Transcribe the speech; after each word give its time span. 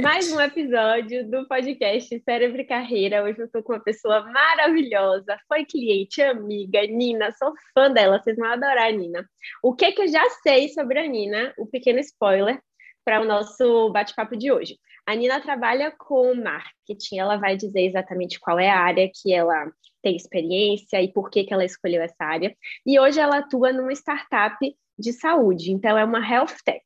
Mais 0.00 0.30
um 0.32 0.40
episódio 0.40 1.28
do 1.30 1.46
podcast 1.48 2.20
Cérebro 2.20 2.60
e 2.60 2.64
Carreira. 2.64 3.24
Hoje 3.24 3.40
eu 3.40 3.46
estou 3.46 3.62
com 3.62 3.72
uma 3.72 3.82
pessoa 3.82 4.20
maravilhosa. 4.30 5.38
Foi 5.48 5.64
cliente, 5.64 6.20
amiga, 6.20 6.82
Nina. 6.82 7.32
Sou 7.32 7.52
fã 7.72 7.90
dela, 7.90 8.20
vocês 8.20 8.36
vão 8.36 8.46
adorar 8.46 8.88
a 8.88 8.92
Nina. 8.92 9.26
O 9.62 9.74
que, 9.74 9.92
que 9.92 10.02
eu 10.02 10.08
já 10.08 10.22
sei 10.42 10.68
sobre 10.68 10.98
a 10.98 11.06
Nina? 11.06 11.54
O 11.58 11.64
um 11.64 11.66
pequeno 11.66 11.98
spoiler 12.00 12.60
para 13.04 13.20
o 13.20 13.24
nosso 13.24 13.90
bate-papo 13.90 14.36
de 14.36 14.52
hoje. 14.52 14.78
A 15.06 15.14
Nina 15.14 15.40
trabalha 15.40 15.90
com 15.90 16.34
marketing, 16.34 17.18
ela 17.18 17.36
vai 17.36 17.56
dizer 17.56 17.82
exatamente 17.82 18.38
qual 18.38 18.58
é 18.58 18.68
a 18.68 18.78
área 18.78 19.10
que 19.12 19.32
ela 19.32 19.70
tem 20.02 20.16
experiência 20.16 21.00
e 21.00 21.12
por 21.12 21.30
que, 21.30 21.44
que 21.44 21.54
ela 21.54 21.64
escolheu 21.64 22.02
essa 22.02 22.24
área. 22.24 22.54
E 22.84 23.00
hoje 23.00 23.18
ela 23.18 23.38
atua 23.38 23.72
numa 23.72 23.92
startup 23.92 24.56
de 24.98 25.12
saúde, 25.12 25.72
então 25.72 25.96
é 25.96 26.04
uma 26.04 26.20
health 26.20 26.56
tech. 26.64 26.84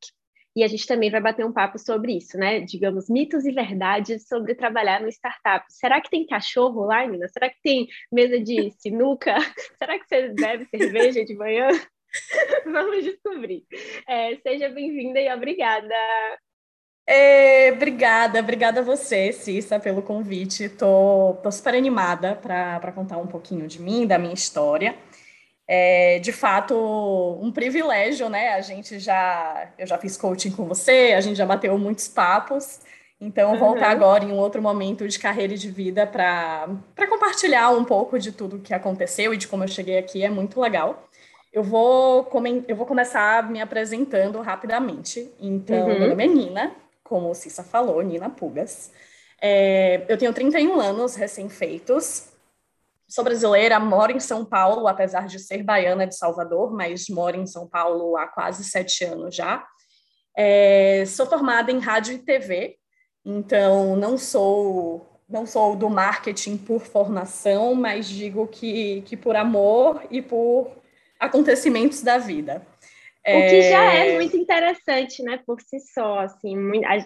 E 0.55 0.65
a 0.65 0.69
gente 0.69 0.87
também 0.87 1.11
vai 1.11 1.21
bater 1.21 1.45
um 1.45 1.53
papo 1.53 1.79
sobre 1.79 2.17
isso, 2.17 2.37
né? 2.37 2.61
Digamos, 2.61 3.09
mitos 3.09 3.45
e 3.45 3.53
verdades 3.53 4.27
sobre 4.27 4.55
trabalhar 4.55 5.01
no 5.01 5.09
startup. 5.09 5.65
Será 5.69 6.01
que 6.01 6.11
tem 6.11 6.27
cachorro 6.27 6.85
lá, 6.85 7.07
Nina? 7.07 7.29
Será 7.29 7.49
que 7.49 7.61
tem 7.63 7.89
mesa 8.13 8.41
de 8.41 8.71
sinuca? 8.73 9.35
Será 9.79 9.99
que 9.99 10.09
você 10.09 10.29
bebe 10.31 10.67
cerveja 10.67 11.25
de 11.25 11.35
manhã? 11.35 11.69
Vamos 12.67 13.05
descobrir. 13.05 13.65
É, 14.09 14.37
seja 14.37 14.69
bem-vinda 14.69 15.21
e 15.21 15.33
obrigada. 15.33 15.95
É, 17.07 17.73
obrigada, 17.73 18.39
obrigada 18.39 18.81
a 18.81 18.85
você, 18.85 19.33
Cissa, 19.33 19.81
pelo 19.81 20.03
convite. 20.03 20.69
Tô, 20.69 21.37
tô 21.43 21.51
super 21.51 21.75
animada 21.75 22.37
para 22.37 22.93
contar 22.93 23.19
um 23.19 23.27
pouquinho 23.27 23.67
de 23.67 23.81
mim, 23.81 24.07
da 24.07 24.19
minha 24.19 24.35
história. 24.35 24.97
É, 25.73 26.19
de 26.19 26.33
fato, 26.33 26.75
um 27.41 27.53
privilégio, 27.53 28.29
né? 28.29 28.55
A 28.55 28.61
gente 28.61 28.99
já, 28.99 29.71
eu 29.79 29.87
já 29.87 29.97
fiz 29.99 30.17
coaching 30.17 30.51
com 30.51 30.65
você, 30.67 31.15
a 31.17 31.21
gente 31.21 31.37
já 31.37 31.47
bateu 31.47 31.79
muitos 31.79 32.09
papos. 32.09 32.81
Então, 33.21 33.53
uhum. 33.53 33.59
voltar 33.59 33.91
agora 33.91 34.25
em 34.25 34.33
um 34.33 34.37
outro 34.39 34.61
momento 34.61 35.07
de 35.07 35.17
carreira 35.17 35.55
e 35.55 35.57
de 35.57 35.71
vida 35.71 36.09
para 36.09 36.67
compartilhar 37.09 37.71
um 37.71 37.85
pouco 37.85 38.19
de 38.19 38.33
tudo 38.33 38.59
que 38.59 38.75
aconteceu 38.75 39.33
e 39.33 39.37
de 39.37 39.47
como 39.47 39.63
eu 39.63 39.69
cheguei 39.69 39.97
aqui 39.97 40.25
é 40.25 40.29
muito 40.29 40.61
legal. 40.61 41.09
Eu 41.53 41.63
vou, 41.63 42.29
eu 42.67 42.75
vou 42.75 42.85
começar 42.85 43.49
me 43.49 43.61
apresentando 43.61 44.41
rapidamente. 44.41 45.33
Então, 45.39 45.87
uhum. 45.87 45.99
meu 46.01 46.09
nome 46.09 46.25
é 46.25 46.27
Nina, 46.27 46.73
como 47.05 47.31
o 47.31 47.35
Cissa 47.35 47.63
falou, 47.63 48.03
Nina 48.03 48.29
Pugas. 48.29 48.91
É, 49.41 50.05
eu 50.09 50.19
tenho 50.19 50.33
31 50.33 50.81
anos 50.81 51.15
recém-feitos. 51.15 52.31
Sou 53.11 53.25
brasileira, 53.25 53.81
moro 53.81 54.13
em 54.13 54.21
São 54.21 54.45
Paulo, 54.45 54.87
apesar 54.87 55.27
de 55.27 55.41
ser 55.41 55.65
baiana 55.65 56.07
de 56.07 56.17
Salvador, 56.17 56.73
mas 56.73 57.09
moro 57.09 57.37
em 57.37 57.47
São 57.47 57.69
Paulo 57.69 58.17
há 58.17 58.29
quase 58.29 58.63
sete 58.63 59.05
anos 59.05 59.35
já. 59.35 59.67
É, 60.37 61.05
sou 61.07 61.27
formada 61.27 61.73
em 61.73 61.81
rádio 61.81 62.15
e 62.15 62.19
TV, 62.19 62.77
então 63.25 63.97
não 63.97 64.17
sou 64.17 65.07
não 65.29 65.47
sou 65.47 65.77
do 65.77 65.89
marketing 65.89 66.57
por 66.57 66.81
formação, 66.81 67.75
mas 67.75 68.09
digo 68.09 68.47
que, 68.49 69.03
que 69.03 69.17
por 69.17 69.37
amor 69.37 70.03
e 70.11 70.21
por 70.21 70.73
acontecimentos 71.21 72.03
da 72.03 72.19
vida. 72.19 72.67
O 73.27 73.49
que 73.49 73.63
já 73.63 73.93
é, 73.93 74.09
é 74.09 74.15
muito 74.15 74.37
interessante, 74.37 75.23
né, 75.23 75.39
por 75.47 75.61
si 75.61 75.79
só, 75.81 76.21
assim, 76.21 76.57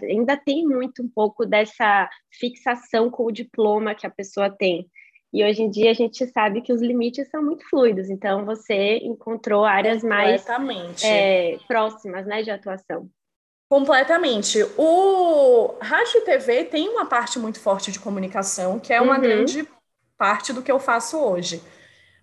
ainda 0.09 0.37
tem 0.37 0.65
muito 0.65 1.03
um 1.03 1.09
pouco 1.09 1.45
dessa 1.45 2.09
fixação 2.31 3.11
com 3.11 3.25
o 3.25 3.33
diploma 3.33 3.95
que 3.95 4.07
a 4.07 4.11
pessoa 4.11 4.49
tem. 4.49 4.89
E 5.35 5.45
hoje 5.45 5.63
em 5.63 5.69
dia 5.69 5.91
a 5.91 5.95
gente 5.95 6.25
sabe 6.29 6.61
que 6.61 6.73
os 6.73 6.81
limites 6.81 7.29
são 7.29 7.43
muito 7.43 7.69
fluidos, 7.69 8.09
então 8.09 8.45
você 8.45 8.99
encontrou 8.99 9.65
áreas 9.65 10.01
mais 10.05 10.47
é, 11.03 11.59
próximas 11.67 12.25
né, 12.25 12.45
de 12.45 12.53
atuação. 12.53 13.11
Completamente. 13.69 14.63
O 14.79 15.75
rádio 15.81 16.19
e 16.19 16.25
TV 16.25 16.65
tem 16.67 16.89
uma 16.89 17.07
parte 17.07 17.41
muito 17.41 17.59
forte 17.59 17.91
de 17.91 17.99
comunicação, 17.99 18.79
que 18.79 18.93
é 18.93 19.01
uma 19.01 19.17
uhum. 19.17 19.23
grande 19.23 19.69
parte 20.17 20.53
do 20.53 20.63
que 20.63 20.71
eu 20.71 20.79
faço 20.79 21.19
hoje. 21.19 21.61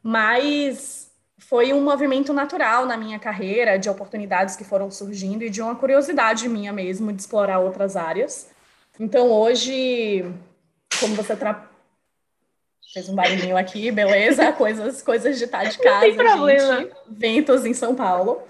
Mas 0.02 1.12
foi 1.38 1.74
um 1.74 1.84
movimento 1.84 2.32
natural 2.32 2.86
na 2.86 2.96
minha 2.96 3.20
carreira, 3.20 3.78
de 3.78 3.90
oportunidades 3.90 4.56
que 4.56 4.64
foram 4.64 4.90
surgindo 4.90 5.44
e 5.44 5.50
de 5.50 5.62
uma 5.62 5.76
curiosidade 5.76 6.48
minha 6.48 6.72
mesmo 6.72 7.12
de 7.12 7.20
explorar 7.22 7.60
outras 7.60 7.98
áreas. 7.98 8.50
Então, 8.98 9.30
hoje, 9.30 10.24
como 10.98 11.14
você 11.16 11.36
tra 11.36 11.71
Fez 12.94 13.08
um 13.08 13.16
barulhinho 13.16 13.58
aqui, 13.58 13.92
beleza? 13.92 14.52
Coisas, 14.54 15.02
coisas 15.02 15.38
de 15.38 15.46
estar 15.46 15.64
de 15.64 15.78
casa, 15.78 15.94
Não 15.94 16.02
tem 16.02 16.16
problema. 16.16 16.78
gente. 16.82 16.94
Ventos 17.08 17.66
em 17.66 17.74
São 17.74 17.96
Paulo. 17.96 18.42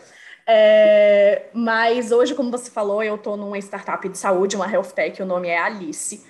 É, 0.47 1.43
mas 1.53 2.11
hoje, 2.11 2.33
como 2.33 2.49
você 2.51 2.69
falou, 2.71 3.03
eu 3.03 3.15
estou 3.15 3.37
numa 3.37 3.57
startup 3.59 4.07
de 4.09 4.17
saúde, 4.17 4.55
uma 4.55 4.69
health 4.69 4.91
tech, 4.95 5.21
o 5.21 5.25
nome 5.25 5.47
é 5.47 5.57
Alice. 5.57 6.25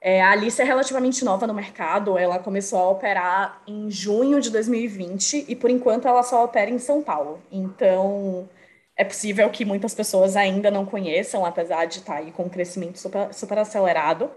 É, 0.00 0.22
a 0.22 0.30
Alice 0.30 0.60
é 0.60 0.64
relativamente 0.64 1.24
nova 1.24 1.46
no 1.46 1.52
mercado, 1.52 2.16
ela 2.16 2.38
começou 2.38 2.78
a 2.78 2.88
operar 2.90 3.60
em 3.66 3.90
junho 3.90 4.40
de 4.40 4.50
2020 4.50 5.44
e, 5.46 5.54
por 5.54 5.68
enquanto, 5.68 6.08
ela 6.08 6.22
só 6.22 6.42
opera 6.42 6.70
em 6.70 6.78
São 6.78 7.02
Paulo. 7.02 7.38
Então, 7.52 8.48
é 8.96 9.04
possível 9.04 9.48
que 9.50 9.64
muitas 9.64 9.94
pessoas 9.94 10.36
ainda 10.36 10.70
não 10.70 10.86
conheçam, 10.86 11.44
apesar 11.44 11.84
de 11.84 11.98
estar 11.98 12.16
aí 12.16 12.32
com 12.32 12.44
um 12.44 12.48
crescimento 12.48 12.98
super, 12.98 13.32
super 13.34 13.58
acelerado. 13.58 14.30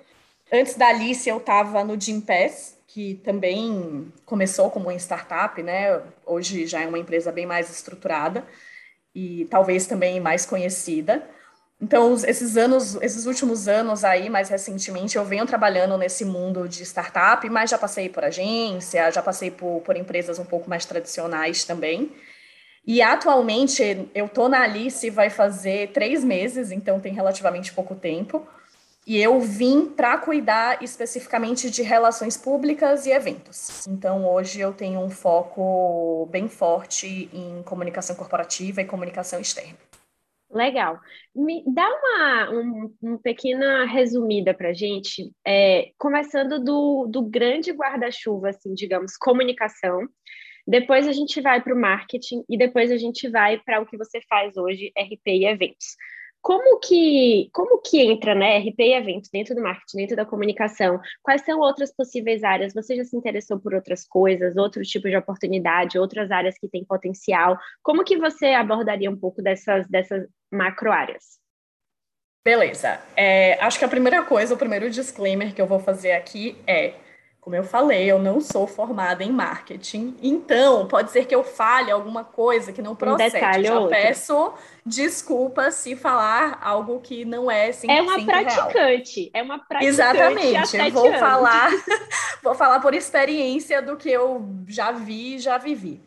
Antes 0.52 0.76
da 0.76 0.88
Alice, 0.88 1.28
eu 1.28 1.38
estava 1.38 1.84
no 1.84 2.00
Gympass, 2.00 2.78
que 2.88 3.16
também 3.24 4.12
começou 4.26 4.70
como 4.70 4.86
uma 4.86 4.96
startup, 4.96 5.62
né? 5.64 6.02
Hoje 6.26 6.68
já 6.68 6.82
é 6.82 6.88
uma 6.88 7.00
empresa 7.00 7.32
bem 7.32 7.46
mais 7.46 7.70
estruturada 7.70 8.46
e 9.16 9.46
talvez 9.50 9.88
também 9.88 10.20
mais 10.20 10.46
conhecida. 10.46 11.28
Então, 11.82 12.14
esses 12.14 12.56
anos, 12.56 12.96
esses 13.02 13.26
últimos 13.26 13.68
anos 13.68 14.04
aí, 14.06 14.30
mais 14.30 14.50
recentemente, 14.50 15.18
eu 15.18 15.26
venho 15.26 15.46
trabalhando 15.46 15.98
nesse 15.98 16.24
mundo 16.24 16.68
de 16.70 16.84
startup, 16.84 17.48
mas 17.50 17.70
já 17.72 17.78
passei 17.78 18.10
por 18.10 18.24
agência, 18.24 19.12
já 19.12 19.22
passei 19.22 19.52
por, 19.52 19.82
por 19.82 19.98
empresas 19.98 20.40
um 20.40 20.46
pouco 20.46 20.70
mais 20.70 20.86
tradicionais 20.86 21.64
também. 21.66 22.12
E 22.86 23.02
atualmente 23.02 24.10
eu 24.14 24.30
tô 24.30 24.50
na 24.50 24.62
Alice, 24.64 25.10
vai 25.10 25.30
fazer 25.30 25.92
três 25.92 26.24
meses, 26.24 26.72
então 26.72 27.00
tem 27.00 27.14
relativamente 27.14 27.74
pouco 27.74 27.96
tempo. 27.96 28.48
E 29.06 29.20
eu 29.22 29.40
vim 29.42 29.86
para 29.86 30.18
cuidar 30.18 30.82
especificamente 30.82 31.70
de 31.70 31.82
relações 31.82 32.38
públicas 32.38 33.06
e 33.06 33.12
eventos. 33.12 33.86
Então, 33.86 34.26
hoje 34.26 34.62
eu 34.62 34.72
tenho 34.72 35.02
um 35.02 35.10
foco 35.10 36.26
bem 36.32 36.48
forte 36.48 37.30
em 37.34 37.62
comunicação 37.64 38.16
corporativa 38.16 38.82
e 38.82 38.86
comunicação 38.86 39.42
externa. 39.42 39.78
Legal. 40.50 41.00
Me 41.36 41.64
dá 41.68 41.86
uma, 41.86 42.52
um, 42.52 42.96
uma 43.02 43.18
pequena 43.18 43.86
resumida 43.86 44.54
para 44.54 44.72
gente, 44.72 45.32
é, 45.46 45.92
começando 45.98 46.64
do, 46.64 47.08
do 47.08 47.24
grande 47.24 47.72
guarda-chuva, 47.72 48.50
assim, 48.50 48.74
digamos, 48.74 49.18
comunicação. 49.18 50.08
Depois 50.66 51.08
a 51.08 51.12
gente 51.12 51.42
vai 51.42 51.62
para 51.62 51.74
o 51.74 51.80
marketing 51.80 52.44
e 52.48 52.58
depois 52.58 52.92
a 52.92 52.98
gente 52.98 53.28
vai 53.28 53.60
para 53.60 53.82
o 53.82 53.86
que 53.86 53.98
você 53.98 54.22
faz 54.30 54.56
hoje, 54.56 54.94
RP 54.98 55.28
e 55.28 55.46
eventos. 55.46 55.98
Como 56.44 56.78
que, 56.82 57.50
como 57.54 57.82
que 57.82 58.02
entra, 58.02 58.36
né, 58.36 58.58
RP 58.58 58.80
e 58.80 58.94
eventos 58.94 59.30
dentro 59.30 59.56
do 59.56 59.62
marketing, 59.62 59.98
dentro 59.98 60.16
da 60.18 60.26
comunicação? 60.26 61.00
Quais 61.22 61.42
são 61.46 61.58
outras 61.62 61.96
possíveis 61.96 62.44
áreas? 62.44 62.74
Você 62.74 62.98
já 62.98 63.06
se 63.06 63.16
interessou 63.16 63.58
por 63.58 63.74
outras 63.74 64.06
coisas, 64.06 64.58
outros 64.58 64.90
tipos 64.90 65.10
de 65.10 65.16
oportunidade, 65.16 65.98
outras 65.98 66.30
áreas 66.32 66.58
que 66.60 66.68
têm 66.68 66.84
potencial? 66.84 67.58
Como 67.82 68.04
que 68.04 68.18
você 68.18 68.48
abordaria 68.48 69.10
um 69.10 69.18
pouco 69.18 69.42
dessas, 69.42 69.88
dessas 69.88 70.28
macro 70.52 70.92
áreas? 70.92 71.40
Beleza. 72.44 73.00
É, 73.16 73.54
acho 73.64 73.80
que 73.80 73.86
a 73.86 73.88
primeira 73.90 74.22
coisa, 74.24 74.54
o 74.54 74.58
primeiro 74.58 74.90
disclaimer 74.90 75.56
que 75.56 75.62
eu 75.62 75.66
vou 75.66 75.80
fazer 75.80 76.12
aqui 76.12 76.58
é 76.68 76.94
como 77.44 77.58
eu 77.58 77.64
falei, 77.66 78.10
eu 78.10 78.20
não 78.20 78.40
sou 78.40 78.66
formada 78.66 79.22
em 79.22 79.30
marketing, 79.30 80.16
então 80.24 80.88
pode 80.88 81.12
ser 81.12 81.26
que 81.26 81.36
eu 81.36 81.44
fale 81.44 81.92
alguma 81.92 82.24
coisa 82.24 82.72
que 82.72 82.82
não 82.82 82.96
procede. 82.96 83.36
Um 83.60 83.64
Já 83.64 83.74
outro. 83.80 83.90
peço 83.90 84.54
desculpas 84.86 85.76
se 85.76 85.94
falar 85.94 86.58
algo 86.64 87.02
que 87.02 87.26
não 87.26 87.52
é 87.52 87.72
100% 87.72 87.90
É 87.90 88.02
uma 88.02 88.24
praticante, 88.26 89.20
real. 89.20 89.32
é 89.34 89.44
uma 89.44 89.60
praticante. 89.60 89.86
Exatamente, 89.86 90.92
vou 90.92 91.08
anos. 91.08 91.20
falar, 91.20 91.70
vou 92.42 92.56
falar 92.56 92.80
por 92.80 92.94
experiência 92.94 93.82
do 93.82 93.98
que 93.98 94.10
eu 94.10 94.48
já 94.66 94.94
vi, 94.94 95.38
já 95.38 95.58
vivi. 95.58 96.02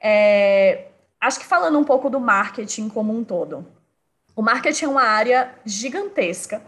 É, 0.00 0.86
acho 1.20 1.40
que 1.40 1.46
falando 1.46 1.80
um 1.80 1.84
pouco 1.84 2.08
do 2.08 2.20
marketing 2.20 2.88
como 2.88 3.12
um 3.12 3.24
todo. 3.24 3.66
O 4.36 4.42
marketing 4.42 4.84
é 4.84 4.88
uma 4.88 5.02
área 5.02 5.52
gigantesca. 5.64 6.62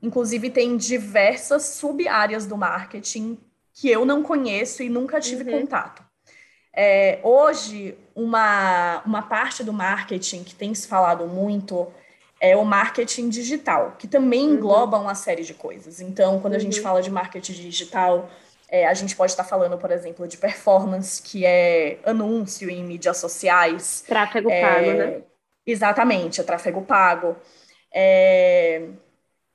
Inclusive, 0.00 0.48
tem 0.48 0.76
diversas 0.76 1.64
sub-áreas 1.64 2.46
do 2.46 2.56
marketing 2.56 3.36
que 3.74 3.90
eu 3.90 4.04
não 4.04 4.22
conheço 4.22 4.82
e 4.82 4.88
nunca 4.88 5.20
tive 5.20 5.50
uhum. 5.50 5.60
contato. 5.60 6.02
É, 6.72 7.18
hoje, 7.22 7.96
uma, 8.14 9.02
uma 9.04 9.22
parte 9.22 9.62
do 9.62 9.72
marketing 9.72 10.42
que 10.44 10.54
tem 10.54 10.74
se 10.74 10.88
falado 10.88 11.26
muito 11.26 11.92
é 12.40 12.56
o 12.56 12.64
marketing 12.64 13.28
digital, 13.28 13.96
que 13.98 14.06
também 14.06 14.46
uhum. 14.48 14.54
engloba 14.54 14.98
uma 14.98 15.14
série 15.14 15.42
de 15.42 15.54
coisas. 15.54 16.00
Então, 16.00 16.40
quando 16.40 16.54
a 16.54 16.58
gente 16.58 16.78
uhum. 16.78 16.82
fala 16.82 17.02
de 17.02 17.10
marketing 17.10 17.52
digital, 17.52 18.30
é, 18.68 18.86
a 18.86 18.94
gente 18.94 19.14
pode 19.14 19.32
estar 19.32 19.44
falando, 19.44 19.78
por 19.78 19.90
exemplo, 19.90 20.26
de 20.26 20.36
performance, 20.36 21.22
que 21.22 21.44
é 21.44 21.98
anúncio 22.04 22.68
em 22.70 22.84
mídias 22.84 23.18
sociais. 23.18 24.04
Tráfego 24.06 24.50
é, 24.50 24.60
pago, 24.60 24.92
né? 24.92 25.22
Exatamente, 25.66 26.40
é 26.40 26.44
tráfego 26.44 26.82
pago. 26.82 27.36
É, 27.92 28.88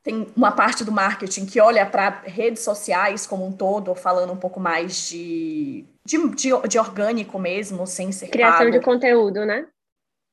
tem 0.03 0.27
uma 0.35 0.51
parte 0.51 0.83
do 0.83 0.91
marketing 0.91 1.45
que 1.45 1.59
olha 1.59 1.85
para 1.85 2.21
redes 2.25 2.63
sociais 2.63 3.27
como 3.27 3.45
um 3.45 3.51
todo, 3.51 3.93
falando 3.95 4.31
um 4.31 4.37
pouco 4.37 4.59
mais 4.59 5.09
de, 5.09 5.85
de, 6.05 6.17
de, 6.35 6.49
de 6.67 6.79
orgânico 6.79 7.37
mesmo, 7.37 7.85
sem 7.85 8.11
ser 8.11 8.29
Criação 8.29 8.59
pago. 8.59 8.71
de 8.71 8.79
conteúdo, 8.79 9.45
né? 9.45 9.67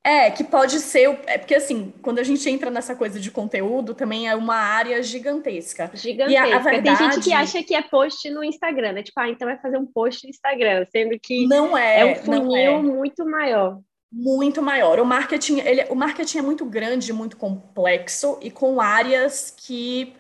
É, 0.05 0.31
que 0.31 0.45
pode 0.45 0.79
ser. 0.79 1.19
É 1.27 1.37
porque, 1.37 1.57
assim, 1.57 1.93
quando 2.01 2.21
a 2.21 2.23
gente 2.23 2.49
entra 2.49 2.71
nessa 2.71 2.95
coisa 2.95 3.19
de 3.19 3.29
conteúdo, 3.29 3.93
também 3.93 4.29
é 4.29 4.37
uma 4.37 4.55
área 4.55 5.03
gigantesca. 5.03 5.91
Gigantesca. 5.93 6.47
E 6.49 6.53
a, 6.53 6.57
a 6.57 6.61
verdade... 6.61 6.97
Tem 6.97 7.11
gente 7.11 7.25
que 7.25 7.33
acha 7.33 7.61
que 7.61 7.75
é 7.75 7.83
post 7.83 8.31
no 8.31 8.45
Instagram, 8.45 8.93
né? 8.93 9.03
Tipo, 9.03 9.19
ah, 9.19 9.29
então 9.29 9.49
vai 9.49 9.59
fazer 9.59 9.77
um 9.79 9.85
post 9.85 10.23
no 10.23 10.31
Instagram, 10.31 10.85
sendo 10.93 11.19
que 11.21 11.49
não 11.49 11.77
é, 11.77 12.03
é 12.03 12.05
um 12.05 12.15
funil 12.15 12.57
é. 12.57 12.83
muito 12.83 13.27
maior. 13.27 13.81
Muito 14.19 14.63
maior. 14.63 14.99
O 14.99 15.05
marketing, 15.05 15.59
ele, 15.61 15.85
o 15.91 15.95
marketing 15.95 16.39
é 16.39 16.43
muito 16.43 16.65
grande, 16.65 17.13
muito 17.13 17.37
complexo 17.37 18.39
e 18.41 18.51
com 18.51 18.81
áreas 18.81 19.55
que 19.55 20.15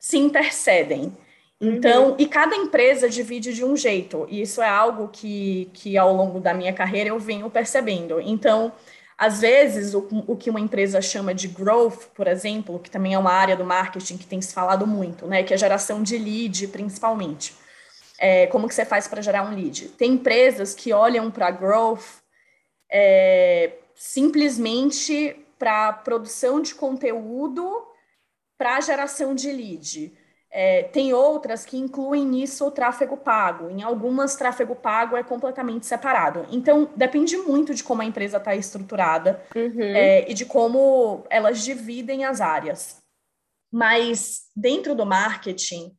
se 0.00 0.18
intercedem. 0.18 1.16
Então, 1.60 2.08
uhum. 2.08 2.16
e 2.18 2.26
cada 2.26 2.56
empresa 2.56 3.08
divide 3.08 3.52
de 3.52 3.64
um 3.64 3.76
jeito, 3.76 4.26
e 4.28 4.40
isso 4.40 4.60
é 4.60 4.68
algo 4.68 5.08
que, 5.08 5.70
que 5.74 5.96
ao 5.96 6.12
longo 6.12 6.40
da 6.40 6.52
minha 6.52 6.72
carreira 6.72 7.10
eu 7.10 7.20
venho 7.20 7.48
percebendo. 7.48 8.20
Então, 8.20 8.72
às 9.16 9.40
vezes, 9.42 9.94
o, 9.94 10.08
o 10.26 10.36
que 10.36 10.50
uma 10.50 10.58
empresa 10.58 11.00
chama 11.00 11.32
de 11.32 11.46
growth, 11.46 12.06
por 12.14 12.26
exemplo, 12.26 12.80
que 12.80 12.90
também 12.90 13.14
é 13.14 13.18
uma 13.18 13.32
área 13.32 13.54
do 13.54 13.64
marketing 13.64 14.16
que 14.16 14.26
tem 14.26 14.40
se 14.40 14.52
falado 14.52 14.88
muito, 14.88 15.26
né, 15.26 15.44
que 15.44 15.52
é 15.52 15.56
a 15.56 15.58
geração 15.58 16.02
de 16.02 16.18
lead, 16.18 16.66
principalmente. 16.68 17.54
É, 18.18 18.48
como 18.48 18.66
que 18.66 18.74
você 18.74 18.84
faz 18.84 19.06
para 19.06 19.22
gerar 19.22 19.44
um 19.44 19.54
lead? 19.54 19.88
Tem 19.90 20.14
empresas 20.14 20.74
que 20.74 20.92
olham 20.92 21.30
para 21.30 21.50
growth 21.50 22.19
é, 22.90 23.78
simplesmente 23.94 25.36
para 25.58 25.92
produção 25.92 26.60
de 26.60 26.74
conteúdo 26.74 27.86
para 28.58 28.80
geração 28.80 29.34
de 29.34 29.50
lead. 29.50 30.12
É, 30.52 30.82
tem 30.84 31.12
outras 31.12 31.64
que 31.64 31.76
incluem 31.76 32.26
nisso 32.26 32.66
o 32.66 32.70
tráfego 32.70 33.16
pago. 33.16 33.70
Em 33.70 33.82
algumas, 33.82 34.34
tráfego 34.34 34.74
pago 34.74 35.16
é 35.16 35.22
completamente 35.22 35.86
separado. 35.86 36.44
Então, 36.50 36.90
depende 36.96 37.36
muito 37.36 37.72
de 37.72 37.84
como 37.84 38.02
a 38.02 38.04
empresa 38.04 38.38
está 38.38 38.56
estruturada 38.56 39.40
uhum. 39.54 39.80
é, 39.80 40.28
e 40.28 40.34
de 40.34 40.44
como 40.44 41.24
elas 41.30 41.62
dividem 41.62 42.24
as 42.24 42.40
áreas. 42.40 43.00
Mas, 43.72 44.46
dentro 44.56 44.94
do 44.94 45.06
marketing, 45.06 45.96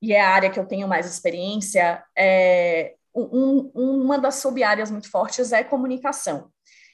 e 0.00 0.14
é 0.14 0.20
a 0.20 0.30
área 0.30 0.50
que 0.50 0.58
eu 0.58 0.66
tenho 0.66 0.88
mais 0.88 1.06
experiência, 1.06 2.02
é, 2.16 2.94
um, 3.14 3.70
uma 3.74 4.18
das 4.18 4.36
sub-áreas 4.36 4.90
muito 4.90 5.10
fortes 5.10 5.52
é 5.52 5.62
comunicação. 5.62 6.50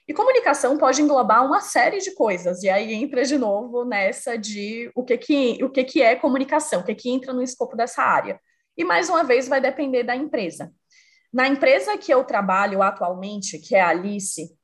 E 0.07 0.15
comunicação 0.15 0.79
pode 0.79 1.03
englobar 1.03 1.45
uma 1.45 1.61
série 1.61 1.99
de 1.99 2.15
coisas, 2.15 2.63
e 2.63 2.71
aí 2.71 2.95
entra 2.95 3.25
de 3.25 3.37
novo 3.37 3.85
nessa 3.85 4.39
de 4.39 4.91
o 4.95 5.05
que, 5.05 5.19
que, 5.19 5.63
o 5.63 5.69
que, 5.69 5.85
que 5.85 6.03
é 6.03 6.17
comunicação, 6.17 6.81
o 6.81 6.85
que, 6.85 6.95
que 6.95 7.11
entra 7.11 7.33
no 7.35 7.43
escopo 7.43 7.77
dessa 7.77 8.03
área. 8.03 8.41
E 8.75 8.85
mais 8.85 9.11
uma 9.11 9.23
vez 9.23 9.49
vai 9.49 9.61
depender 9.61 10.05
da 10.05 10.17
empresa. 10.17 10.73
Na 11.31 11.47
empresa 11.47 11.99
que 11.99 12.13
eu 12.13 12.25
trabalho 12.25 12.83
atualmente, 12.83 13.59
que 13.59 13.77
é 13.77 13.83
a 13.83 13.89
Alice, 13.89 14.57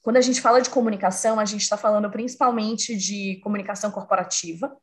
quando 0.00 0.16
a 0.16 0.22
gente 0.22 0.40
fala 0.40 0.62
de 0.62 0.70
comunicação, 0.70 1.38
a 1.38 1.44
gente 1.44 1.62
está 1.62 1.76
falando 1.76 2.10
principalmente 2.10 2.96
de 2.96 3.38
comunicação 3.42 3.90
corporativa. 3.90 4.74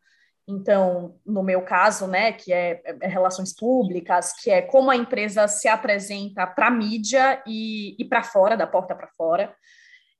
Então, 0.47 1.19
no 1.25 1.42
meu 1.42 1.63
caso, 1.63 2.06
né, 2.07 2.31
que 2.31 2.53
é, 2.53 2.81
é 3.01 3.07
relações 3.07 3.53
públicas, 3.53 4.31
que 4.33 4.51
é 4.51 4.62
como 4.62 4.92
a 4.92 4.95
empresa 4.95 5.47
se 5.47 5.68
apresenta 5.68 6.45
para 6.45 6.68
a 6.68 6.71
mídia 6.71 7.42
e, 7.47 7.95
e 8.00 8.06
para 8.06 8.24
fora, 8.24 8.56
da 8.56 8.68
porta 8.68 8.94
para 8.95 9.07
fora. 9.18 9.56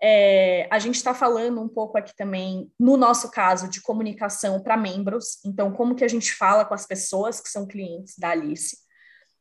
É, 0.01 0.68
a 0.72 0.80
gente 0.80 0.95
está 0.95 1.13
falando 1.13 1.62
um 1.62 1.69
pouco 1.69 1.98
aqui 1.98 2.16
também, 2.16 2.72
no 2.80 2.98
nosso 2.98 3.30
caso, 3.31 3.69
de 3.69 3.81
comunicação 3.81 4.62
para 4.62 4.75
membros, 4.75 5.44
então, 5.45 5.72
como 5.72 5.95
que 5.95 6.04
a 6.04 6.07
gente 6.07 6.33
fala 6.33 6.66
com 6.66 6.74
as 6.74 6.86
pessoas 6.86 7.39
que 7.39 7.50
são 7.50 7.68
clientes 7.68 8.18
da 8.18 8.31
Alice. 8.31 8.77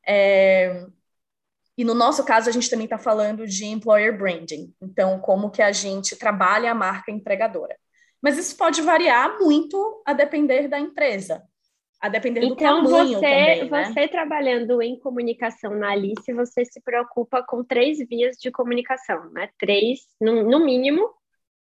É, 0.06 0.86
e 1.76 1.84
no 1.84 1.94
nosso 1.94 2.25
caso, 2.25 2.48
a 2.48 2.52
gente 2.52 2.70
também 2.70 2.84
está 2.84 2.98
falando 2.98 3.46
de 3.46 3.64
employer 3.64 4.16
branding, 4.16 4.72
então, 4.81 5.19
como 5.19 5.50
que 5.50 5.62
a 5.62 5.72
gente 5.72 6.14
trabalha 6.14 6.70
a 6.70 6.75
marca 6.75 7.10
empregadora. 7.10 7.76
Mas 8.24 8.38
isso 8.38 8.56
pode 8.56 8.80
variar 8.80 9.38
muito 9.38 10.02
a 10.06 10.14
depender 10.14 10.66
da 10.66 10.80
empresa 10.80 11.46
a 12.04 12.08
depender 12.10 12.40
do 12.40 12.46
então, 12.48 12.84
tamanho 12.84 13.18
você, 13.18 13.20
também, 13.20 13.70
né? 13.70 13.84
você 13.84 14.08
trabalhando 14.08 14.82
em 14.82 15.00
comunicação 15.00 15.74
na 15.74 15.92
Alice, 15.92 16.34
você 16.34 16.62
se 16.62 16.78
preocupa 16.82 17.42
com 17.42 17.64
três 17.64 17.96
vias 18.06 18.36
de 18.36 18.50
comunicação, 18.50 19.30
né? 19.30 19.48
Três, 19.58 20.00
no, 20.20 20.42
no 20.42 20.62
mínimo, 20.62 21.08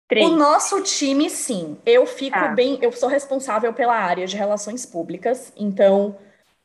três. 0.08 0.26
O 0.26 0.38
nosso 0.38 0.82
time, 0.82 1.30
sim. 1.30 1.78
Eu 1.86 2.06
fico 2.06 2.40
tá. 2.40 2.48
bem, 2.48 2.80
eu 2.82 2.90
sou 2.94 3.10
responsável 3.10 3.74
pela 3.74 3.98
área 3.98 4.26
de 4.26 4.38
relações 4.38 4.86
públicas, 4.86 5.52
então 5.58 6.18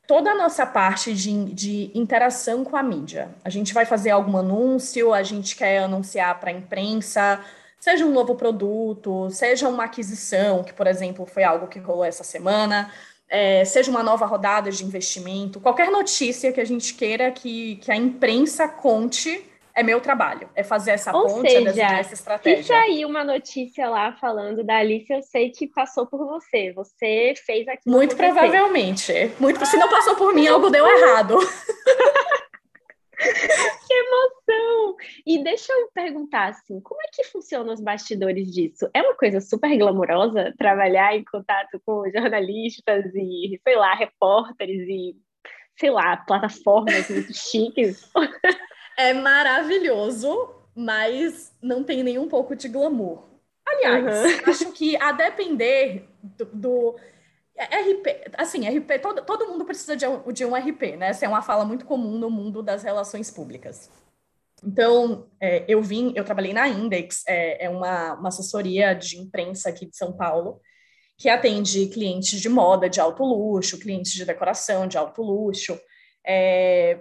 toda 0.07 0.31
a 0.31 0.37
nossa 0.37 0.65
parte 0.65 1.13
de, 1.13 1.53
de 1.53 1.91
interação 1.99 2.63
com 2.63 2.77
a 2.77 2.83
mídia. 2.83 3.35
A 3.45 3.51
gente 3.51 3.75
vai 3.75 3.85
fazer 3.85 4.11
algum 4.11 4.37
anúncio, 4.37 5.13
a 5.13 5.25
gente 5.25 5.57
quer 5.57 5.79
anunciar 5.79 6.39
para 6.39 6.51
a 6.51 6.55
imprensa, 6.55 7.45
seja 7.85 8.07
um 8.07 8.13
novo 8.13 8.35
produto, 8.35 9.29
seja 9.31 9.69
uma 9.69 9.85
aquisição, 9.85 10.65
que, 10.65 10.73
por 10.73 10.87
exemplo, 10.87 11.27
foi 11.27 11.45
algo 11.45 11.67
que 11.67 11.79
rolou 11.79 12.05
essa 12.05 12.25
semana 12.25 12.91
é, 13.29 13.65
seja 13.65 13.91
uma 13.91 14.03
nova 14.03 14.27
rodada 14.27 14.71
de 14.71 14.85
investimento, 14.85 15.61
qualquer 15.61 15.91
notícia 15.91 16.53
que 16.53 16.61
a 16.61 16.65
gente 16.65 16.95
queira 16.95 17.31
que, 17.33 17.77
que 17.77 17.91
a 17.91 17.97
imprensa 17.97 18.69
conte, 18.69 19.45
é 19.77 19.83
meu 19.83 20.01
trabalho, 20.01 20.49
é 20.55 20.63
fazer 20.63 20.93
essa 20.93 21.13
Ou 21.13 21.27
ponte, 21.27 21.51
seja, 21.51 21.83
é 21.83 21.99
essa 21.99 22.15
estratégia. 22.15 22.63
Se 22.63 22.69
sair 22.69 23.05
uma 23.05 23.25
notícia 23.25 23.91
lá 23.91 24.13
falando 24.13 24.63
da 24.63 24.77
Alice, 24.77 25.13
eu 25.13 25.21
sei 25.21 25.51
que 25.51 25.67
passou 25.67 26.07
por 26.07 26.25
você. 26.25 26.73
Você 26.77 27.35
fez 27.45 27.67
aquilo. 27.67 27.97
Muito 27.97 28.15
provavelmente. 28.15 29.33
Muito, 29.41 29.67
se 29.67 29.77
não 29.77 29.89
passou 29.89 30.15
por 30.15 30.33
mim, 30.33 30.47
algo 30.47 30.71
deu 30.71 30.87
errado. 30.87 31.37
que 33.87 33.95
emoção! 33.95 34.97
E 35.27 35.43
deixa 35.43 35.73
eu 35.73 35.89
perguntar 35.93 36.49
assim, 36.49 36.81
como 36.81 37.01
é 37.03 37.07
que 37.13 37.25
funcionam 37.25 37.73
os 37.73 37.81
bastidores 37.81 38.51
disso? 38.53 38.89
É 38.93 39.03
uma 39.03 39.15
coisa 39.15 39.41
super 39.41 39.77
glamourosa 39.77 40.55
trabalhar 40.59 41.17
em 41.17 41.25
contato 41.25 41.81
com 41.85 42.11
jornalistas 42.11 43.07
e, 43.15 43.61
sei 43.63 43.77
lá, 43.77 43.95
repórteres 43.95 44.89
e, 44.89 45.17
sei 45.79 45.91
lá, 45.91 46.17
plataformas 46.17 47.09
muito 47.09 47.33
chiques? 47.35 48.11
É 48.97 49.13
maravilhoso, 49.13 50.55
mas 50.75 51.53
não 51.63 51.83
tem 51.83 52.03
nem 52.03 52.19
um 52.19 52.29
pouco 52.29 52.55
de 52.55 52.69
glamour. 52.69 53.25
Aliás, 53.67 54.05
uhum. 54.05 54.51
acho 54.51 54.73
que 54.73 54.97
a 54.97 55.13
depender 55.13 56.07
do, 56.23 56.45
do 56.45 56.97
RP, 57.57 58.33
assim, 58.37 58.69
RP, 58.69 59.01
todo, 59.01 59.25
todo 59.25 59.47
mundo 59.47 59.65
precisa 59.65 59.97
de 59.97 60.07
um, 60.07 60.33
de 60.33 60.45
um 60.45 60.57
RP, 60.57 60.97
né? 60.97 61.09
Essa 61.09 61.25
é 61.25 61.29
uma 61.29 61.43
fala 61.43 61.65
muito 61.65 61.85
comum 61.85 62.19
no 62.19 62.29
mundo 62.29 62.63
das 62.63 62.83
relações 62.83 63.31
públicas. 63.31 63.91
Então, 64.63 65.29
é, 65.41 65.65
eu 65.69 65.83
vim, 65.83 66.13
eu 66.17 66.25
trabalhei 66.25 66.53
na 66.53 66.67
Index, 66.69 67.23
é, 67.29 67.67
é 67.67 67.69
uma, 67.71 68.15
uma, 68.15 68.29
assessoria 68.29 68.95
de 68.95 69.19
imprensa 69.19 69.69
aqui 69.69 69.87
de 69.87 69.97
São 69.97 70.13
Paulo, 70.17 70.61
que 71.17 71.29
atende 71.29 71.87
clientes 71.89 72.41
de 72.41 72.49
moda 72.49 72.89
de 72.89 73.01
alto 73.01 73.23
luxo, 73.23 73.79
clientes 73.79 74.13
de 74.13 74.25
decoração 74.25 74.89
de 74.89 74.99
alto 74.99 75.23
luxo. 75.23 75.79
É, 76.27 76.99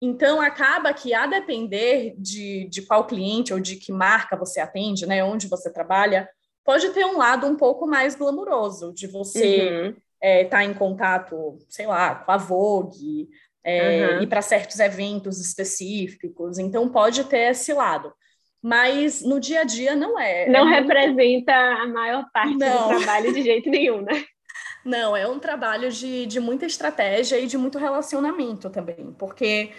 então, 0.00 0.40
acaba 0.40 0.92
que, 0.92 1.14
a 1.14 1.26
depender 1.26 2.14
de, 2.18 2.68
de 2.68 2.82
qual 2.82 3.06
cliente 3.06 3.52
ou 3.52 3.58
de 3.58 3.76
que 3.76 3.90
marca 3.90 4.36
você 4.36 4.60
atende, 4.60 5.06
né, 5.06 5.24
onde 5.24 5.48
você 5.48 5.72
trabalha, 5.72 6.28
pode 6.66 6.90
ter 6.90 7.06
um 7.06 7.16
lado 7.16 7.46
um 7.46 7.56
pouco 7.56 7.86
mais 7.86 8.16
glamuroso, 8.16 8.92
de 8.92 9.06
você 9.06 9.46
estar 9.46 9.72
uhum. 9.72 9.96
é, 10.20 10.44
tá 10.44 10.64
em 10.64 10.74
contato, 10.74 11.56
sei 11.68 11.86
lá, 11.86 12.16
com 12.16 12.32
a 12.32 12.36
Vogue, 12.36 13.28
é, 13.64 14.16
uhum. 14.16 14.22
ir 14.22 14.26
para 14.26 14.42
certos 14.42 14.80
eventos 14.80 15.40
específicos. 15.40 16.58
Então, 16.58 16.88
pode 16.88 17.22
ter 17.24 17.52
esse 17.52 17.72
lado. 17.72 18.12
Mas 18.60 19.22
no 19.22 19.38
dia 19.38 19.60
a 19.60 19.64
dia 19.64 19.94
não 19.94 20.18
é. 20.18 20.48
Não 20.48 20.68
é 20.68 20.80
representa 20.80 21.52
muito... 21.52 21.82
a 21.82 21.86
maior 21.86 22.26
parte 22.32 22.56
não. 22.56 22.88
do 22.88 22.96
trabalho 22.96 23.32
de 23.32 23.42
jeito 23.42 23.70
nenhum, 23.70 24.02
né? 24.02 24.24
Não, 24.84 25.16
é 25.16 25.26
um 25.26 25.40
trabalho 25.40 25.90
de, 25.90 26.26
de 26.26 26.38
muita 26.38 26.64
estratégia 26.64 27.40
e 27.40 27.48
de 27.48 27.58
muito 27.58 27.76
relacionamento 27.76 28.70
também, 28.70 29.12
porque 29.18 29.72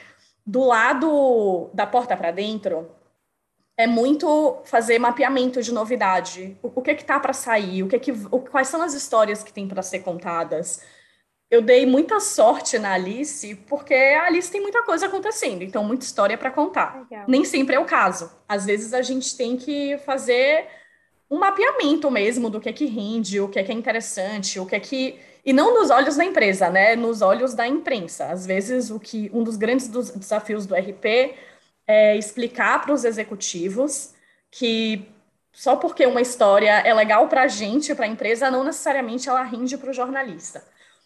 do 0.46 0.66
lado 0.66 1.70
da 1.74 1.88
porta 1.88 2.18
para 2.18 2.30
dentro, 2.32 2.92
é 3.78 3.86
muito 3.86 4.60
fazer 4.66 4.98
mapeamento 4.98 5.62
de 5.62 5.72
novidade. 5.72 6.58
O, 6.64 6.80
o 6.80 6.82
que 6.82 6.96
que 6.96 7.06
tá 7.06 7.20
para 7.20 7.32
sair? 7.32 7.84
O 7.84 7.88
que 7.88 8.00
que, 8.00 8.12
o, 8.12 8.40
quais 8.40 8.68
são 8.68 8.82
as 8.82 8.96
histórias 8.96 9.44
que 9.44 9.54
tem 9.54 9.68
para 9.68 9.84
ser 9.84 10.00
contadas? 10.00 10.84
Eu 11.50 11.62
dei 11.62 11.86
muita 11.86 12.20
sorte 12.20 12.78
na 12.80 12.94
Alice, 12.94 13.56
porque 13.70 13.94
a 13.94 14.26
Alice 14.26 14.52
tem 14.52 14.60
muita 14.60 14.84
coisa 14.84 15.06
acontecendo, 15.06 15.64
então 15.64 15.84
muita 15.84 16.04
história 16.04 16.38
para 16.38 16.52
contar. 16.52 17.06
Legal. 17.10 17.26
Nem 17.28 17.46
sempre 17.46 17.76
é 17.76 17.80
o 17.80 17.86
caso. 17.86 18.30
Às 18.50 18.66
vezes 18.66 18.94
a 18.94 19.02
gente 19.02 19.38
tem 19.38 19.56
que 19.56 19.98
fazer 20.00 20.68
um 21.30 21.38
mapeamento 21.38 22.10
mesmo 22.10 22.50
do 22.50 22.60
que 22.60 22.68
é 22.68 22.74
que 22.74 22.86
rende, 22.86 23.40
o 23.40 23.48
que 23.48 23.60
é 23.60 23.64
que 23.64 23.72
é 23.72 23.76
interessante, 23.76 24.60
o 24.60 24.66
que 24.66 24.76
é 24.76 24.80
que 24.80 25.20
e 25.46 25.54
não 25.54 25.74
nos 25.74 25.90
olhos 25.90 26.18
da 26.18 26.26
empresa, 26.26 26.70
né? 26.70 26.94
Nos 26.94 27.22
olhos 27.22 27.54
da 27.54 27.66
imprensa. 27.66 28.26
Às 28.26 28.46
vezes 28.46 28.90
o 28.90 29.00
que 29.00 29.32
um 29.34 29.44
dos 29.44 29.56
grandes 29.56 29.88
dos 29.88 30.10
desafios 30.10 30.66
do 30.66 30.76
RP 30.76 31.36
é 31.88 32.16
explicar 32.18 32.82
para 32.82 32.94
os 32.94 33.06
executivos 33.06 34.14
que 34.52 35.08
só 35.54 35.76
porque 35.76 36.06
uma 36.06 36.22
história 36.22 36.70
é 36.70 36.94
legal 36.94 37.28
para 37.28 37.44
a 37.44 37.48
gente, 37.48 37.96
para 37.96 38.06
a 38.06 38.08
empresa, 38.08 38.52
não 38.52 38.64
necessariamente 38.64 39.28
ela 39.28 39.42
rinde 39.42 39.76
para 39.76 39.90
o 39.90 39.94
jornalista. 39.94 40.64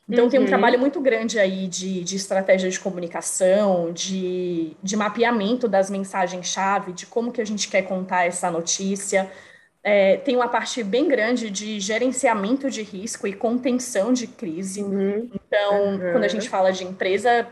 Então, 0.09 0.25
uhum. 0.25 0.29
tem 0.29 0.39
um 0.41 0.43
uhum. 0.43 0.49
trabalho 0.49 0.77
muito 0.77 0.99
grande 0.99 1.39
aí 1.39 1.67
de, 1.67 2.03
de 2.03 2.15
estratégia 2.17 2.69
de 2.69 2.77
comunicação, 2.77 3.93
de, 3.93 4.75
de 4.83 4.97
mapeamento 4.97 5.69
das 5.69 5.89
mensagens-chave, 5.89 6.91
de 6.91 7.05
como 7.05 7.31
que 7.31 7.39
a 7.39 7.45
gente 7.45 7.69
quer 7.69 7.83
contar 7.83 8.25
essa 8.25 8.51
notícia. 8.51 9.31
É, 9.81 10.17
tem 10.17 10.35
uma 10.35 10.49
parte 10.49 10.83
bem 10.83 11.07
grande 11.07 11.49
de 11.49 11.79
gerenciamento 11.79 12.69
de 12.69 12.81
risco 12.81 13.25
e 13.25 13.33
contenção 13.33 14.11
de 14.11 14.27
crise. 14.27 14.83
Uhum. 14.83 15.29
Então, 15.33 15.93
uhum. 15.93 16.11
quando 16.11 16.23
a 16.25 16.27
gente 16.27 16.49
fala 16.49 16.73
de 16.73 16.83
empresa 16.83 17.47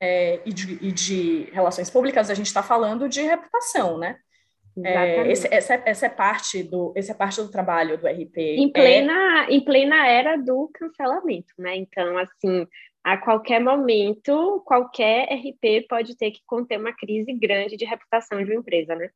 é, 0.00 0.40
e, 0.44 0.52
de, 0.52 0.78
e, 0.80 0.92
de, 0.92 1.50
relações 1.52 1.90
públicas, 1.90 2.30
a 2.30 2.34
gente 2.34 2.46
está 2.46 2.62
falando 2.62 3.08
de 3.08 3.22
reputação, 3.22 3.98
né? 3.98 4.18
É, 4.84 5.30
esse, 5.32 5.52
essa, 5.52 5.74
é, 5.74 5.82
essa, 5.86 6.06
é 6.06 6.08
parte 6.08 6.62
do, 6.62 6.92
essa 6.94 7.10
é 7.10 7.14
parte 7.14 7.42
do 7.42 7.50
trabalho 7.50 7.98
do 7.98 8.06
RP. 8.06 8.36
Em 8.36 8.70
plena, 8.70 9.46
é... 9.46 9.52
em 9.52 9.60
plena 9.60 10.06
era 10.06 10.36
do 10.36 10.70
cancelamento, 10.72 11.52
né? 11.58 11.76
Então, 11.76 12.16
assim, 12.16 12.64
a 13.02 13.16
qualquer 13.16 13.60
momento, 13.60 14.62
qualquer 14.64 15.28
RP 15.32 15.88
pode 15.88 16.16
ter 16.16 16.30
que 16.30 16.40
conter 16.46 16.78
uma 16.78 16.92
crise 16.92 17.32
grande 17.32 17.76
de 17.76 17.84
reputação 17.84 18.38
de 18.38 18.50
uma 18.50 18.60
empresa, 18.60 18.94
né? 18.94 19.10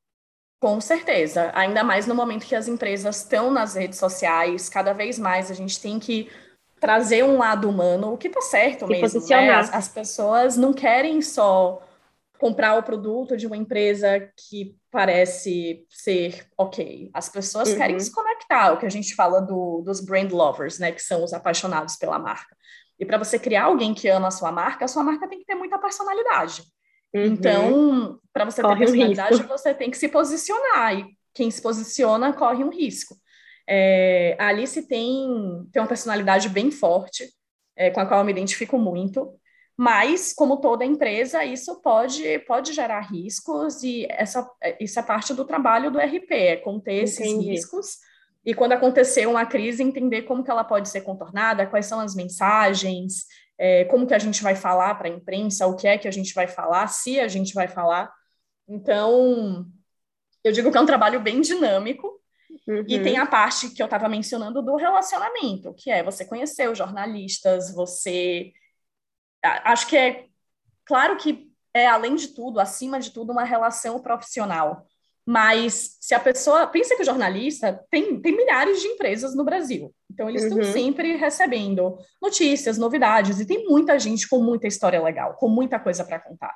Com 0.61 0.81
certeza, 0.81 1.51
ainda 1.55 1.83
mais 1.83 2.07
no 2.07 2.15
momento 2.15 2.47
que 2.47 2.55
as 2.55 2.69
empresas 2.69 3.19
estão 3.19 3.51
nas 3.51 3.75
redes 3.75 3.99
sociais, 3.99 4.69
cada 4.69 4.93
vez 4.93 5.19
mais 5.19 5.51
a 5.51 5.55
gente 5.55 5.81
tem 5.81 5.99
que 5.99 6.31
trazer 6.83 7.23
um 7.23 7.39
lado 7.39 7.71
humano, 7.71 8.13
o 8.13 8.19
que 8.19 8.29
tá 8.29 8.41
certo 8.41 8.89
Se 8.89 8.91
mesmo, 8.91 9.21
né? 9.29 9.51
As, 9.51 9.73
as 9.73 9.89
pessoas 9.89 10.57
não 10.57 10.73
querem 10.73 11.23
só 11.23 11.81
comprar 12.41 12.77
o 12.77 12.83
produto 12.83 13.37
de 13.37 13.47
uma 13.47 13.57
empresa 13.57 14.29
que 14.37 14.75
parece 14.91 15.87
ser 15.89 16.45
ok. 16.59 17.09
As 17.15 17.29
pessoas 17.29 17.69
uhum. 17.69 17.77
querem 17.77 18.01
se 18.01 18.11
conectar, 18.11 18.73
o 18.73 18.79
que 18.79 18.87
a 18.87 18.91
gente 18.91 19.15
fala 19.15 19.41
do, 19.41 19.81
dos 19.83 20.01
brand 20.01 20.33
lovers, 20.33 20.81
né, 20.81 20.91
que 20.91 21.01
são 21.01 21.23
os 21.23 21.33
apaixonados 21.33 21.95
pela 21.95 22.19
marca. 22.19 22.57
E 22.99 23.07
para 23.07 23.17
você 23.17 23.39
criar 23.39 23.67
alguém 23.67 23.95
que 23.95 24.09
ama 24.09 24.27
a 24.27 24.33
sua 24.33 24.51
marca, 24.51 24.85
a 24.85 24.89
sua 24.89 25.05
marca 25.05 25.29
tem 25.29 25.39
que 25.39 25.47
ter 25.47 25.55
muita 25.55 25.79
personalidade. 25.79 26.65
Uhum. 27.15 27.25
Então, 27.27 28.19
para 28.33 28.45
você 28.45 28.61
corre 28.61 28.87
ter 28.87 28.87
personalidade, 28.87 29.41
um 29.41 29.47
você 29.47 29.73
tem 29.73 29.89
que 29.89 29.97
se 29.97 30.09
posicionar. 30.09 30.99
E 30.99 31.07
quem 31.33 31.49
se 31.49 31.63
posiciona 31.63 32.33
corre 32.33 32.65
um 32.65 32.71
risco. 32.71 33.15
É, 33.69 34.37
a 34.39 34.49
Alice 34.49 34.87
tem, 34.87 35.69
tem 35.73 35.83
uma 35.83 35.89
personalidade 35.89 36.49
bem 36.49 36.71
forte, 36.71 37.29
é, 37.77 37.91
com 37.91 38.01
a 38.01 38.07
qual 38.07 38.21
eu 38.21 38.25
me 38.25 38.33
identifico 38.33 38.79
muito. 38.79 39.35
Mas, 39.77 40.33
como 40.33 40.59
toda 40.59 40.85
empresa, 40.85 41.45
isso 41.45 41.81
pode, 41.81 42.39
pode 42.41 42.73
gerar 42.73 43.01
riscos, 43.01 43.83
e 43.83 44.07
essa, 44.11 44.49
isso 44.79 44.99
é 44.99 45.03
parte 45.03 45.33
do 45.33 45.45
trabalho 45.45 45.91
do 45.91 45.99
RP, 45.99 46.31
é 46.31 46.57
conter 46.57 47.05
esses 47.05 47.27
Entendi. 47.27 47.51
riscos. 47.51 47.99
E 48.45 48.55
quando 48.55 48.73
acontecer 48.73 49.27
uma 49.27 49.47
crise, 49.47 49.83
entender 49.83 50.23
como 50.23 50.45
que 50.45 50.51
ela 50.51 50.65
pode 50.65 50.89
ser 50.89 51.01
contornada, 51.01 51.67
quais 51.67 51.87
são 51.87 52.01
as 52.01 52.15
mensagens, 52.15 53.27
é, 53.59 53.85
como 53.85 54.07
que 54.07 54.15
a 54.15 54.19
gente 54.19 54.43
vai 54.43 54.55
falar 54.55 54.95
para 54.97 55.09
a 55.09 55.11
imprensa, 55.13 55.67
o 55.67 55.77
que 55.77 55.87
é 55.87 55.97
que 55.97 56.09
a 56.09 56.13
gente 56.13 56.35
vai 56.35 56.49
falar, 56.49 56.89
se 56.89 57.19
a 57.21 57.29
gente 57.29 57.55
vai 57.55 57.69
falar. 57.69 58.13
Então, 58.69 59.67
eu 60.45 60.53
digo 60.53 60.71
que 60.71 60.77
é 60.77 60.81
um 60.81 60.87
trabalho 60.87 61.21
bem 61.21 61.41
dinâmico, 61.41 62.21
Uhum. 62.67 62.85
E 62.89 63.03
tem 63.03 63.19
a 63.19 63.27
parte 63.27 63.71
que 63.71 63.83
eu 63.83 63.87
estava 63.87 64.09
mencionando 64.09 64.63
do 64.63 64.77
relacionamento, 64.77 65.75
que 65.75 65.91
é 65.91 66.03
você 66.03 66.25
conhecer 66.25 66.71
os 66.71 66.79
jornalistas, 66.79 67.75
você 67.75 68.53
acho 69.43 69.89
que 69.89 69.97
é 69.97 70.27
claro 70.85 71.17
que 71.17 71.51
é 71.75 71.87
além 71.87 72.15
de 72.15 72.29
tudo, 72.29 72.61
acima 72.61 73.01
de 73.01 73.11
tudo, 73.11 73.33
uma 73.33 73.45
relação 73.45 74.01
profissional. 74.01 74.87
Mas 75.25 75.97
se 76.01 76.15
a 76.15 76.21
pessoa 76.21 76.67
pensa 76.67 76.97
que 76.97 77.03
o 77.03 77.05
jornalista 77.05 77.85
tem, 77.91 78.21
tem 78.21 78.37
milhares 78.37 78.81
de 78.81 78.89
empresas 78.89 79.35
no 79.35 79.45
Brasil, 79.45 79.95
então 80.11 80.29
eles 80.29 80.43
uhum. 80.43 80.61
estão 80.61 80.73
sempre 80.73 81.17
recebendo 81.17 81.97
notícias, 82.21 82.77
novidades, 82.77 83.39
e 83.39 83.47
tem 83.47 83.65
muita 83.69 83.99
gente 83.99 84.29
com 84.29 84.41
muita 84.41 84.67
história 84.67 85.01
legal, 85.01 85.35
com 85.35 85.49
muita 85.49 85.79
coisa 85.79 86.05
para 86.05 86.19
contar. 86.19 86.55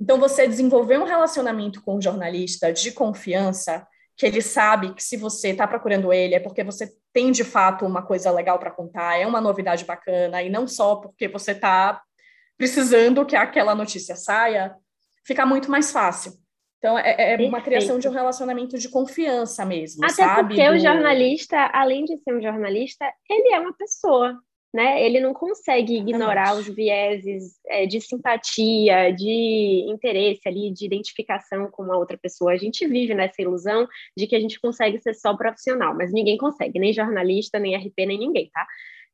Então, 0.00 0.18
você 0.18 0.46
desenvolver 0.46 0.98
um 0.98 1.04
relacionamento 1.04 1.82
com 1.82 1.96
um 1.96 2.02
jornalista 2.02 2.72
de 2.72 2.92
confiança, 2.92 3.86
que 4.16 4.26
ele 4.26 4.40
sabe 4.40 4.94
que 4.94 5.02
se 5.02 5.16
você 5.16 5.50
está 5.50 5.66
procurando 5.66 6.12
ele 6.12 6.34
é 6.34 6.40
porque 6.40 6.62
você 6.62 6.92
tem 7.12 7.32
de 7.32 7.44
fato 7.44 7.84
uma 7.84 8.02
coisa 8.02 8.30
legal 8.30 8.58
para 8.58 8.70
contar, 8.70 9.18
é 9.18 9.26
uma 9.26 9.40
novidade 9.40 9.84
bacana, 9.84 10.42
e 10.42 10.50
não 10.50 10.66
só 10.66 10.96
porque 10.96 11.28
você 11.28 11.52
está 11.52 12.00
precisando 12.56 13.26
que 13.26 13.36
aquela 13.36 13.74
notícia 13.74 14.14
saia, 14.14 14.74
fica 15.24 15.44
muito 15.44 15.70
mais 15.70 15.90
fácil. 15.90 16.32
Então, 16.78 16.98
é, 16.98 17.34
é 17.34 17.48
uma 17.48 17.62
criação 17.62 17.98
de 17.98 18.06
um 18.06 18.12
relacionamento 18.12 18.76
de 18.78 18.90
confiança 18.90 19.64
mesmo, 19.64 20.04
Até 20.04 20.14
sabe? 20.16 20.48
porque 20.48 20.68
Do... 20.68 20.74
o 20.74 20.78
jornalista, 20.78 21.70
além 21.72 22.04
de 22.04 22.18
ser 22.18 22.34
um 22.34 22.42
jornalista, 22.42 23.10
ele 23.28 23.54
é 23.54 23.58
uma 23.58 23.72
pessoa, 23.72 24.38
né? 24.74 25.00
Ele 25.00 25.20
não 25.20 25.32
consegue 25.32 25.96
ignorar 25.96 26.56
os 26.56 26.66
vieses 26.66 27.60
é, 27.68 27.86
de 27.86 28.00
simpatia, 28.00 29.12
de 29.12 29.86
interesse 29.88 30.48
ali, 30.48 30.72
de 30.72 30.84
identificação 30.84 31.70
com 31.70 31.84
uma 31.84 31.96
outra 31.96 32.18
pessoa. 32.18 32.50
A 32.50 32.56
gente 32.56 32.84
vive 32.84 33.14
nessa 33.14 33.40
ilusão 33.40 33.86
de 34.16 34.26
que 34.26 34.34
a 34.34 34.40
gente 34.40 34.60
consegue 34.60 34.98
ser 34.98 35.14
só 35.14 35.36
profissional, 35.36 35.94
mas 35.94 36.12
ninguém 36.12 36.36
consegue, 36.36 36.80
nem 36.80 36.92
jornalista, 36.92 37.56
nem 37.60 37.76
RP, 37.76 37.94
nem 37.98 38.18
ninguém, 38.18 38.50
tá? 38.52 38.66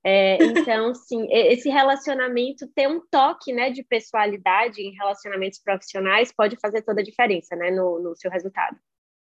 É, 0.03 0.39
então, 0.75 0.95
sim, 0.95 1.29
esse 1.31 1.69
relacionamento 1.69 2.67
ter 2.75 2.89
um 2.89 3.03
toque 3.11 3.53
né, 3.53 3.69
de 3.69 3.83
pessoalidade 3.83 4.81
em 4.81 4.95
relacionamentos 4.95 5.59
profissionais 5.59 6.33
pode 6.33 6.57
fazer 6.57 6.81
toda 6.81 7.03
a 7.03 7.05
diferença 7.05 7.55
né, 7.55 7.71
no, 7.71 8.01
no 8.01 8.17
seu 8.17 8.31
resultado. 8.31 8.79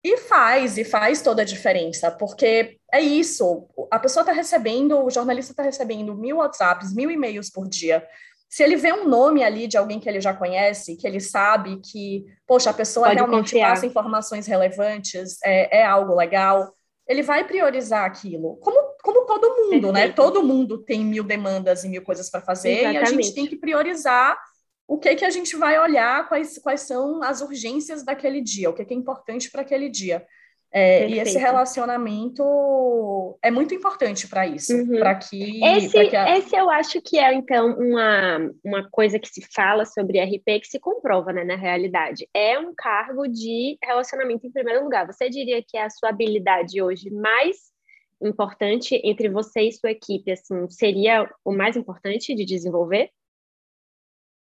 E 0.05 0.17
faz, 0.17 0.77
e 0.77 0.85
faz 0.85 1.23
toda 1.23 1.41
a 1.41 1.45
diferença, 1.45 2.11
porque 2.11 2.77
é 2.93 3.01
isso, 3.01 3.67
a 3.89 3.97
pessoa 3.97 4.21
está 4.21 4.31
recebendo, 4.31 5.03
o 5.03 5.09
jornalista 5.09 5.51
está 5.51 5.63
recebendo 5.63 6.13
mil 6.13 6.37
WhatsApps, 6.37 6.93
mil 6.93 7.09
e-mails 7.09 7.49
por 7.49 7.67
dia. 7.67 8.05
Se 8.47 8.61
ele 8.61 8.75
vê 8.75 8.93
um 8.93 9.07
nome 9.07 9.43
ali 9.43 9.65
de 9.65 9.77
alguém 9.77 9.99
que 9.99 10.07
ele 10.07 10.21
já 10.21 10.31
conhece, 10.31 10.95
que 10.95 11.07
ele 11.07 11.19
sabe 11.19 11.81
que, 11.81 12.23
poxa, 12.45 12.69
a 12.69 12.73
pessoa 12.73 13.07
Pode 13.07 13.15
realmente 13.15 13.53
confiar. 13.53 13.69
passa 13.71 13.87
informações 13.87 14.45
relevantes, 14.45 15.39
é, 15.43 15.79
é 15.79 15.83
algo 15.83 16.13
legal, 16.13 16.71
ele 17.07 17.23
vai 17.23 17.43
priorizar 17.43 18.05
aquilo. 18.05 18.57
Como, 18.57 18.77
como 19.01 19.25
todo 19.25 19.71
mundo, 19.71 19.91
né? 19.91 20.01
Perfeito. 20.01 20.09
né? 20.09 20.13
Todo 20.13 20.43
mundo 20.43 20.77
tem 20.83 21.03
mil 21.03 21.23
demandas 21.23 21.83
e 21.83 21.89
mil 21.89 22.03
coisas 22.03 22.29
para 22.29 22.41
fazer, 22.41 22.81
Exatamente. 22.81 22.99
e 22.99 23.07
a 23.07 23.21
gente 23.23 23.33
tem 23.33 23.47
que 23.47 23.55
priorizar 23.55 24.37
o 24.87 24.97
que, 24.97 25.15
que 25.15 25.25
a 25.25 25.29
gente 25.29 25.55
vai 25.55 25.79
olhar, 25.79 26.27
quais, 26.27 26.57
quais 26.59 26.81
são 26.81 27.23
as 27.23 27.41
urgências 27.41 28.03
daquele 28.03 28.41
dia, 28.41 28.69
o 28.69 28.73
que, 28.73 28.85
que 28.85 28.93
é 28.93 28.97
importante 28.97 29.49
para 29.51 29.61
aquele 29.61 29.89
dia. 29.89 30.25
É, 30.77 31.07
e 31.07 31.19
esse 31.19 31.37
relacionamento 31.37 32.43
é 33.41 33.49
muito 33.49 33.73
importante 33.73 34.27
para 34.27 34.45
isso, 34.45 34.75
uhum. 34.75 34.99
para 34.99 35.15
que, 35.15 35.63
esse, 35.63 36.09
que 36.09 36.15
a... 36.15 36.37
esse 36.37 36.53
eu 36.53 36.69
acho 36.69 37.01
que 37.01 37.17
é 37.17 37.33
então 37.33 37.77
uma, 37.77 38.51
uma 38.61 38.89
coisa 38.89 39.17
que 39.17 39.29
se 39.29 39.41
fala 39.53 39.85
sobre 39.85 40.21
RP 40.21 40.59
que 40.59 40.67
se 40.67 40.77
comprova, 40.77 41.31
né, 41.31 41.45
na 41.45 41.55
realidade. 41.55 42.27
É 42.33 42.59
um 42.59 42.73
cargo 42.75 43.25
de 43.25 43.77
relacionamento 43.81 44.45
em 44.45 44.51
primeiro 44.51 44.83
lugar. 44.83 45.07
Você 45.07 45.29
diria 45.29 45.63
que 45.65 45.77
é 45.77 45.85
a 45.85 45.89
sua 45.89 46.09
habilidade 46.09 46.81
hoje 46.81 47.09
mais 47.09 47.55
importante 48.21 48.99
entre 49.01 49.29
você 49.29 49.61
e 49.61 49.71
sua 49.71 49.91
equipe, 49.91 50.29
assim, 50.29 50.69
seria 50.69 51.29
o 51.45 51.53
mais 51.53 51.77
importante 51.77 52.35
de 52.35 52.43
desenvolver? 52.43 53.11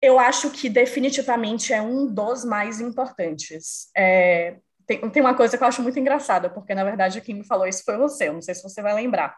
Eu 0.06 0.20
acho 0.20 0.50
que 0.50 0.68
definitivamente 0.68 1.72
é 1.72 1.82
um 1.82 2.06
dos 2.06 2.44
mais 2.44 2.80
importantes. 2.80 3.90
É, 3.96 4.56
tem, 4.86 5.00
tem 5.10 5.20
uma 5.20 5.34
coisa 5.34 5.58
que 5.58 5.64
eu 5.64 5.66
acho 5.66 5.82
muito 5.82 5.98
engraçada, 5.98 6.48
porque 6.48 6.75
na 6.75 6.84
verdade 6.84 7.20
quem 7.20 7.34
me 7.34 7.44
falou 7.44 7.66
isso 7.66 7.82
foi 7.84 7.96
você, 7.96 8.28
eu 8.28 8.34
não 8.34 8.40
sei 8.40 8.54
se 8.54 8.62
você 8.62 8.80
vai 8.80 8.94
lembrar. 8.94 9.36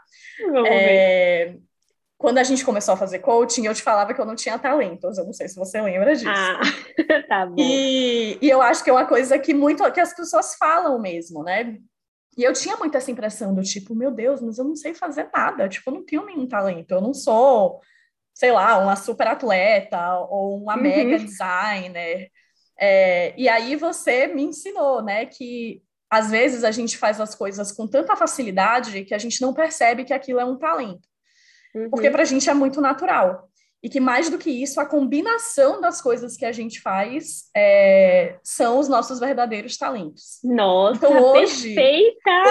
É, 0.66 1.54
quando 2.18 2.36
a 2.36 2.42
gente 2.42 2.64
começou 2.66 2.92
a 2.92 2.98
fazer 2.98 3.20
coaching, 3.20 3.64
eu 3.64 3.72
te 3.72 3.82
falava 3.82 4.12
que 4.12 4.20
eu 4.20 4.26
não 4.26 4.34
tinha 4.34 4.58
talentos, 4.58 5.16
eu 5.16 5.24
não 5.24 5.32
sei 5.32 5.48
se 5.48 5.56
você 5.56 5.80
lembra 5.80 6.14
disso. 6.14 6.28
Ah, 6.28 6.60
tá 7.26 7.46
bom. 7.46 7.54
E, 7.56 8.38
e 8.42 8.50
eu 8.50 8.60
acho 8.60 8.84
que 8.84 8.90
é 8.90 8.92
uma 8.92 9.06
coisa 9.06 9.38
que 9.38 9.54
muito 9.54 9.90
que 9.90 10.00
as 10.00 10.14
pessoas 10.14 10.54
falam 10.56 11.00
mesmo, 11.00 11.42
né? 11.42 11.78
E 12.36 12.44
eu 12.44 12.52
tinha 12.52 12.76
muito 12.76 12.94
essa 12.94 13.10
impressão 13.10 13.54
do 13.54 13.62
tipo, 13.62 13.94
meu 13.94 14.10
Deus, 14.10 14.42
mas 14.42 14.58
eu 14.58 14.64
não 14.64 14.76
sei 14.76 14.92
fazer 14.92 15.30
nada, 15.34 15.66
tipo, 15.66 15.88
eu 15.88 15.94
não 15.94 16.04
tenho 16.04 16.26
nenhum 16.26 16.46
talento, 16.46 16.90
eu 16.90 17.00
não 17.00 17.14
sou, 17.14 17.80
sei 18.38 18.52
lá, 18.52 18.78
uma 18.78 18.94
super 18.94 19.26
atleta 19.26 20.16
ou 20.30 20.62
uma 20.62 20.76
uhum. 20.76 20.82
mega 20.82 21.18
designer. 21.18 22.30
É, 22.78 23.34
e 23.36 23.48
aí 23.48 23.74
você 23.74 24.28
me 24.28 24.44
ensinou, 24.44 25.02
né, 25.02 25.26
que 25.26 25.82
às 26.08 26.30
vezes 26.30 26.62
a 26.62 26.70
gente 26.70 26.96
faz 26.96 27.20
as 27.20 27.34
coisas 27.34 27.72
com 27.72 27.84
tanta 27.88 28.14
facilidade 28.14 29.04
que 29.04 29.12
a 29.12 29.18
gente 29.18 29.42
não 29.42 29.52
percebe 29.52 30.04
que 30.04 30.14
aquilo 30.14 30.38
é 30.38 30.44
um 30.44 30.56
talento. 30.56 31.08
Uhum. 31.74 31.90
Porque 31.90 32.10
para 32.10 32.22
a 32.22 32.24
gente 32.24 32.48
é 32.48 32.54
muito 32.54 32.80
natural. 32.80 33.47
E 33.82 33.88
que 33.88 34.00
mais 34.00 34.28
do 34.28 34.38
que 34.38 34.50
isso, 34.50 34.80
a 34.80 34.86
combinação 34.86 35.80
das 35.80 36.02
coisas 36.02 36.36
que 36.36 36.44
a 36.44 36.50
gente 36.50 36.80
faz 36.80 37.44
é, 37.56 38.36
são 38.42 38.80
os 38.80 38.88
nossos 38.88 39.20
verdadeiros 39.20 39.76
talentos. 39.76 40.40
Nossa, 40.42 40.96
então, 40.96 41.22
hoje, 41.22 41.74
perfeita! 41.74 42.44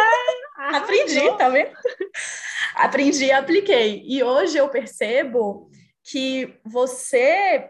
aprendi, 0.73 1.37
tá 1.37 1.49
vendo? 1.49 1.71
aprendi 2.75 3.25
e 3.25 3.31
apliquei. 3.31 4.03
E 4.07 4.23
hoje 4.23 4.57
eu 4.57 4.69
percebo 4.69 5.69
que 6.01 6.57
você 6.65 7.69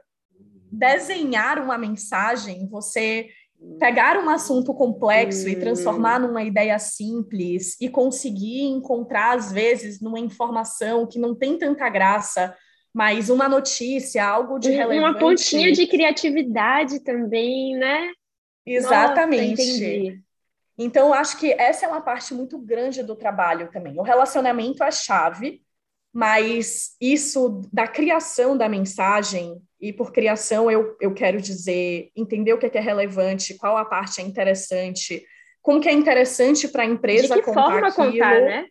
desenhar 0.72 1.60
uma 1.60 1.78
mensagem, 1.78 2.68
você 2.70 3.28
pegar 3.80 4.18
um 4.20 4.30
assunto 4.30 4.74
complexo 4.74 5.48
hum. 5.48 5.50
e 5.50 5.56
transformar 5.56 6.20
numa 6.20 6.44
ideia 6.44 6.78
simples 6.78 7.76
e 7.82 7.90
conseguir 7.90 8.62
encontrar, 8.64 9.36
às 9.36 9.52
vezes, 9.52 10.00
numa 10.00 10.20
informação 10.20 11.08
que 11.08 11.18
não 11.18 11.34
tem 11.34 11.58
tanta 11.58 11.90
graça, 11.90 12.56
mas 12.98 13.30
uma 13.30 13.48
notícia, 13.48 14.26
algo 14.26 14.58
de 14.58 14.72
relevante. 14.72 15.00
Uma 15.00 15.20
pontinha 15.20 15.72
de 15.72 15.86
criatividade 15.86 17.00
também, 17.02 17.78
né? 17.78 18.12
Exatamente. 18.66 20.10
Nossa, 20.10 20.20
então, 20.80 21.14
acho 21.14 21.38
que 21.38 21.52
essa 21.52 21.86
é 21.86 21.88
uma 21.88 22.02
parte 22.02 22.34
muito 22.34 22.58
grande 22.58 23.04
do 23.04 23.16
trabalho 23.16 23.70
também. 23.72 24.00
O 24.00 24.02
relacionamento 24.02 24.84
é 24.84 24.90
chave, 24.90 25.62
mas 26.12 26.96
isso 27.00 27.62
da 27.72 27.88
criação 27.88 28.58
da 28.58 28.68
mensagem 28.68 29.62
e 29.80 29.94
por 29.94 30.12
criação, 30.12 30.72
eu, 30.72 30.98
eu 31.00 31.14
quero 31.14 31.40
dizer 31.40 32.10
entender 32.16 32.54
o 32.54 32.58
que 32.58 32.66
é, 32.66 32.70
que 32.70 32.80
é 32.80 32.82
relevante, 32.82 33.54
qual 33.60 33.78
a 33.78 33.86
parte 33.86 34.22
é 34.22 34.24
interessante, 34.24 35.24
como 35.62 35.80
que 35.80 35.88
é 35.88 35.94
interessante 35.94 36.68
para 36.68 36.82
a 36.82 36.88
empresa 36.88 37.36
De 37.36 37.42
que 37.42 37.46
contar 37.46 37.62
forma 37.62 37.88
aquilo. 37.90 38.12
contar, 38.12 38.42
né? 38.42 38.66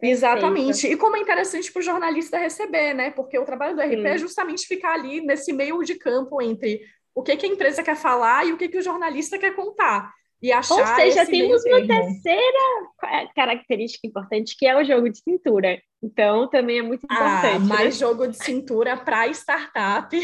Exatamente. 0.00 0.86
E 0.86 0.96
como 0.96 1.16
é 1.16 1.20
interessante 1.20 1.72
para 1.72 1.80
o 1.80 1.82
jornalista 1.82 2.38
receber, 2.38 2.94
né? 2.94 3.10
Porque 3.10 3.38
o 3.38 3.44
trabalho 3.44 3.74
do 3.74 3.82
RP 3.82 4.02
Sim. 4.02 4.06
é 4.06 4.18
justamente 4.18 4.66
ficar 4.66 4.94
ali 4.94 5.20
nesse 5.20 5.52
meio 5.52 5.82
de 5.82 5.96
campo 5.96 6.40
entre 6.40 6.80
o 7.14 7.22
que, 7.22 7.36
que 7.36 7.46
a 7.46 7.48
empresa 7.48 7.82
quer 7.82 7.96
falar 7.96 8.46
e 8.46 8.52
o 8.52 8.56
que, 8.56 8.68
que 8.68 8.78
o 8.78 8.82
jornalista 8.82 9.38
quer 9.38 9.54
contar. 9.54 10.12
E 10.40 10.52
achar 10.52 10.74
Ou 10.74 10.86
seja, 10.94 11.26
temos 11.26 11.64
uma 11.64 11.84
termo. 11.84 11.88
terceira 11.88 13.28
característica 13.34 14.06
importante, 14.06 14.56
que 14.56 14.66
é 14.66 14.76
o 14.76 14.84
jogo 14.84 15.10
de 15.10 15.18
cintura. 15.18 15.82
Então, 16.00 16.48
também 16.48 16.78
é 16.78 16.82
muito 16.82 17.04
ah, 17.10 17.14
importante. 17.14 17.56
Ah, 17.56 17.58
mais 17.74 17.84
né? 17.86 18.06
jogo 18.06 18.28
de 18.28 18.36
cintura 18.36 18.96
para 18.96 19.26
startup 19.28 20.16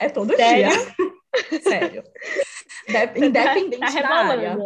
é 0.00 0.08
todo 0.08 0.34
Sério? 0.34 0.68
dia. 0.68 1.60
Sério. 1.62 2.02
Independente 3.16 3.78
tá, 3.78 3.92
tá 3.92 4.02
da 4.02 4.14
área. 4.14 4.58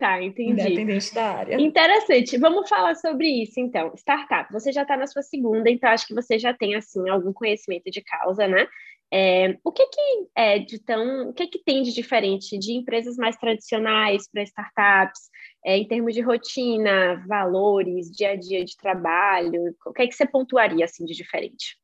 Tá, 0.00 0.22
entendi. 0.22 0.62
Independente 0.62 1.14
da 1.14 1.30
área. 1.30 1.60
Interessante. 1.60 2.38
Vamos 2.38 2.66
falar 2.70 2.94
sobre 2.94 3.28
isso, 3.42 3.60
então. 3.60 3.92
Startup, 3.94 4.50
você 4.50 4.72
já 4.72 4.80
está 4.80 4.96
na 4.96 5.06
sua 5.06 5.20
segunda, 5.20 5.68
então 5.68 5.90
acho 5.90 6.06
que 6.06 6.14
você 6.14 6.38
já 6.38 6.54
tem, 6.54 6.74
assim, 6.74 7.06
algum 7.10 7.34
conhecimento 7.34 7.90
de 7.90 8.00
causa, 8.00 8.48
né? 8.48 8.66
É, 9.12 9.58
o 9.62 9.70
que 9.70 9.84
que 9.86 10.00
é 10.34 10.58
de 10.58 10.78
tão, 10.78 11.28
o 11.28 11.34
que 11.34 11.48
que 11.48 11.62
tem 11.62 11.82
de 11.82 11.92
diferente 11.92 12.56
de 12.58 12.72
empresas 12.72 13.16
mais 13.16 13.36
tradicionais 13.36 14.26
para 14.32 14.42
startups, 14.42 15.28
é, 15.66 15.76
em 15.76 15.86
termos 15.86 16.14
de 16.14 16.22
rotina, 16.22 17.22
valores, 17.28 18.10
dia 18.10 18.30
a 18.30 18.36
dia 18.36 18.64
de 18.64 18.74
trabalho? 18.78 19.76
O 19.84 19.92
que 19.92 20.00
é 20.00 20.06
que 20.06 20.14
você 20.14 20.26
pontuaria, 20.26 20.86
assim, 20.86 21.04
de 21.04 21.12
diferente? 21.12 21.76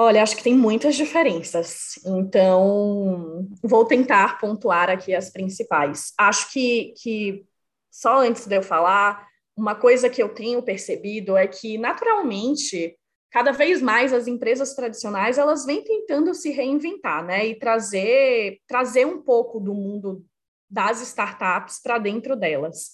Olha, 0.00 0.22
acho 0.22 0.36
que 0.36 0.44
tem 0.44 0.54
muitas 0.54 0.94
diferenças, 0.94 1.98
então 2.06 3.48
vou 3.60 3.84
tentar 3.84 4.38
pontuar 4.38 4.88
aqui 4.88 5.12
as 5.12 5.28
principais. 5.28 6.12
Acho 6.16 6.52
que, 6.52 6.94
que 7.02 7.44
só 7.90 8.20
antes 8.20 8.46
de 8.46 8.56
eu 8.56 8.62
falar, 8.62 9.26
uma 9.56 9.74
coisa 9.74 10.08
que 10.08 10.22
eu 10.22 10.28
tenho 10.28 10.62
percebido 10.62 11.36
é 11.36 11.48
que, 11.48 11.76
naturalmente, 11.76 12.96
cada 13.28 13.50
vez 13.50 13.82
mais 13.82 14.12
as 14.12 14.28
empresas 14.28 14.72
tradicionais 14.72 15.36
elas 15.36 15.66
vêm 15.66 15.82
tentando 15.82 16.32
se 16.32 16.52
reinventar, 16.52 17.24
né, 17.24 17.48
e 17.48 17.58
trazer, 17.58 18.60
trazer 18.68 19.04
um 19.04 19.20
pouco 19.20 19.58
do 19.58 19.74
mundo 19.74 20.24
das 20.70 21.00
startups 21.00 21.82
para 21.82 21.98
dentro 21.98 22.36
delas. 22.36 22.92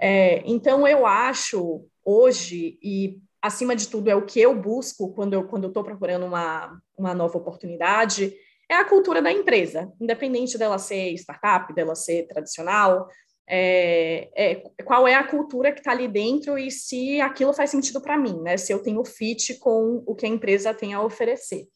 É, 0.00 0.42
então, 0.44 0.84
eu 0.84 1.06
acho 1.06 1.86
hoje, 2.04 2.76
e 2.82 3.20
acima 3.42 3.74
de 3.74 3.88
tudo, 3.88 4.10
é 4.10 4.14
o 4.14 4.26
que 4.26 4.40
eu 4.40 4.54
busco 4.54 5.12
quando 5.14 5.34
eu 5.34 5.44
quando 5.44 5.68
estou 5.68 5.82
procurando 5.82 6.26
uma, 6.26 6.80
uma 6.96 7.14
nova 7.14 7.38
oportunidade, 7.38 8.34
é 8.68 8.74
a 8.76 8.84
cultura 8.84 9.20
da 9.20 9.32
empresa, 9.32 9.92
independente 10.00 10.56
dela 10.56 10.78
ser 10.78 11.12
startup, 11.14 11.74
dela 11.74 11.94
ser 11.94 12.26
tradicional, 12.28 13.08
é, 13.48 14.30
é, 14.36 14.54
qual 14.84 15.08
é 15.08 15.14
a 15.14 15.26
cultura 15.26 15.72
que 15.72 15.80
está 15.80 15.90
ali 15.90 16.06
dentro 16.06 16.56
e 16.56 16.70
se 16.70 17.20
aquilo 17.20 17.52
faz 17.52 17.70
sentido 17.70 18.00
para 18.00 18.16
mim, 18.16 18.40
né? 18.40 18.56
Se 18.56 18.72
eu 18.72 18.80
tenho 18.80 19.04
fit 19.04 19.54
com 19.58 20.04
o 20.06 20.14
que 20.14 20.24
a 20.24 20.28
empresa 20.28 20.72
tem 20.72 20.94
a 20.94 21.02
oferecer. 21.02 21.66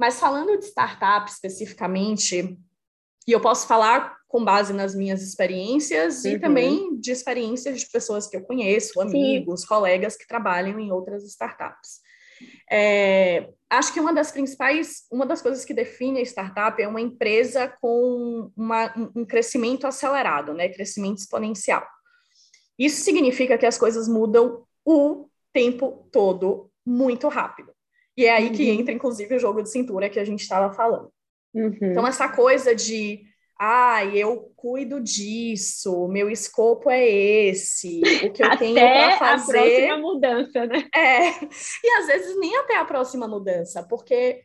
Mas 0.00 0.18
falando 0.18 0.58
de 0.58 0.64
startup 0.64 1.30
especificamente, 1.30 2.58
e 3.28 3.32
eu 3.32 3.40
posso 3.40 3.66
falar 3.66 4.16
com 4.32 4.42
base 4.42 4.72
nas 4.72 4.94
minhas 4.94 5.22
experiências 5.22 6.24
uhum. 6.24 6.30
e 6.30 6.38
também 6.40 6.98
de 6.98 7.12
experiências 7.12 7.80
de 7.80 7.90
pessoas 7.90 8.26
que 8.26 8.34
eu 8.34 8.40
conheço, 8.40 8.98
amigos, 8.98 9.60
Sim. 9.60 9.66
colegas 9.66 10.16
que 10.16 10.26
trabalham 10.26 10.80
em 10.80 10.90
outras 10.90 11.22
startups. 11.24 12.00
É, 12.68 13.50
acho 13.68 13.92
que 13.92 14.00
uma 14.00 14.14
das 14.14 14.32
principais, 14.32 15.02
uma 15.12 15.26
das 15.26 15.42
coisas 15.42 15.66
que 15.66 15.74
define 15.74 16.20
a 16.20 16.22
startup 16.22 16.80
é 16.82 16.88
uma 16.88 17.00
empresa 17.00 17.68
com 17.78 18.50
uma, 18.56 18.94
um 19.14 19.22
crescimento 19.26 19.86
acelerado, 19.86 20.54
né? 20.54 20.70
Crescimento 20.70 21.18
exponencial. 21.18 21.86
Isso 22.78 23.04
significa 23.04 23.58
que 23.58 23.66
as 23.66 23.76
coisas 23.76 24.08
mudam 24.08 24.64
o 24.82 25.28
tempo 25.52 26.08
todo 26.10 26.70
muito 26.86 27.28
rápido. 27.28 27.70
E 28.16 28.24
é 28.24 28.32
aí 28.32 28.46
uhum. 28.46 28.52
que 28.54 28.70
entra, 28.70 28.94
inclusive, 28.94 29.36
o 29.36 29.38
jogo 29.38 29.62
de 29.62 29.70
cintura 29.70 30.08
que 30.08 30.18
a 30.18 30.24
gente 30.24 30.40
estava 30.40 30.72
falando. 30.72 31.12
Uhum. 31.54 31.76
Então, 31.82 32.06
essa 32.06 32.30
coisa 32.30 32.74
de 32.74 33.30
ah, 33.64 34.04
eu 34.04 34.52
cuido 34.56 35.00
disso, 35.00 36.08
meu 36.08 36.28
escopo 36.28 36.90
é 36.90 37.08
esse, 37.08 38.00
o 38.24 38.32
que 38.32 38.42
eu 38.42 38.46
até 38.50 38.56
tenho 38.56 38.74
para 38.74 39.16
fazer. 39.18 39.56
a 39.56 39.62
próxima 39.62 39.98
mudança, 39.98 40.66
né? 40.66 40.88
É, 40.92 41.30
e 41.84 41.90
às 42.00 42.06
vezes 42.08 42.36
nem 42.40 42.56
até 42.56 42.76
a 42.76 42.84
próxima 42.84 43.28
mudança, 43.28 43.86
porque, 43.88 44.42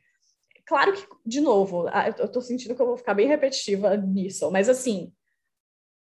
claro 0.68 0.94
que, 0.94 1.04
de 1.26 1.42
novo, 1.42 1.88
eu 2.20 2.26
estou 2.26 2.44
sentindo 2.44 2.76
que 2.76 2.82
eu 2.82 2.86
vou 2.86 2.96
ficar 2.96 3.16
bem 3.16 3.28
repetitiva 3.28 3.98
nisso, 3.98 4.52
mas 4.52 4.70
assim, 4.70 5.12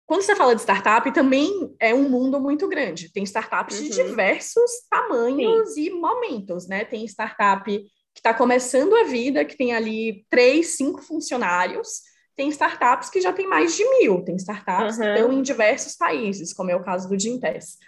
quando 0.05 0.23
você 0.23 0.35
fala 0.35 0.57
de 0.57 0.63
startup, 0.63 1.09
também 1.13 1.77
é 1.79 1.95
um 1.95 2.09
mundo 2.09 2.41
muito 2.41 2.67
grande. 2.67 3.13
Tem 3.13 3.23
startups 3.23 3.79
uhum. 3.79 3.85
de 3.85 3.91
diversos 3.91 4.71
tamanhos 4.91 5.75
Sim. 5.75 5.83
e 5.83 5.91
momentos, 5.91 6.67
né? 6.69 6.85
Tem 6.85 7.05
startup 7.05 7.65
que 7.71 8.21
está 8.21 8.35
começando 8.35 8.97
a 8.97 9.05
vida, 9.05 9.45
que 9.45 9.57
tem 9.57 9.75
ali 9.75 10.25
três, 10.29 10.77
cinco 10.77 11.03
funcionários 11.03 12.01
tem 12.37 12.49
startups 12.51 13.09
que 13.09 13.21
já 13.21 13.33
tem 13.33 13.49
mais 13.49 13.75
de 13.75 13.85
mil, 13.99 14.23
tem 14.23 14.37
startups 14.37 14.99
uhum. 14.99 15.03
que 15.03 15.09
estão 15.09 15.33
em 15.33 15.43
diversos 15.43 15.97
países, 15.97 16.53
como 16.53 16.71
é 16.71 16.77
o 16.77 16.83
caso 16.83 17.09
do 17.09 17.19
Gintess. 17.19 17.79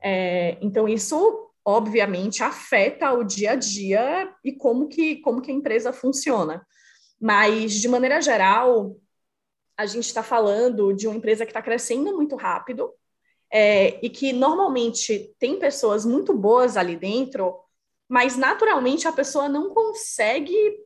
É, 0.00 0.56
então, 0.60 0.88
isso, 0.88 1.50
obviamente, 1.64 2.42
afeta 2.42 3.12
o 3.12 3.24
dia 3.24 3.52
a 3.52 3.56
dia 3.56 4.32
e 4.44 4.52
como 4.52 4.86
que, 4.86 5.16
como 5.16 5.42
que 5.42 5.50
a 5.50 5.54
empresa 5.54 5.92
funciona. 5.92 6.64
Mas, 7.20 7.74
de 7.74 7.88
maneira 7.88 8.20
geral, 8.20 8.96
a 9.76 9.86
gente 9.86 10.06
está 10.06 10.22
falando 10.22 10.92
de 10.92 11.08
uma 11.08 11.16
empresa 11.16 11.44
que 11.44 11.50
está 11.50 11.60
crescendo 11.60 12.14
muito 12.14 12.36
rápido 12.36 12.92
é, 13.52 13.98
e 14.04 14.08
que 14.08 14.32
normalmente 14.32 15.34
tem 15.38 15.58
pessoas 15.58 16.04
muito 16.04 16.32
boas 16.32 16.76
ali 16.76 16.96
dentro, 16.96 17.58
mas 18.08 18.36
naturalmente 18.36 19.08
a 19.08 19.12
pessoa 19.12 19.48
não 19.48 19.70
consegue 19.70 20.85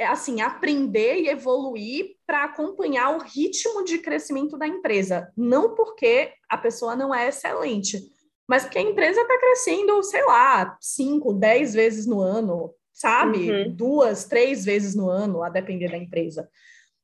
assim, 0.00 0.40
aprender 0.40 1.16
e 1.16 1.28
evoluir 1.28 2.16
para 2.26 2.44
acompanhar 2.44 3.16
o 3.16 3.20
ritmo 3.20 3.84
de 3.84 3.98
crescimento 3.98 4.56
da 4.58 4.66
empresa. 4.66 5.32
Não 5.36 5.74
porque 5.74 6.32
a 6.48 6.58
pessoa 6.58 6.96
não 6.96 7.14
é 7.14 7.28
excelente, 7.28 8.00
mas 8.48 8.64
porque 8.64 8.78
a 8.78 8.82
empresa 8.82 9.20
está 9.20 9.38
crescendo, 9.38 10.02
sei 10.02 10.24
lá, 10.24 10.76
cinco, 10.80 11.32
dez 11.32 11.74
vezes 11.74 12.06
no 12.06 12.20
ano, 12.20 12.74
sabe? 12.92 13.50
Uhum. 13.50 13.74
Duas, 13.74 14.24
três 14.24 14.64
vezes 14.64 14.94
no 14.94 15.08
ano, 15.08 15.42
a 15.42 15.48
depender 15.48 15.90
da 15.90 15.98
empresa. 15.98 16.48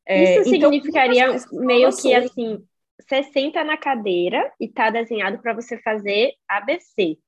É, 0.06 0.40
Isso 0.40 0.54
então, 0.54 0.70
significaria 0.70 1.36
meio 1.52 1.94
que 1.96 2.14
assim, 2.14 2.62
você 3.00 3.22
senta 3.24 3.64
na 3.64 3.76
cadeira 3.76 4.52
e 4.60 4.66
está 4.66 4.90
desenhado 4.90 5.38
para 5.40 5.54
você 5.54 5.78
fazer 5.78 6.32
ABC. 6.48 7.18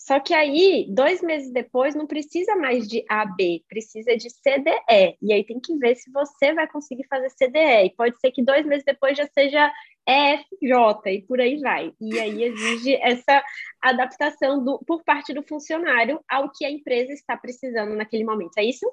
Só 0.00 0.18
que 0.18 0.32
aí, 0.32 0.86
dois 0.88 1.20
meses 1.20 1.52
depois, 1.52 1.94
não 1.94 2.06
precisa 2.06 2.56
mais 2.56 2.88
de 2.88 3.04
AB, 3.06 3.62
precisa 3.68 4.16
de 4.16 4.30
CDE. 4.30 5.18
E 5.20 5.30
aí 5.30 5.44
tem 5.44 5.60
que 5.60 5.76
ver 5.76 5.94
se 5.94 6.10
você 6.10 6.54
vai 6.54 6.66
conseguir 6.66 7.06
fazer 7.06 7.28
CDE. 7.28 7.84
E 7.84 7.94
pode 7.94 8.18
ser 8.18 8.30
que 8.30 8.42
dois 8.42 8.64
meses 8.64 8.82
depois 8.82 9.16
já 9.16 9.26
seja 9.26 9.70
EFJ 10.08 11.12
e 11.12 11.22
por 11.26 11.38
aí 11.38 11.60
vai. 11.60 11.92
E 12.00 12.18
aí 12.18 12.44
exige 12.44 12.94
essa 13.04 13.44
adaptação 13.82 14.64
do, 14.64 14.78
por 14.86 15.04
parte 15.04 15.34
do 15.34 15.42
funcionário 15.46 16.18
ao 16.26 16.50
que 16.50 16.64
a 16.64 16.70
empresa 16.70 17.12
está 17.12 17.36
precisando 17.36 17.94
naquele 17.94 18.24
momento. 18.24 18.56
É 18.56 18.64
isso? 18.64 18.90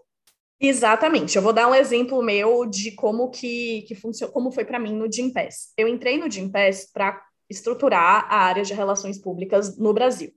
Exatamente. 0.59 1.37
Eu 1.37 1.41
vou 1.41 1.53
dar 1.53 1.69
um 1.69 1.75
exemplo 1.75 2.21
meu 2.21 2.65
de 2.65 2.91
como 2.91 3.31
que, 3.31 3.83
que 3.83 3.95
funciona, 3.95 4.33
como 4.33 4.51
foi 4.51 4.65
para 4.65 4.77
mim 4.77 4.93
no 4.93 5.09
Gimpass. 5.09 5.71
Eu 5.77 5.87
entrei 5.87 6.17
no 6.17 6.29
Gimpass 6.29 6.91
para 6.91 7.23
estruturar 7.49 8.25
a 8.29 8.39
área 8.39 8.63
de 8.63 8.73
relações 8.73 9.17
públicas 9.17 9.77
no 9.77 9.93
Brasil. 9.93 10.33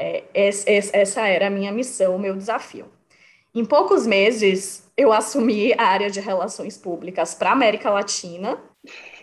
É, 0.00 0.22
essa 0.32 1.26
era 1.26 1.48
a 1.48 1.50
minha 1.50 1.72
missão, 1.72 2.14
o 2.14 2.20
meu 2.20 2.36
desafio. 2.36 2.86
Em 3.52 3.64
poucos 3.64 4.06
meses, 4.06 4.88
eu 4.96 5.12
assumi 5.12 5.74
a 5.76 5.82
área 5.82 6.08
de 6.08 6.20
relações 6.20 6.78
públicas 6.78 7.34
para 7.34 7.50
a 7.50 7.52
América 7.52 7.90
Latina 7.90 8.62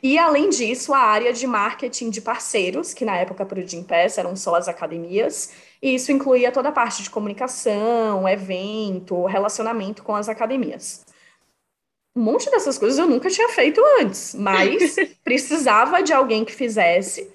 e, 0.04 0.18
além 0.18 0.50
disso, 0.50 0.94
a 0.94 1.00
área 1.00 1.32
de 1.32 1.48
marketing 1.48 2.10
de 2.10 2.22
parceiros, 2.22 2.94
que 2.94 3.06
na 3.06 3.16
época 3.16 3.46
para 3.46 3.60
o 3.60 3.66
Gimpass 3.66 4.18
eram 4.18 4.36
só 4.36 4.56
as 4.56 4.68
academias, 4.68 5.54
e 5.82 5.96
isso 5.96 6.12
incluía 6.12 6.52
toda 6.52 6.70
a 6.70 6.72
parte 6.74 7.04
de 7.04 7.10
comunicação, 7.10 8.28
evento, 8.28 9.26
relacionamento 9.26 10.04
com 10.04 10.14
as 10.14 10.28
academias. 10.28 11.06
um 12.16 12.22
monte 12.22 12.50
dessas 12.52 12.78
coisas 12.78 13.00
eu 13.00 13.08
nunca 13.08 13.30
tinha 13.30 13.50
feito 13.50 13.82
antes, 14.02 14.36
mas 14.36 14.96
precisava 15.24 16.04
de 16.04 16.14
alguém 16.14 16.44
que 16.44 16.54
fizesse. 16.54 17.32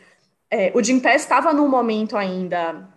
É, 0.50 0.72
o 0.74 0.83
Gimpass 0.83 1.22
estava 1.22 1.53
num 1.53 1.68
momento 1.68 2.16
ainda 2.16 2.88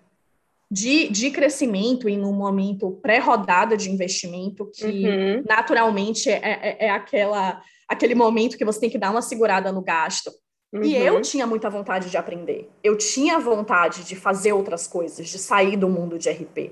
de, 0.74 1.08
de 1.10 1.30
crescimento 1.30 2.10
e 2.10 2.18
num 2.18 2.34
momento 2.34 2.98
pré-rodada 3.00 3.78
de 3.78 3.92
investimento 3.92 4.72
que 4.74 5.08
uhum. 5.08 5.44
naturalmente 5.48 6.32
é, 6.32 6.40
é, 6.42 6.88
é, 6.88 6.90
aquela, 6.90 7.62
aquele 7.88 8.16
momento 8.16 8.58
que 8.58 8.66
você 8.66 8.80
tem 8.80 8.90
que 8.90 8.98
dar 8.98 9.12
uma 9.12 9.22
segurada 9.22 9.72
no 9.72 9.84
gasto. 9.84 10.32
Uhum. 10.74 10.82
E 10.84 10.98
eu 10.98 11.22
tinha 11.22 11.46
muita 11.46 11.70
vontade 11.70 12.10
de 12.10 12.18
aprender. 12.18 12.72
Eu 12.84 12.98
tinha 12.98 13.38
vontade 13.38 14.04
de 14.04 14.16
fazer 14.16 14.54
outras 14.54 14.88
coisas, 14.88 15.30
de 15.30 15.38
sair 15.38 15.78
do 15.78 15.88
mundo 15.88 16.18
de 16.18 16.32
RP. 16.32 16.72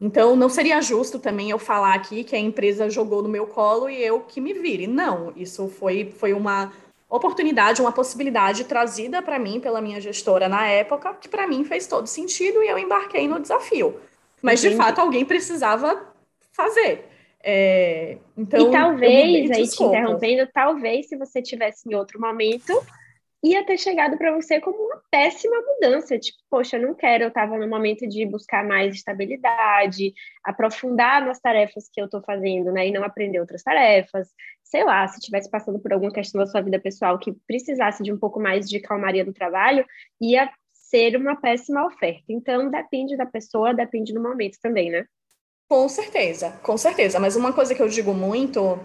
Então, 0.00 0.34
não 0.34 0.48
seria 0.48 0.80
justo 0.80 1.18
também 1.18 1.50
eu 1.50 1.58
falar 1.58 1.92
aqui 1.92 2.24
que 2.24 2.34
a 2.34 2.38
empresa 2.38 2.88
jogou 2.88 3.22
no 3.22 3.28
meu 3.28 3.46
colo 3.46 3.90
e 3.90 4.02
eu 4.02 4.20
que 4.20 4.40
me 4.40 4.54
vire. 4.54 4.86
Não, 4.86 5.30
isso 5.36 5.68
foi, 5.68 6.10
foi 6.16 6.32
uma 6.32 6.72
oportunidade, 7.16 7.82
uma 7.82 7.92
possibilidade 7.92 8.64
trazida 8.64 9.20
para 9.20 9.38
mim 9.38 9.60
pela 9.60 9.82
minha 9.82 10.00
gestora 10.00 10.48
na 10.48 10.66
época, 10.66 11.12
que 11.14 11.28
para 11.28 11.46
mim 11.46 11.62
fez 11.62 11.86
todo 11.86 12.06
sentido 12.06 12.62
e 12.62 12.68
eu 12.68 12.78
embarquei 12.78 13.28
no 13.28 13.38
desafio. 13.38 14.00
Mas, 14.40 14.60
Entendi. 14.60 14.76
de 14.76 14.82
fato, 14.82 15.00
alguém 15.00 15.24
precisava 15.24 16.06
fazer. 16.52 17.06
É, 17.44 18.16
então, 18.36 18.68
e 18.68 18.70
talvez, 18.70 19.50
aí 19.50 19.68
te 19.68 19.82
interrompendo, 19.82 20.48
talvez 20.52 21.08
se 21.08 21.16
você 21.16 21.42
tivesse 21.42 21.88
em 21.88 21.94
outro 21.94 22.20
momento, 22.20 22.72
ia 23.42 23.66
ter 23.66 23.76
chegado 23.76 24.16
para 24.16 24.32
você 24.32 24.60
como 24.60 24.78
uma 24.78 25.02
péssima 25.10 25.56
mudança. 25.60 26.18
Tipo, 26.18 26.38
poxa, 26.48 26.78
não 26.78 26.94
quero, 26.94 27.24
eu 27.24 27.28
estava 27.28 27.58
no 27.58 27.68
momento 27.68 28.06
de 28.06 28.24
buscar 28.24 28.64
mais 28.64 28.94
estabilidade, 28.94 30.14
aprofundar 30.44 31.26
nas 31.26 31.40
tarefas 31.40 31.88
que 31.92 32.00
eu 32.00 32.04
estou 32.04 32.22
fazendo, 32.22 32.70
né? 32.70 32.86
E 32.86 32.92
não 32.92 33.02
aprender 33.02 33.40
outras 33.40 33.62
tarefas. 33.62 34.28
Sei 34.62 34.84
lá, 34.84 35.06
se 35.08 35.18
estivesse 35.18 35.50
passando 35.50 35.80
por 35.80 35.92
alguma 35.92 36.12
questão 36.12 36.40
da 36.40 36.46
sua 36.46 36.60
vida 36.60 36.78
pessoal 36.78 37.18
que 37.18 37.32
precisasse 37.46 38.02
de 38.02 38.12
um 38.12 38.18
pouco 38.18 38.40
mais 38.40 38.68
de 38.68 38.78
calmaria 38.80 39.24
no 39.24 39.32
trabalho, 39.32 39.84
ia 40.20 40.48
ser 40.72 41.16
uma 41.16 41.34
péssima 41.34 41.84
oferta. 41.84 42.24
Então, 42.28 42.70
depende 42.70 43.16
da 43.16 43.26
pessoa, 43.26 43.74
depende 43.74 44.12
do 44.12 44.22
momento 44.22 44.58
também, 44.62 44.90
né? 44.90 45.04
Com 45.68 45.88
certeza, 45.88 46.50
com 46.62 46.76
certeza. 46.76 47.18
Mas 47.18 47.34
uma 47.34 47.52
coisa 47.52 47.74
que 47.74 47.82
eu 47.82 47.88
digo 47.88 48.12
muito 48.12 48.78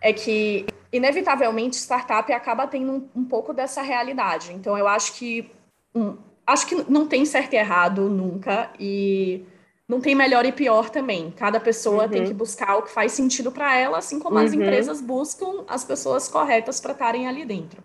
é 0.00 0.12
que 0.12 0.66
inevitavelmente 0.92 1.76
startup 1.76 2.30
acaba 2.32 2.66
tendo 2.66 2.92
um, 2.92 3.08
um 3.22 3.24
pouco 3.24 3.54
dessa 3.54 3.80
realidade. 3.82 4.52
Então 4.52 4.76
eu 4.76 4.86
acho 4.86 5.14
que 5.14 5.50
um, 5.94 6.16
acho 6.46 6.66
que 6.66 6.90
não 6.90 7.06
tem 7.06 7.24
certo 7.24 7.54
e 7.54 7.56
errado 7.56 8.08
nunca 8.08 8.70
e 8.78 9.44
não 9.88 10.00
tem 10.00 10.14
melhor 10.14 10.44
e 10.44 10.52
pior 10.52 10.90
também. 10.90 11.30
Cada 11.30 11.58
pessoa 11.58 12.04
uhum. 12.04 12.08
tem 12.10 12.24
que 12.24 12.34
buscar 12.34 12.76
o 12.76 12.82
que 12.82 12.90
faz 12.90 13.12
sentido 13.12 13.50
para 13.50 13.76
ela, 13.76 13.98
assim 13.98 14.18
como 14.18 14.36
uhum. 14.36 14.44
as 14.44 14.52
empresas 14.52 15.00
buscam 15.00 15.64
as 15.66 15.84
pessoas 15.84 16.28
corretas 16.28 16.80
para 16.80 16.92
estarem 16.92 17.26
ali 17.26 17.44
dentro. 17.44 17.82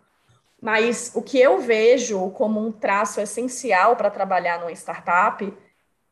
Mas 0.62 1.12
o 1.14 1.22
que 1.22 1.40
eu 1.40 1.60
vejo 1.60 2.30
como 2.32 2.66
um 2.66 2.72
traço 2.72 3.22
essencial 3.22 3.96
para 3.96 4.10
trabalhar 4.10 4.60
numa 4.60 4.72
startup 4.72 5.54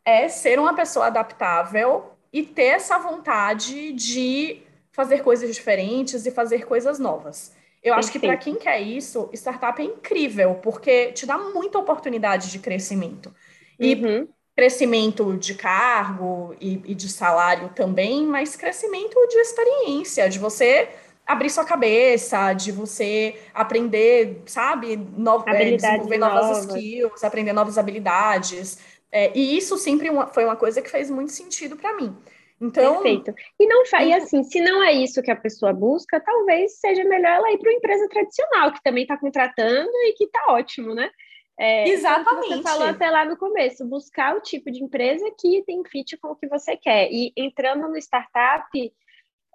é 0.05 0.27
ser 0.27 0.59
uma 0.59 0.75
pessoa 0.75 1.07
adaptável 1.07 2.11
e 2.31 2.43
ter 2.43 2.65
essa 2.65 2.99
vontade 2.99 3.91
de 3.93 4.61
fazer 4.95 5.21
coisas 5.21 5.53
diferentes 5.53 6.25
e 6.25 6.31
fazer 6.31 6.65
coisas 6.65 6.97
novas. 6.97 7.53
Eu 7.83 7.93
acho 7.93 8.11
que 8.11 8.17
para 8.17 8.35
quem 8.37 8.55
quer 8.55 8.79
isso, 8.79 9.29
startup 9.33 9.79
é 9.79 9.85
incrível, 9.85 10.55
porque 10.55 11.11
te 11.11 11.25
dá 11.25 11.37
muita 11.37 11.77
oportunidade 11.77 12.49
de 12.49 12.57
crescimento. 12.57 13.31
E 13.77 13.93
uhum. 13.93 14.27
crescimento 14.55 15.37
de 15.37 15.53
cargo 15.53 16.55
e, 16.59 16.81
e, 16.85 16.95
de 16.95 17.09
salário 17.09 17.69
também, 17.75 18.25
mas 18.25 18.55
crescimento 18.55 19.15
de 19.27 19.37
experiência, 19.37 20.29
de 20.29 20.39
você 20.39 20.89
abrir 21.27 21.49
sua 21.49 21.65
cabeça, 21.65 22.53
de 22.53 22.71
você 22.71 23.35
aprender, 23.53 24.41
sabe, 24.45 24.95
no, 24.95 25.43
é, 25.45 25.75
desenvolver 25.75 26.17
novas, 26.17 26.45
novas 26.45 26.65
skills, 26.65 27.23
aprender 27.23 27.53
novas 27.53 27.77
habilidades. 27.77 28.79
É, 29.11 29.31
e 29.37 29.57
isso 29.57 29.77
sempre 29.77 30.09
uma, 30.09 30.25
foi 30.27 30.45
uma 30.45 30.55
coisa 30.55 30.81
que 30.81 30.89
fez 30.89 31.09
muito 31.11 31.33
sentido 31.33 31.75
para 31.75 31.93
mim. 31.95 32.15
Então, 32.61 33.01
Perfeito. 33.01 33.33
E 33.59 33.67
não 33.67 33.83
e 34.01 34.13
assim, 34.13 34.43
se 34.43 34.61
não 34.61 34.81
é 34.81 34.93
isso 34.93 35.21
que 35.21 35.31
a 35.31 35.35
pessoa 35.35 35.73
busca, 35.73 36.19
talvez 36.19 36.79
seja 36.79 37.03
melhor 37.03 37.33
ela 37.33 37.51
ir 37.51 37.57
para 37.57 37.69
uma 37.69 37.77
empresa 37.77 38.07
tradicional, 38.07 38.71
que 38.71 38.81
também 38.81 39.03
está 39.03 39.17
contratando 39.17 39.91
e 39.91 40.13
que 40.13 40.23
está 40.23 40.45
ótimo, 40.49 40.93
né? 40.93 41.09
É, 41.57 41.87
Exatamente. 41.87 42.55
Você 42.55 42.61
falou 42.63 42.87
até 42.87 43.09
lá 43.09 43.25
no 43.25 43.37
começo, 43.37 43.85
buscar 43.85 44.35
o 44.35 44.41
tipo 44.41 44.71
de 44.71 44.83
empresa 44.83 45.25
que 45.39 45.63
tem 45.63 45.83
fit 45.85 46.17
com 46.17 46.29
o 46.29 46.35
que 46.35 46.47
você 46.47 46.75
quer. 46.75 47.09
E 47.11 47.31
entrando 47.35 47.87
no 47.87 47.97
startup, 47.97 48.93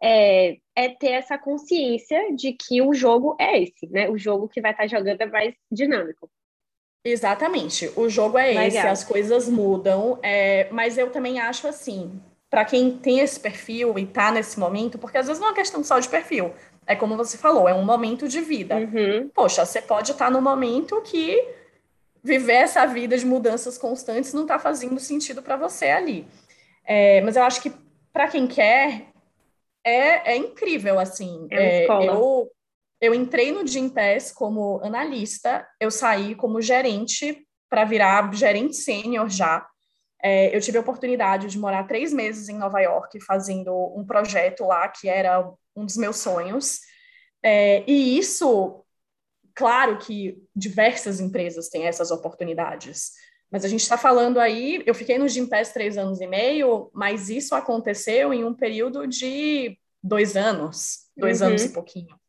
é, 0.03 0.57
é, 0.75 0.89
ter 0.89 1.13
essa 1.13 1.37
consciência 1.37 2.35
de 2.35 2.53
que 2.53 2.81
o 2.81 2.95
jogo 2.95 3.37
é 3.39 3.63
esse, 3.63 3.87
né? 3.89 4.09
O 4.09 4.19
jogo 4.19 4.49
que 4.49 4.61
vai 4.61 4.73
estar 4.73 4.85
tá 4.85 4.89
jogando 4.89 5.21
é 5.21 5.27
mais 5.27 5.55
dinâmico. 5.71 6.31
Exatamente, 7.05 7.91
o 7.97 8.11
jogo 8.11 8.37
é 8.37 8.49
Legal. 8.49 8.67
esse, 8.67 8.79
as 8.79 9.03
coisas 9.03 9.49
mudam, 9.49 10.19
é, 10.23 10.69
mas 10.71 10.99
eu 10.99 11.11
também 11.11 11.41
acho 11.41 11.67
assim, 11.67 12.21
para 12.51 12.65
quem 12.65 12.91
tem 12.91 13.21
esse 13.21 13.39
perfil 13.39 13.97
e 13.97 14.03
está 14.03 14.33
nesse 14.33 14.59
momento, 14.59 14.99
porque 14.99 15.17
às 15.17 15.29
vezes 15.29 15.41
não 15.41 15.51
é 15.51 15.55
questão 15.55 15.85
só 15.85 16.01
de 16.01 16.09
perfil, 16.09 16.53
é 16.87 16.97
como 16.97 17.17
você 17.17 17.39
falou, 17.39 17.69
é 17.69 17.75
um 17.75 17.85
momento 17.85 18.27
de 18.27 18.41
vida. 18.41 18.77
Uhum. 18.77 19.31
Poxa, 19.33 19.65
você 19.65 19.81
pode 19.81 20.11
estar 20.11 20.25
tá 20.27 20.31
no 20.31 20.43
momento 20.43 21.01
que 21.03 21.49
viver 22.23 22.55
essa 22.55 22.85
vida 22.87 23.17
de 23.17 23.25
mudanças 23.25 23.79
constantes 23.79 24.35
não 24.35 24.43
está 24.43 24.59
fazendo 24.59 24.99
sentido 24.99 25.41
para 25.41 25.57
você 25.57 25.87
ali. 25.87 26.27
É, 26.85 27.21
mas 27.21 27.37
eu 27.37 27.45
acho 27.45 27.63
que 27.63 27.73
para 28.13 28.27
quem 28.27 28.49
quer, 28.49 29.07
é, 29.85 30.33
é 30.33 30.37
incrível, 30.37 30.99
assim. 30.99 31.47
É, 31.51 31.85
é 31.85 32.09
eu, 32.09 32.51
eu 33.01 33.15
entrei 33.15 33.53
no 33.53 33.67
Gimpass 33.67 34.33
como 34.33 34.81
analista, 34.83 35.67
eu 35.79 35.91
saí 35.91 36.35
como 36.35 36.61
gerente 36.61 37.47
para 37.69 37.85
virar 37.85 38.35
gerente 38.35 38.77
sênior 38.77 39.29
já. 39.29 39.65
É, 40.23 40.55
eu 40.55 40.61
tive 40.61 40.79
a 40.79 40.81
oportunidade 40.81 41.47
de 41.49 41.59
morar 41.59 41.85
três 41.85 42.13
meses 42.13 42.49
em 42.49 42.59
Nova 42.59 42.81
York 42.81 43.21
fazendo 43.21 43.73
um 43.97 44.05
projeto 44.05 44.65
lá 44.67 44.89
que 44.89 45.09
era 45.09 45.51
um 45.75 45.85
dos 45.85 45.97
meus 45.97 46.19
sonhos. 46.19 46.81
É, 47.43 47.83
e 47.87 48.19
isso, 48.19 48.85
claro 49.55 49.99
que 49.99 50.37
diversas 50.55 51.21
empresas 51.21 51.69
têm 51.69 51.87
essas 51.87 52.11
oportunidades, 52.11 53.13
mas 53.51 53.65
a 53.65 53.69
gente 53.69 53.81
está 53.81 53.99
falando 53.99 54.39
aí, 54.39 54.83
eu 54.87 54.95
fiquei 54.95 55.19
no 55.19 55.27
Gimpass 55.27 55.73
três 55.73 55.99
anos 55.99 56.21
e 56.21 56.27
meio, 56.27 56.91
mas 56.95 57.31
isso 57.31 57.55
aconteceu 57.55 58.33
em 58.33 58.45
um 58.45 58.55
período 58.55 59.07
de 59.07 59.77
dois 60.03 60.37
anos, 60.37 61.09
dois 61.17 61.41
uhum. 61.41 61.49
anos 61.49 61.65
e 61.65 61.73
pouquinho. 61.73 62.20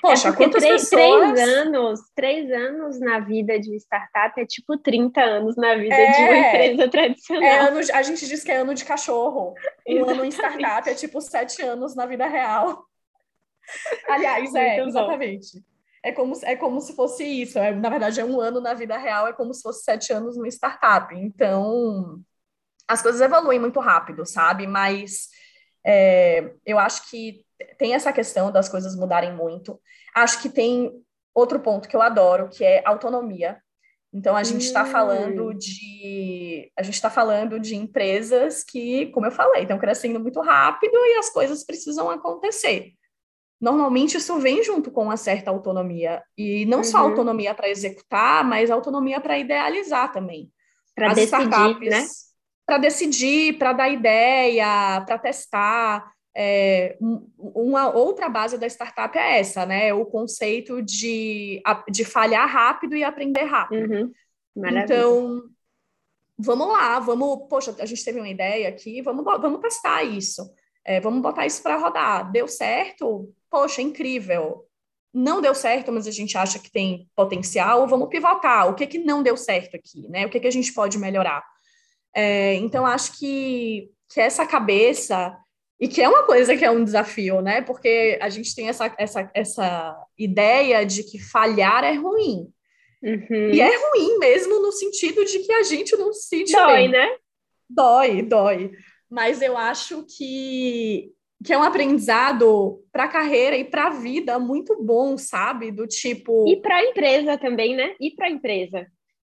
Poxa, 0.00 0.28
é 0.28 0.32
quantas 0.32 0.62
três, 0.62 0.88
pessoas... 0.88 1.32
três 1.32 1.48
anos, 1.48 2.00
três 2.14 2.50
anos 2.50 3.00
na 3.00 3.20
vida 3.20 3.58
de 3.58 3.74
startup 3.76 4.40
é 4.40 4.46
tipo 4.46 4.78
30 4.78 5.20
anos 5.20 5.56
na 5.56 5.74
vida 5.74 5.94
é, 5.94 6.12
de 6.12 6.22
uma 6.22 6.36
empresa 6.48 6.88
tradicional. 6.88 7.42
É 7.42 7.58
ano, 7.58 7.80
a 7.92 8.02
gente 8.02 8.26
diz 8.26 8.42
que 8.42 8.50
é 8.50 8.56
ano 8.56 8.74
de 8.74 8.84
cachorro. 8.84 9.54
Um 9.86 10.08
ano 10.08 10.24
em 10.24 10.30
startup 10.30 10.88
é 10.88 10.94
tipo 10.94 11.20
sete 11.20 11.62
anos 11.62 11.94
na 11.94 12.06
vida 12.06 12.26
real. 12.26 12.84
Aliás, 14.08 14.54
é, 14.54 14.80
exatamente. 14.80 15.62
É 16.04 16.10
como, 16.10 16.34
é 16.42 16.56
como 16.56 16.80
se 16.80 16.94
fosse 16.96 17.24
isso. 17.24 17.58
É, 17.58 17.72
na 17.72 17.88
verdade, 17.88 18.20
é 18.20 18.24
um 18.24 18.40
ano 18.40 18.60
na 18.60 18.74
vida 18.74 18.96
real, 18.96 19.28
é 19.28 19.32
como 19.32 19.54
se 19.54 19.62
fosse 19.62 19.84
sete 19.84 20.12
anos 20.12 20.36
no 20.36 20.46
startup. 20.46 21.14
Então, 21.14 22.20
as 22.88 23.02
coisas 23.02 23.20
evoluem 23.20 23.60
muito 23.60 23.78
rápido, 23.78 24.26
sabe? 24.26 24.66
Mas 24.66 25.28
é, 25.84 26.52
eu 26.66 26.78
acho 26.78 27.08
que 27.08 27.44
tem 27.78 27.94
essa 27.94 28.12
questão 28.12 28.50
das 28.50 28.68
coisas 28.68 28.96
mudarem 28.96 29.34
muito. 29.34 29.80
Acho 30.14 30.40
que 30.40 30.48
tem 30.48 30.92
outro 31.34 31.60
ponto 31.60 31.88
que 31.88 31.96
eu 31.96 32.02
adoro, 32.02 32.48
que 32.48 32.64
é 32.64 32.82
autonomia. 32.84 33.58
Então 34.12 34.36
a 34.36 34.42
gente 34.42 34.66
está 34.66 34.82
hum. 34.82 34.86
falando 34.86 35.54
de 35.54 36.70
a 36.76 36.82
gente 36.82 36.94
está 36.94 37.08
falando 37.08 37.58
de 37.58 37.74
empresas 37.74 38.62
que, 38.62 39.06
como 39.06 39.26
eu 39.26 39.32
falei, 39.32 39.62
estão 39.62 39.78
crescendo 39.78 40.20
muito 40.20 40.40
rápido 40.40 40.94
e 40.94 41.18
as 41.18 41.30
coisas 41.30 41.64
precisam 41.64 42.10
acontecer. 42.10 42.92
Normalmente 43.60 44.16
isso 44.16 44.38
vem 44.38 44.62
junto 44.62 44.90
com 44.90 45.04
uma 45.04 45.16
certa 45.16 45.50
autonomia 45.50 46.22
e 46.36 46.66
não 46.66 46.78
uhum. 46.78 46.84
só 46.84 46.98
autonomia 46.98 47.54
para 47.54 47.70
executar, 47.70 48.44
mas 48.44 48.70
autonomia 48.70 49.20
para 49.20 49.38
idealizar 49.38 50.12
também. 50.12 50.50
Para 50.94 51.14
decidir, 51.14 51.78
né? 51.88 52.04
Para 52.66 52.78
decidir, 52.78 53.58
para 53.58 53.72
dar 53.72 53.88
ideia, 53.88 55.02
para 55.06 55.16
testar. 55.16 56.12
É, 56.34 56.96
uma 57.38 57.94
outra 57.94 58.28
base 58.28 58.56
da 58.56 58.66
startup 58.66 59.16
é 59.18 59.38
essa, 59.38 59.66
né? 59.66 59.92
O 59.92 60.06
conceito 60.06 60.80
de, 60.82 61.62
de 61.90 62.04
falhar 62.04 62.48
rápido 62.48 62.96
e 62.96 63.04
aprender 63.04 63.44
rápido. 63.44 63.92
Uhum. 63.92 64.12
Então, 64.56 65.42
vamos 66.38 66.68
lá, 66.68 66.98
vamos. 66.98 67.48
Poxa, 67.48 67.74
a 67.78 67.86
gente 67.86 68.04
teve 68.04 68.18
uma 68.18 68.28
ideia 68.28 68.68
aqui, 68.68 69.02
vamos, 69.02 69.24
vamos 69.24 69.60
testar 69.60 70.02
isso. 70.02 70.50
É, 70.84 71.00
vamos 71.00 71.22
botar 71.22 71.46
isso 71.46 71.62
para 71.62 71.76
rodar. 71.76 72.30
Deu 72.32 72.48
certo? 72.48 73.32
Poxa, 73.50 73.82
incrível. 73.82 74.66
Não 75.14 75.42
deu 75.42 75.54
certo, 75.54 75.92
mas 75.92 76.06
a 76.06 76.10
gente 76.10 76.38
acha 76.38 76.58
que 76.58 76.70
tem 76.70 77.08
potencial, 77.14 77.86
vamos 77.86 78.08
pivotar. 78.08 78.68
O 78.68 78.74
que, 78.74 78.86
que 78.86 78.98
não 78.98 79.22
deu 79.22 79.36
certo 79.36 79.76
aqui, 79.76 80.08
né? 80.08 80.24
O 80.26 80.30
que, 80.30 80.40
que 80.40 80.46
a 80.46 80.52
gente 80.52 80.72
pode 80.72 80.98
melhorar? 80.98 81.44
É, 82.14 82.54
então, 82.54 82.86
acho 82.86 83.18
que, 83.18 83.90
que 84.08 84.20
essa 84.20 84.46
cabeça 84.46 85.36
E 85.82 85.88
que 85.88 86.00
é 86.00 86.08
uma 86.08 86.22
coisa 86.22 86.56
que 86.56 86.64
é 86.64 86.70
um 86.70 86.84
desafio, 86.84 87.40
né? 87.40 87.60
Porque 87.60 88.16
a 88.22 88.28
gente 88.28 88.54
tem 88.54 88.68
essa, 88.68 88.94
essa, 88.96 89.28
essa 89.34 89.96
ideia 90.16 90.86
de 90.86 91.02
que 91.02 91.18
falhar 91.18 91.82
é 91.82 91.94
ruim. 91.94 92.46
Uhum. 93.02 93.50
E 93.52 93.60
é 93.60 93.66
ruim 93.66 94.16
mesmo 94.20 94.62
no 94.62 94.70
sentido 94.70 95.24
de 95.24 95.40
que 95.40 95.50
a 95.50 95.64
gente 95.64 95.96
não 95.96 96.12
se 96.12 96.28
sente 96.28 96.52
Dói, 96.52 96.72
bem. 96.74 96.88
né? 96.88 97.16
Dói, 97.68 98.22
dói. 98.22 98.70
Mas 99.10 99.42
eu 99.42 99.58
acho 99.58 100.06
que, 100.06 101.10
que 101.44 101.52
é 101.52 101.58
um 101.58 101.64
aprendizado 101.64 102.80
para 102.92 103.04
a 103.04 103.08
carreira 103.08 103.56
e 103.56 103.64
para 103.64 103.88
a 103.88 103.90
vida 103.90 104.38
muito 104.38 104.80
bom, 104.80 105.18
sabe? 105.18 105.72
Do 105.72 105.88
tipo. 105.88 106.48
E 106.48 106.62
para 106.62 106.76
a 106.76 106.84
empresa 106.84 107.36
também, 107.36 107.74
né? 107.74 107.96
E 108.00 108.12
para 108.12 108.28
a 108.28 108.30
empresa. 108.30 108.86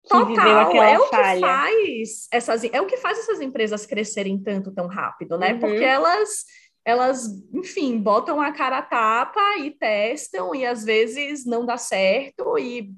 Total, 0.07 0.71
é 0.83 0.99
o 0.99 1.05
falha. 1.07 1.35
que 1.35 1.39
faz 1.39 2.27
essas, 2.31 2.63
é 2.65 2.81
o 2.81 2.85
que 2.85 2.97
faz 2.97 3.19
essas 3.19 3.39
empresas 3.39 3.85
crescerem 3.85 4.41
tanto 4.41 4.73
tão 4.73 4.87
rápido, 4.87 5.37
né? 5.37 5.53
Uhum. 5.53 5.59
Porque 5.59 5.83
elas 5.83 6.45
elas, 6.85 7.27
enfim, 7.53 7.97
botam 7.97 8.41
a 8.41 8.51
cara 8.51 8.79
a 8.79 8.81
tapa 8.81 9.57
e 9.59 9.71
testam 9.71 10.53
e 10.53 10.65
às 10.65 10.83
vezes 10.83 11.45
não 11.45 11.65
dá 11.65 11.77
certo 11.77 12.57
e 12.57 12.93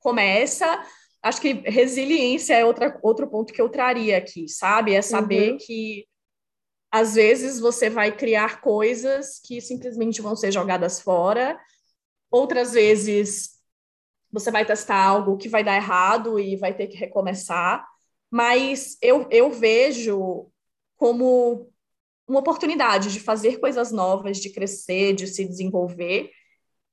começa. 0.00 0.82
Acho 1.22 1.40
que 1.40 1.52
resiliência 1.52 2.54
é 2.54 2.64
outra, 2.64 2.98
outro 3.02 3.28
ponto 3.28 3.52
que 3.52 3.60
eu 3.62 3.68
traria 3.68 4.18
aqui, 4.18 4.48
sabe? 4.48 4.94
É 4.94 5.02
saber 5.02 5.52
uhum. 5.52 5.58
que 5.58 6.06
às 6.90 7.14
vezes 7.14 7.60
você 7.60 7.88
vai 7.88 8.16
criar 8.16 8.60
coisas 8.60 9.40
que 9.44 9.60
simplesmente 9.60 10.20
vão 10.20 10.34
ser 10.34 10.50
jogadas 10.50 11.00
fora, 11.00 11.58
outras 12.30 12.72
vezes 12.72 13.57
você 14.32 14.50
vai 14.50 14.64
testar 14.64 15.02
algo 15.02 15.36
que 15.36 15.48
vai 15.48 15.64
dar 15.64 15.76
errado 15.76 16.38
e 16.38 16.56
vai 16.56 16.74
ter 16.74 16.86
que 16.86 16.96
recomeçar, 16.96 17.86
mas 18.30 18.96
eu, 19.00 19.26
eu 19.30 19.50
vejo 19.50 20.46
como 20.96 21.70
uma 22.26 22.40
oportunidade 22.40 23.12
de 23.12 23.20
fazer 23.20 23.58
coisas 23.58 23.90
novas, 23.90 24.38
de 24.38 24.50
crescer, 24.50 25.14
de 25.14 25.26
se 25.26 25.46
desenvolver. 25.46 26.30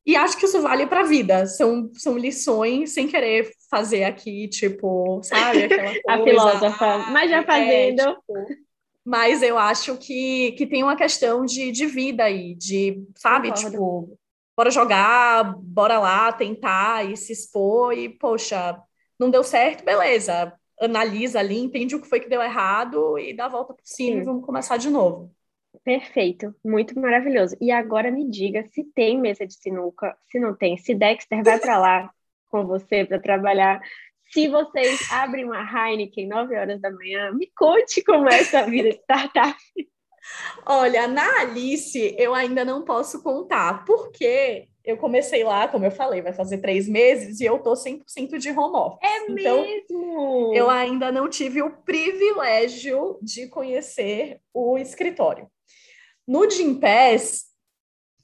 E 0.06 0.16
acho 0.16 0.38
que 0.38 0.46
isso 0.46 0.62
vale 0.62 0.86
para 0.86 1.02
a 1.02 1.06
vida. 1.06 1.46
São, 1.48 1.90
são 1.94 2.18
lições 2.18 2.92
sem 2.92 3.08
querer 3.08 3.52
fazer 3.70 4.04
aqui, 4.04 4.48
tipo, 4.48 5.22
sabe? 5.24 5.68
A 6.08 6.24
filósofa, 6.24 6.98
mas 7.12 7.30
já 7.30 7.44
fazendo. 7.44 8.02
É, 8.02 8.14
tipo, 8.14 8.66
mas 9.04 9.44
eu 9.44 9.58
acho 9.58 9.98
que, 9.98 10.54
que 10.54 10.66
tem 10.66 10.84
uma 10.84 10.96
questão 10.96 11.46
de, 11.46 11.72
de 11.72 11.86
vida 11.86 12.24
aí, 12.24 12.56
de, 12.56 13.04
sabe, 13.16 13.52
tipo, 13.52 14.18
bora 14.56 14.72
jogar, 14.72 15.56
bora 15.58 16.00
lá 16.00 16.32
tentar 16.32 17.10
e 17.10 17.18
se 17.18 17.34
expor 17.34 17.94
e, 17.94 18.10
poxa, 18.10 18.82
não 19.20 19.30
deu 19.30 19.44
certo, 19.44 19.84
beleza. 19.84 20.54
Analisa 20.80 21.40
ali, 21.40 21.58
entende 21.58 21.96
o 21.96 22.02
que 22.02 22.08
foi 22.08 22.20
que 22.20 22.30
deu 22.30 22.42
errado 22.42 23.18
e 23.18 23.34
dá 23.34 23.46
a 23.46 23.50
volta 23.50 23.74
por 23.74 23.86
cima 23.86 24.18
Sim. 24.18 24.22
e 24.22 24.26
vamos 24.26 24.46
começar 24.46 24.78
de 24.78 24.90
novo. 24.90 25.34
Perfeito, 25.84 26.54
muito 26.64 27.00
maravilhoso. 27.00 27.56
E 27.62 27.72
agora 27.72 28.12
me 28.12 28.30
diga 28.30 28.66
se 28.72 28.84
tem 28.84 29.20
mesa 29.20 29.46
de 29.46 29.54
sinuca, 29.54 30.18
se 30.30 30.40
não 30.40 30.56
tem, 30.56 30.78
se 30.78 30.94
Dexter 30.94 31.44
vai 31.44 31.60
para 31.60 31.78
lá 31.78 32.12
com 32.50 32.66
você 32.66 33.06
para 33.06 33.20
trabalhar. 33.20 33.82
Se 34.32 34.48
vocês 34.48 35.12
abrem 35.12 35.46
uma 35.46 35.62
Heineken 35.62 36.28
9 36.28 36.56
horas 36.58 36.82
da 36.82 36.92
manhã, 36.92 37.32
me 37.32 37.50
conte 37.56 38.04
como 38.04 38.28
é 38.28 38.40
essa 38.40 38.64
vida 38.64 38.90
de 38.90 38.98
startup. 38.98 39.56
Olha, 40.66 41.08
na 41.08 41.42
Alice 41.42 42.16
eu 42.18 42.34
ainda 42.34 42.66
não 42.66 42.84
posso 42.84 43.22
contar, 43.22 43.86
porque 43.86 44.68
eu 44.84 44.98
comecei 44.98 45.44
lá, 45.44 45.68
como 45.68 45.86
eu 45.86 45.92
falei, 45.92 46.22
vai 46.22 46.34
fazer 46.34 46.60
três 46.60 46.88
meses 46.88 47.40
e 47.40 47.46
eu 47.46 47.60
tô 47.60 47.74
100% 47.74 48.38
de 48.38 48.50
home 48.52 48.78
office. 48.78 49.00
É 49.04 49.32
então, 49.32 49.62
mesmo? 49.62 50.54
Eu 50.54 50.70
ainda 50.70 51.12
não 51.12 51.28
tive 51.28 51.62
o 51.62 51.72
privilégio 51.84 53.18
de 53.22 53.48
conhecer 53.48 54.40
o 54.54 54.78
escritório. 54.78 55.50
No 56.28 56.50
Gimpass, 56.50 57.46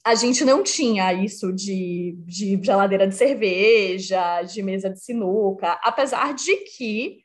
a 0.04 0.14
gente 0.14 0.44
não 0.44 0.62
tinha 0.62 1.12
isso 1.12 1.52
de, 1.52 2.16
de 2.26 2.60
geladeira 2.62 3.06
de 3.06 3.14
cerveja, 3.14 4.42
de 4.42 4.62
mesa 4.62 4.90
de 4.90 5.02
sinuca, 5.02 5.78
apesar 5.82 6.34
de 6.34 6.56
que 6.56 7.21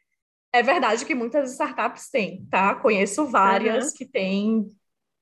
é 0.57 0.63
verdade 0.63 1.05
que 1.05 1.15
muitas 1.15 1.51
startups 1.51 2.09
têm, 2.09 2.45
tá? 2.49 2.75
Conheço 2.75 3.25
várias 3.25 3.87
uhum. 3.87 3.93
que 3.95 4.05
têm, 4.05 4.65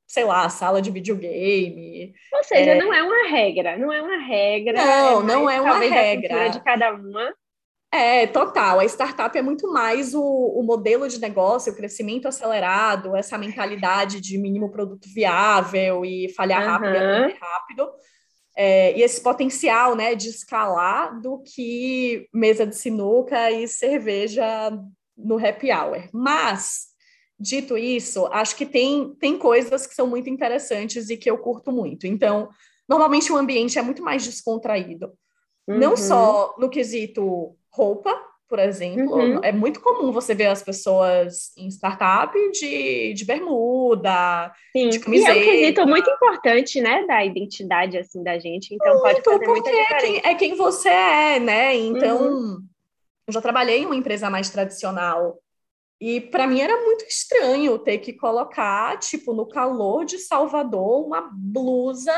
sei 0.07 0.23
lá, 0.23 0.47
sala 0.49 0.81
de 0.81 0.91
videogame. 0.91 2.13
Ou 2.33 2.43
seja, 2.43 2.71
é... 2.71 2.79
não 2.79 2.93
é 2.93 3.03
uma 3.03 3.27
regra, 3.29 3.77
não 3.77 3.91
é 3.91 4.01
uma 4.01 4.17
regra. 4.17 4.83
Não, 4.83 5.21
é 5.21 5.23
não 5.23 5.49
é 5.49 5.61
uma 5.61 5.77
regra. 5.79 6.49
de 6.49 6.63
cada 6.63 6.93
uma. 6.93 7.33
É, 7.91 8.27
total. 8.27 8.79
A 8.79 8.85
startup 8.85 9.37
é 9.37 9.41
muito 9.41 9.71
mais 9.71 10.13
o, 10.13 10.21
o, 10.21 10.63
modelo 10.63 11.07
de 11.07 11.19
negócio, 11.19 11.71
o 11.71 11.75
crescimento 11.75 12.27
acelerado, 12.27 13.15
essa 13.15 13.37
mentalidade 13.37 14.19
de 14.19 14.37
mínimo 14.37 14.69
produto 14.69 15.07
viável 15.13 16.03
e 16.03 16.27
falhar 16.35 16.61
uhum. 16.61 16.67
rápido 16.67 17.29
e 17.29 17.39
rápido. 17.39 17.91
É, 18.57 18.97
e 18.97 19.01
esse 19.01 19.21
potencial 19.21 19.95
né, 19.95 20.15
de 20.15 20.29
escalar 20.29 21.19
do 21.21 21.39
que 21.39 22.27
mesa 22.33 22.65
de 22.65 22.75
sinuca 22.75 23.51
e 23.51 23.67
cerveja 23.67 24.71
no 25.17 25.37
happy 25.37 25.71
hour. 25.71 26.07
Mas, 26.13 26.87
dito 27.39 27.77
isso, 27.77 28.25
acho 28.27 28.55
que 28.55 28.65
tem, 28.65 29.13
tem 29.19 29.37
coisas 29.37 29.85
que 29.85 29.95
são 29.95 30.07
muito 30.07 30.29
interessantes 30.29 31.09
e 31.09 31.17
que 31.17 31.29
eu 31.29 31.37
curto 31.37 31.71
muito. 31.71 32.07
Então, 32.07 32.49
normalmente 32.87 33.31
o 33.31 33.37
ambiente 33.37 33.77
é 33.79 33.81
muito 33.81 34.03
mais 34.03 34.23
descontraído. 34.23 35.11
Uhum. 35.67 35.77
Não 35.77 35.97
só 35.97 36.55
no 36.57 36.69
quesito 36.69 37.55
roupa, 37.71 38.15
por 38.47 38.59
exemplo, 38.59 39.15
uhum. 39.15 39.39
é 39.43 39.51
muito 39.51 39.81
comum 39.81 40.11
você 40.11 40.35
ver 40.35 40.45
as 40.45 40.61
pessoas 40.61 41.51
em 41.57 41.67
startup 41.67 42.31
de, 42.51 43.13
de 43.13 43.25
bermuda, 43.25 44.53
Sim. 44.71 44.89
de 44.89 44.99
camiseta. 44.99 45.33
E 45.33 45.37
é 45.37 45.41
um 45.41 45.45
quesito 45.45 45.87
muito 45.87 46.09
importante, 46.09 46.79
né, 46.79 47.05
da 47.07 47.25
identidade, 47.25 47.97
assim, 47.97 48.21
da 48.21 48.37
gente, 48.37 48.75
então 48.75 48.93
muito, 48.93 49.01
pode 49.01 49.23
fazer 49.23 49.47
muita 49.47 49.71
diferença. 49.71 49.95
É 49.95 49.99
quem, 49.99 50.31
é 50.31 50.35
quem 50.35 50.55
você 50.55 50.89
é, 50.89 51.39
né, 51.39 51.75
então... 51.75 52.21
Uhum 52.21 52.74
eu 53.27 53.33
já 53.33 53.41
trabalhei 53.41 53.79
em 53.79 53.85
uma 53.85 53.95
empresa 53.95 54.29
mais 54.29 54.49
tradicional 54.49 55.39
e 55.99 56.19
para 56.19 56.45
mim 56.45 56.59
era 56.59 56.81
muito 56.83 57.05
estranho 57.05 57.79
ter 57.79 57.99
que 57.99 58.11
colocar, 58.13 58.97
tipo, 58.99 59.33
no 59.33 59.47
calor 59.47 60.03
de 60.03 60.19
Salvador, 60.19 61.05
uma 61.05 61.29
blusa, 61.33 62.13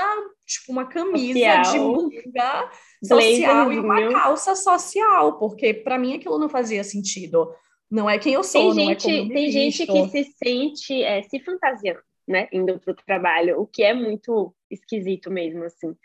tipo, 0.45 0.71
uma 0.71 0.85
camisa 0.85 1.63
social. 1.63 1.71
de 1.71 1.79
manga 1.79 2.71
social 3.03 3.71
e 3.71 3.79
uma 3.79 4.11
calça 4.11 4.55
social, 4.55 5.37
porque 5.37 5.73
para 5.73 5.99
mim 5.99 6.15
aquilo 6.15 6.39
não 6.39 6.49
fazia 6.49 6.83
sentido. 6.83 7.53
Não 7.89 8.09
é 8.09 8.17
quem 8.17 8.33
eu 8.33 8.43
sou, 8.43 8.73
tem 8.73 8.87
gente, 8.87 9.09
é 9.09 9.33
Tem 9.33 9.51
gente 9.51 9.85
que 9.85 10.09
se 10.09 10.23
sente 10.43 11.03
é, 11.03 11.21
se 11.21 11.39
fantasiando, 11.39 12.01
né, 12.27 12.49
indo 12.51 12.79
para 12.79 12.91
o 12.91 12.95
trabalho, 12.95 13.61
o 13.61 13.67
que 13.67 13.83
é 13.83 13.93
muito 13.93 14.53
esquisito 14.69 15.29
mesmo, 15.29 15.63
assim. 15.63 15.95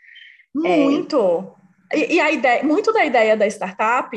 Muito. 0.53 1.51
É... 1.91 1.97
E, 1.97 2.15
e 2.15 2.19
a 2.19 2.31
ideia, 2.31 2.63
muito 2.63 2.93
da 2.93 3.03
ideia 3.03 3.35
da 3.35 3.47
startup 3.47 4.15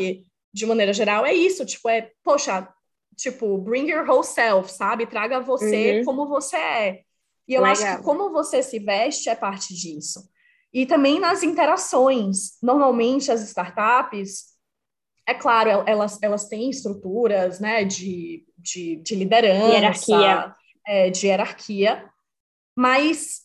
de 0.56 0.64
maneira 0.64 0.90
geral, 0.90 1.26
é 1.26 1.34
isso, 1.34 1.66
tipo, 1.66 1.86
é, 1.86 2.10
poxa, 2.24 2.66
tipo, 3.14 3.58
bring 3.58 3.90
your 3.90 4.08
whole 4.08 4.24
self, 4.24 4.72
sabe? 4.72 5.06
Traga 5.06 5.38
você 5.38 5.98
uhum. 5.98 6.04
como 6.06 6.26
você 6.26 6.56
é. 6.56 7.02
E 7.46 7.52
eu 7.52 7.60
Legal. 7.60 7.72
acho 7.72 7.96
que 7.98 8.02
como 8.02 8.30
você 8.30 8.62
se 8.62 8.78
veste 8.78 9.28
é 9.28 9.34
parte 9.34 9.74
disso. 9.74 10.26
E 10.72 10.86
também 10.86 11.20
nas 11.20 11.42
interações. 11.42 12.56
Normalmente 12.62 13.30
as 13.30 13.42
startups, 13.42 14.56
é 15.26 15.34
claro, 15.34 15.84
elas, 15.86 16.18
elas 16.22 16.48
têm 16.48 16.70
estruturas 16.70 17.60
né, 17.60 17.84
de, 17.84 18.46
de, 18.56 18.96
de 18.96 19.14
liderança, 19.14 19.74
hierarquia. 19.74 20.56
É, 20.86 21.10
de 21.10 21.26
hierarquia, 21.26 22.10
mas 22.74 23.42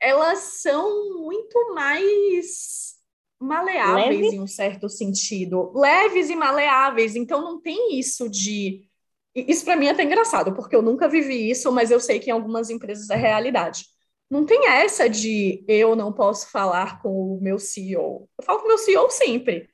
elas 0.00 0.38
são 0.60 1.18
muito 1.18 1.74
mais 1.74 2.97
maleáveis 3.40 4.20
Leve? 4.20 4.36
em 4.36 4.40
um 4.40 4.46
certo 4.46 4.88
sentido, 4.88 5.72
leves 5.74 6.28
e 6.28 6.36
maleáveis. 6.36 7.14
Então 7.14 7.40
não 7.40 7.60
tem 7.60 7.98
isso 7.98 8.28
de 8.28 8.88
isso 9.34 9.64
para 9.64 9.76
mim 9.76 9.86
é 9.86 9.90
até 9.90 10.02
engraçado, 10.02 10.52
porque 10.54 10.74
eu 10.74 10.82
nunca 10.82 11.08
vivi 11.08 11.50
isso, 11.50 11.70
mas 11.70 11.90
eu 11.90 12.00
sei 12.00 12.18
que 12.18 12.30
em 12.30 12.32
algumas 12.32 12.70
empresas 12.70 13.08
é 13.10 13.16
realidade. 13.16 13.84
Não 14.30 14.44
tem 14.44 14.66
essa 14.68 15.08
de 15.08 15.64
eu 15.66 15.94
não 15.94 16.12
posso 16.12 16.50
falar 16.50 17.00
com 17.00 17.36
o 17.36 17.40
meu 17.40 17.58
CEO. 17.58 18.28
Eu 18.38 18.44
falo 18.44 18.58
com 18.58 18.66
o 18.66 18.68
meu 18.68 18.78
CEO 18.78 19.08
sempre. 19.10 19.68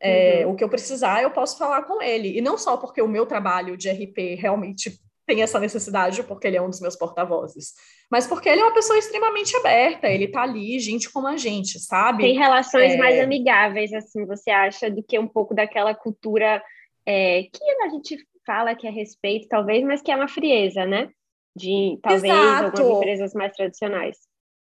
É, 0.00 0.44
uhum. 0.44 0.52
O 0.52 0.56
que 0.56 0.62
eu 0.64 0.68
precisar, 0.68 1.22
eu 1.22 1.30
posso 1.30 1.56
falar 1.56 1.82
com 1.84 2.02
ele. 2.02 2.36
E 2.36 2.40
não 2.40 2.58
só 2.58 2.76
porque 2.76 3.00
o 3.00 3.08
meu 3.08 3.24
trabalho 3.24 3.76
de 3.76 3.88
RP 3.88 4.34
realmente 4.38 5.00
tem 5.26 5.42
essa 5.42 5.58
necessidade 5.58 6.22
porque 6.24 6.46
ele 6.46 6.56
é 6.56 6.62
um 6.62 6.68
dos 6.68 6.80
meus 6.80 6.96
porta-vozes, 6.96 7.72
mas 8.14 8.28
porque 8.28 8.48
ele 8.48 8.60
é 8.60 8.64
uma 8.64 8.72
pessoa 8.72 8.96
extremamente 8.96 9.56
aberta, 9.56 10.06
ele 10.06 10.28
tá 10.28 10.42
ali, 10.42 10.78
gente 10.78 11.12
como 11.12 11.26
a 11.26 11.36
gente, 11.36 11.80
sabe? 11.80 12.22
Tem 12.22 12.38
relações 12.38 12.92
é... 12.92 12.96
mais 12.96 13.18
amigáveis, 13.18 13.92
assim, 13.92 14.24
você 14.24 14.52
acha, 14.52 14.88
do 14.88 15.02
que 15.02 15.18
um 15.18 15.26
pouco 15.26 15.52
daquela 15.52 15.92
cultura 15.96 16.62
é, 17.04 17.42
que 17.52 17.64
a 17.82 17.88
gente 17.88 18.24
fala 18.46 18.76
que 18.76 18.86
é 18.86 18.90
respeito, 18.90 19.48
talvez, 19.48 19.82
mas 19.82 20.00
que 20.00 20.12
é 20.12 20.16
uma 20.16 20.28
frieza, 20.28 20.86
né? 20.86 21.10
De 21.56 21.98
talvez 22.00 22.22
Exato. 22.22 22.80
algumas 22.80 22.98
empresas 22.98 23.34
mais 23.34 23.52
tradicionais. 23.52 24.16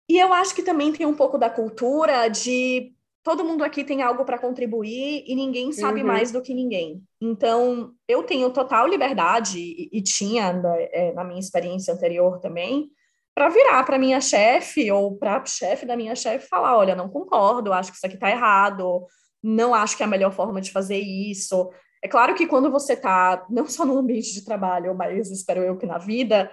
E 0.09 0.17
eu 0.17 0.33
acho 0.33 0.55
que 0.55 0.63
também 0.63 0.93
tem 0.93 1.05
um 1.05 1.17
pouco 1.17 1.37
da 1.37 1.51
cultura 1.51 2.29
de 2.29 2.93
todo 3.25 3.45
mundo 3.45 3.65
aqui 3.65 3.83
tem 3.83 4.01
algo 4.01 4.25
para 4.25 4.39
contribuir 4.39 5.25
e 5.27 5.35
ninguém 5.35 5.73
sabe 5.73 6.03
uhum. 6.03 6.07
mais 6.07 6.31
do 6.31 6.41
que 6.41 6.55
ninguém. 6.55 7.03
Então, 7.21 7.95
eu 8.07 8.23
tenho 8.23 8.49
total 8.51 8.87
liberdade, 8.87 9.59
e, 9.59 9.91
e 9.93 10.01
tinha 10.01 10.53
na, 10.53 10.77
é, 10.79 11.13
na, 11.15 11.25
minha 11.25 11.41
experiência 11.41 11.93
anterior 11.93 12.39
também, 12.39 12.89
para 13.35 13.49
virar 13.49 13.85
para 13.85 13.99
minha 13.99 14.21
chefe 14.21 14.91
ou 14.91 15.17
para 15.17 15.45
chefe 15.47 15.87
da 15.87 15.97
minha 15.97 16.15
chefe 16.15 16.49
falar, 16.49 16.77
olha, 16.77 16.95
não 16.95 17.09
concordo, 17.09 17.73
acho 17.73 17.91
que 17.91 17.97
isso 17.97 18.07
aqui 18.07 18.17
está 18.17 18.31
errado, 18.31 19.07
não 19.43 19.75
acho 19.75 19.97
que 19.97 20.03
é 20.03 20.07
a 20.07 20.09
melhor 20.09 20.33
forma 20.33 20.61
de 20.61 20.71
fazer 20.71 20.99
isso. 20.99 21.71
É 22.03 22.09
claro 22.09 22.35
que 22.35 22.47
quando 22.47 22.71
você 22.71 22.95
está, 22.95 23.47
não 23.51 23.67
só 23.67 23.85
no 23.85 23.99
ambiente 23.99 24.33
de 24.33 24.45
trabalho, 24.45 24.95
mas 24.95 25.31
espero 25.31 25.63
eu 25.63 25.77
que 25.77 25.87
na 25.87 25.99
vida, 25.99 26.51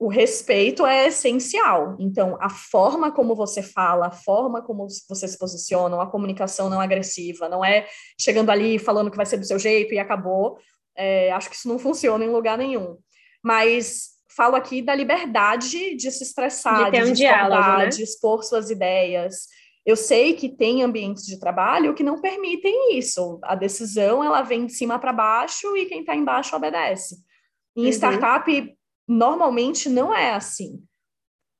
o 0.00 0.08
respeito 0.08 0.86
é 0.86 1.08
essencial. 1.08 1.94
Então, 2.00 2.38
a 2.40 2.48
forma 2.48 3.12
como 3.12 3.34
você 3.34 3.62
fala, 3.62 4.06
a 4.06 4.10
forma 4.10 4.62
como 4.62 4.86
você 5.06 5.28
se 5.28 5.38
posiciona, 5.38 6.02
a 6.02 6.06
comunicação 6.06 6.70
não 6.70 6.80
agressiva, 6.80 7.50
não 7.50 7.62
é 7.62 7.86
chegando 8.18 8.50
ali 8.50 8.78
falando 8.78 9.10
que 9.10 9.16
vai 9.16 9.26
ser 9.26 9.36
do 9.36 9.44
seu 9.44 9.58
jeito 9.58 9.92
e 9.92 9.98
acabou. 9.98 10.56
É, 10.96 11.30
acho 11.32 11.50
que 11.50 11.56
isso 11.56 11.68
não 11.68 11.78
funciona 11.78 12.24
em 12.24 12.30
lugar 12.30 12.56
nenhum. 12.56 12.96
Mas 13.44 14.19
falo 14.40 14.56
aqui 14.56 14.80
da 14.80 14.94
liberdade 14.94 15.94
de 15.96 16.10
se 16.10 16.24
estressar, 16.24 16.86
de, 16.86 16.92
ter 16.92 17.04
de 17.04 17.10
um 17.10 17.12
diálogo, 17.12 17.78
né? 17.78 17.88
de 17.88 18.02
expor 18.02 18.42
suas 18.42 18.70
ideias. 18.70 19.48
Eu 19.84 19.94
sei 19.96 20.32
que 20.32 20.48
tem 20.48 20.82
ambientes 20.82 21.26
de 21.26 21.38
trabalho 21.38 21.92
que 21.92 22.02
não 22.02 22.22
permitem 22.22 22.96
isso. 22.96 23.38
A 23.42 23.54
decisão 23.54 24.24
ela 24.24 24.40
vem 24.40 24.64
de 24.64 24.72
cima 24.72 24.98
para 24.98 25.12
baixo 25.12 25.76
e 25.76 25.84
quem 25.84 26.00
está 26.00 26.16
embaixo 26.16 26.56
obedece. 26.56 27.16
Em 27.76 27.84
uhum. 27.84 27.88
startup, 27.90 28.76
normalmente 29.06 29.90
não 29.90 30.14
é 30.14 30.32
assim. 30.32 30.82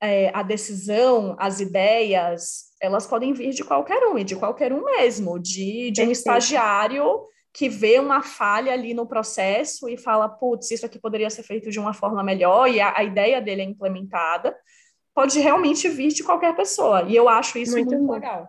É, 0.03 0.31
a 0.35 0.43
decisão, 0.43 1.37
as 1.39 1.61
ideias, 1.61 2.71
elas 2.81 3.07
podem 3.07 3.35
vir 3.35 3.51
de 3.51 3.63
qualquer 3.63 4.03
um, 4.07 4.17
e 4.17 4.25
de 4.25 4.37
qualquer 4.37 4.73
um 4.73 4.83
mesmo, 4.85 5.39
de, 5.39 5.91
de 5.91 6.01
um 6.01 6.11
estagiário 6.11 7.05
que 7.53 7.69
vê 7.69 7.99
uma 7.99 8.23
falha 8.23 8.73
ali 8.73 8.95
no 8.95 9.07
processo 9.07 9.89
e 9.89 9.97
fala, 9.97 10.29
putz, 10.29 10.71
isso 10.71 10.87
aqui 10.87 10.99
poderia 10.99 11.31
ser 11.31 11.43
feito 11.43 11.71
de 11.71 11.81
uma 11.81 11.93
forma 11.93 12.23
melhor, 12.23 12.69
e 12.69 12.81
a, 12.81 12.97
a 12.97 13.05
ideia 13.05 13.41
dele 13.41 13.63
é 13.63 13.65
implementada, 13.65 14.57
pode 15.15 15.39
realmente 15.41 15.89
vir 15.89 16.09
de 16.09 16.23
qualquer 16.23 16.55
pessoa. 16.55 17.03
E 17.03 17.17
eu 17.17 17.29
acho 17.29 17.59
isso 17.59 17.73
muito, 17.73 17.91
muito 17.91 18.13
legal. 18.13 18.49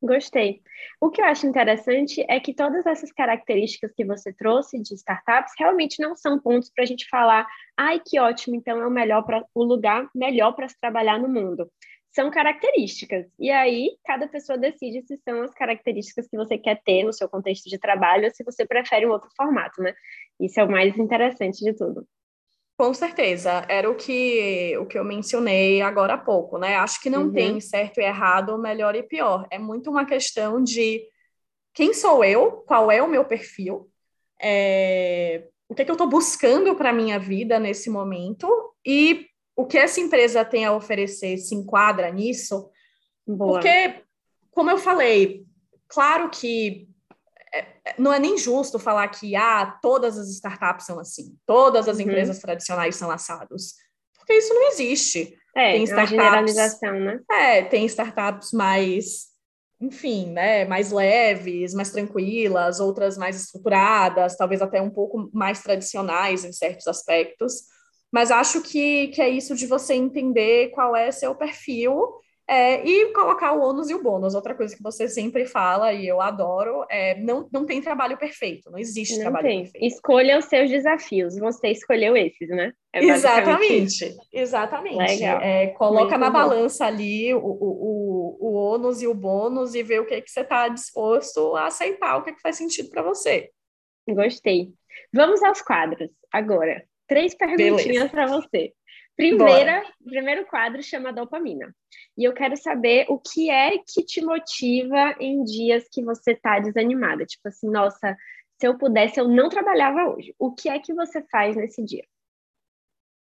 Gostei. 0.00 0.62
O 1.00 1.10
que 1.10 1.20
eu 1.20 1.24
acho 1.24 1.44
interessante 1.44 2.24
é 2.28 2.38
que 2.38 2.54
todas 2.54 2.86
essas 2.86 3.10
características 3.10 3.92
que 3.92 4.04
você 4.04 4.32
trouxe 4.32 4.80
de 4.80 4.94
startups 4.94 5.52
realmente 5.58 6.00
não 6.00 6.14
são 6.14 6.38
pontos 6.38 6.70
para 6.72 6.84
a 6.84 6.86
gente 6.86 7.08
falar, 7.08 7.44
ai 7.76 8.00
que 8.04 8.20
ótimo, 8.20 8.54
então 8.54 8.80
é 8.80 8.86
o 8.86 8.90
melhor 8.90 9.22
para 9.22 9.44
o 9.52 9.64
lugar 9.64 10.08
melhor 10.14 10.52
para 10.52 10.68
se 10.68 10.78
trabalhar 10.80 11.18
no 11.18 11.28
mundo 11.28 11.68
são 12.10 12.30
características. 12.30 13.26
E 13.38 13.50
aí, 13.50 13.96
cada 14.04 14.26
pessoa 14.26 14.58
decide 14.58 15.02
se 15.06 15.16
são 15.18 15.42
as 15.42 15.52
características 15.52 16.26
que 16.28 16.36
você 16.36 16.58
quer 16.58 16.80
ter 16.84 17.04
no 17.04 17.12
seu 17.12 17.28
contexto 17.28 17.68
de 17.68 17.78
trabalho 17.78 18.24
ou 18.24 18.30
se 18.30 18.44
você 18.44 18.66
prefere 18.66 19.06
um 19.06 19.10
outro 19.10 19.28
formato, 19.36 19.82
né? 19.82 19.94
Isso 20.40 20.58
é 20.58 20.64
o 20.64 20.70
mais 20.70 20.96
interessante 20.96 21.64
de 21.64 21.74
tudo. 21.74 22.06
Com 22.76 22.94
certeza, 22.94 23.66
era 23.68 23.90
o 23.90 23.96
que, 23.96 24.76
o 24.78 24.86
que 24.86 24.96
eu 24.96 25.04
mencionei 25.04 25.82
agora 25.82 26.14
há 26.14 26.18
pouco, 26.18 26.58
né? 26.58 26.76
Acho 26.76 27.00
que 27.02 27.10
não 27.10 27.24
uhum. 27.24 27.32
tem 27.32 27.60
certo 27.60 27.98
e 27.98 28.04
errado, 28.04 28.56
melhor 28.56 28.94
e 28.94 29.02
pior. 29.02 29.46
É 29.50 29.58
muito 29.58 29.90
uma 29.90 30.06
questão 30.06 30.62
de 30.62 31.02
quem 31.74 31.92
sou 31.92 32.24
eu, 32.24 32.62
qual 32.66 32.90
é 32.90 33.02
o 33.02 33.08
meu 33.08 33.24
perfil, 33.24 33.90
é, 34.40 35.48
o 35.68 35.74
que, 35.74 35.82
é 35.82 35.84
que 35.84 35.90
eu 35.90 35.94
estou 35.94 36.08
buscando 36.08 36.74
para 36.74 36.90
a 36.90 36.92
minha 36.92 37.18
vida 37.18 37.58
nesse 37.58 37.90
momento 37.90 38.48
e 38.84 39.27
o 39.58 39.66
que 39.66 39.76
essa 39.76 40.00
empresa 40.00 40.44
tem 40.44 40.64
a 40.64 40.72
oferecer 40.72 41.36
se 41.36 41.52
enquadra 41.52 42.08
nisso? 42.12 42.70
Boa. 43.26 43.54
Porque, 43.54 44.04
como 44.52 44.70
eu 44.70 44.78
falei, 44.78 45.44
claro 45.88 46.30
que 46.30 46.88
é, 47.52 47.58
é, 47.84 47.94
não 47.98 48.12
é 48.12 48.20
nem 48.20 48.38
justo 48.38 48.78
falar 48.78 49.08
que 49.08 49.34
ah, 49.34 49.76
todas 49.82 50.16
as 50.16 50.28
startups 50.28 50.86
são 50.86 51.00
assim, 51.00 51.36
todas 51.44 51.88
as 51.88 51.96
uhum. 51.96 52.04
empresas 52.04 52.38
tradicionais 52.38 52.94
são 52.94 53.10
assados, 53.10 53.74
porque 54.16 54.34
isso 54.34 54.54
não 54.54 54.68
existe. 54.68 55.36
É, 55.56 55.72
tem 55.72 55.82
startups, 55.82 56.12
uma 56.12 56.22
generalização, 56.22 57.00
né? 57.00 57.20
É, 57.28 57.62
tem 57.62 57.84
startups 57.86 58.52
mais, 58.52 59.24
enfim, 59.80 60.30
né, 60.30 60.66
mais 60.66 60.92
leves, 60.92 61.74
mais 61.74 61.90
tranquilas, 61.90 62.78
outras 62.78 63.18
mais 63.18 63.34
estruturadas, 63.34 64.36
talvez 64.36 64.62
até 64.62 64.80
um 64.80 64.90
pouco 64.90 65.28
mais 65.32 65.60
tradicionais 65.64 66.44
em 66.44 66.52
certos 66.52 66.86
aspectos. 66.86 67.76
Mas 68.12 68.30
acho 68.30 68.62
que, 68.62 69.08
que 69.08 69.20
é 69.20 69.28
isso 69.28 69.54
de 69.54 69.66
você 69.66 69.94
entender 69.94 70.70
qual 70.70 70.96
é 70.96 71.10
seu 71.10 71.34
perfil 71.34 72.18
é, 72.50 72.82
e 72.82 73.12
colocar 73.12 73.52
o 73.52 73.60
ônus 73.60 73.90
e 73.90 73.94
o 73.94 74.02
bônus. 74.02 74.34
Outra 74.34 74.54
coisa 74.54 74.74
que 74.74 74.82
você 74.82 75.06
sempre 75.06 75.44
fala, 75.44 75.92
e 75.92 76.08
eu 76.08 76.18
adoro, 76.18 76.86
é 76.90 77.14
não, 77.20 77.46
não 77.52 77.66
tem 77.66 77.82
trabalho 77.82 78.16
perfeito, 78.16 78.70
não 78.70 78.78
existe 78.78 79.16
não 79.16 79.20
trabalho 79.20 79.46
tem. 79.46 79.62
perfeito. 79.64 79.86
Escolha 79.86 80.38
os 80.38 80.46
seus 80.46 80.70
desafios, 80.70 81.38
você 81.38 81.68
escolheu 81.68 82.16
esses, 82.16 82.48
né? 82.48 82.72
É 82.90 83.04
exatamente, 83.04 84.16
exatamente. 84.32 84.96
Legal. 84.96 85.42
É, 85.42 85.66
coloca 85.68 86.16
Muito 86.16 86.20
na 86.20 86.30
bom. 86.30 86.38
balança 86.38 86.86
ali 86.86 87.34
o, 87.34 87.38
o, 87.38 88.38
o, 88.40 88.48
o 88.48 88.54
ônus 88.54 89.02
e 89.02 89.06
o 89.06 89.12
bônus 89.12 89.74
e 89.74 89.82
vê 89.82 90.00
o 90.00 90.06
que, 90.06 90.22
que 90.22 90.30
você 90.30 90.40
está 90.40 90.68
disposto 90.68 91.54
a 91.54 91.66
aceitar, 91.66 92.16
o 92.16 92.22
que, 92.22 92.32
que 92.32 92.40
faz 92.40 92.56
sentido 92.56 92.88
para 92.88 93.02
você. 93.02 93.50
Gostei. 94.08 94.72
Vamos 95.12 95.42
aos 95.42 95.60
quadros 95.60 96.08
agora. 96.32 96.82
Três 97.08 97.34
perguntinhas 97.34 98.10
para 98.10 98.26
você. 98.26 98.72
Primeira, 99.16 99.84
primeiro 100.04 100.46
quadro 100.46 100.80
chama 100.80 101.12
dopamina. 101.12 101.74
E 102.16 102.22
eu 102.22 102.32
quero 102.32 102.56
saber 102.56 103.04
o 103.08 103.18
que 103.18 103.50
é 103.50 103.78
que 103.78 104.04
te 104.04 104.24
motiva 104.24 105.16
em 105.18 105.42
dias 105.42 105.88
que 105.90 106.04
você 106.04 106.32
está 106.32 106.60
desanimada. 106.60 107.26
Tipo 107.26 107.48
assim, 107.48 107.68
nossa, 107.68 108.16
se 108.60 108.66
eu 108.66 108.78
pudesse, 108.78 109.18
eu 109.18 109.26
não 109.26 109.48
trabalhava 109.48 110.08
hoje. 110.08 110.34
O 110.38 110.54
que 110.54 110.68
é 110.68 110.78
que 110.78 110.94
você 110.94 111.20
faz 111.32 111.56
nesse 111.56 111.82
dia? 111.82 112.04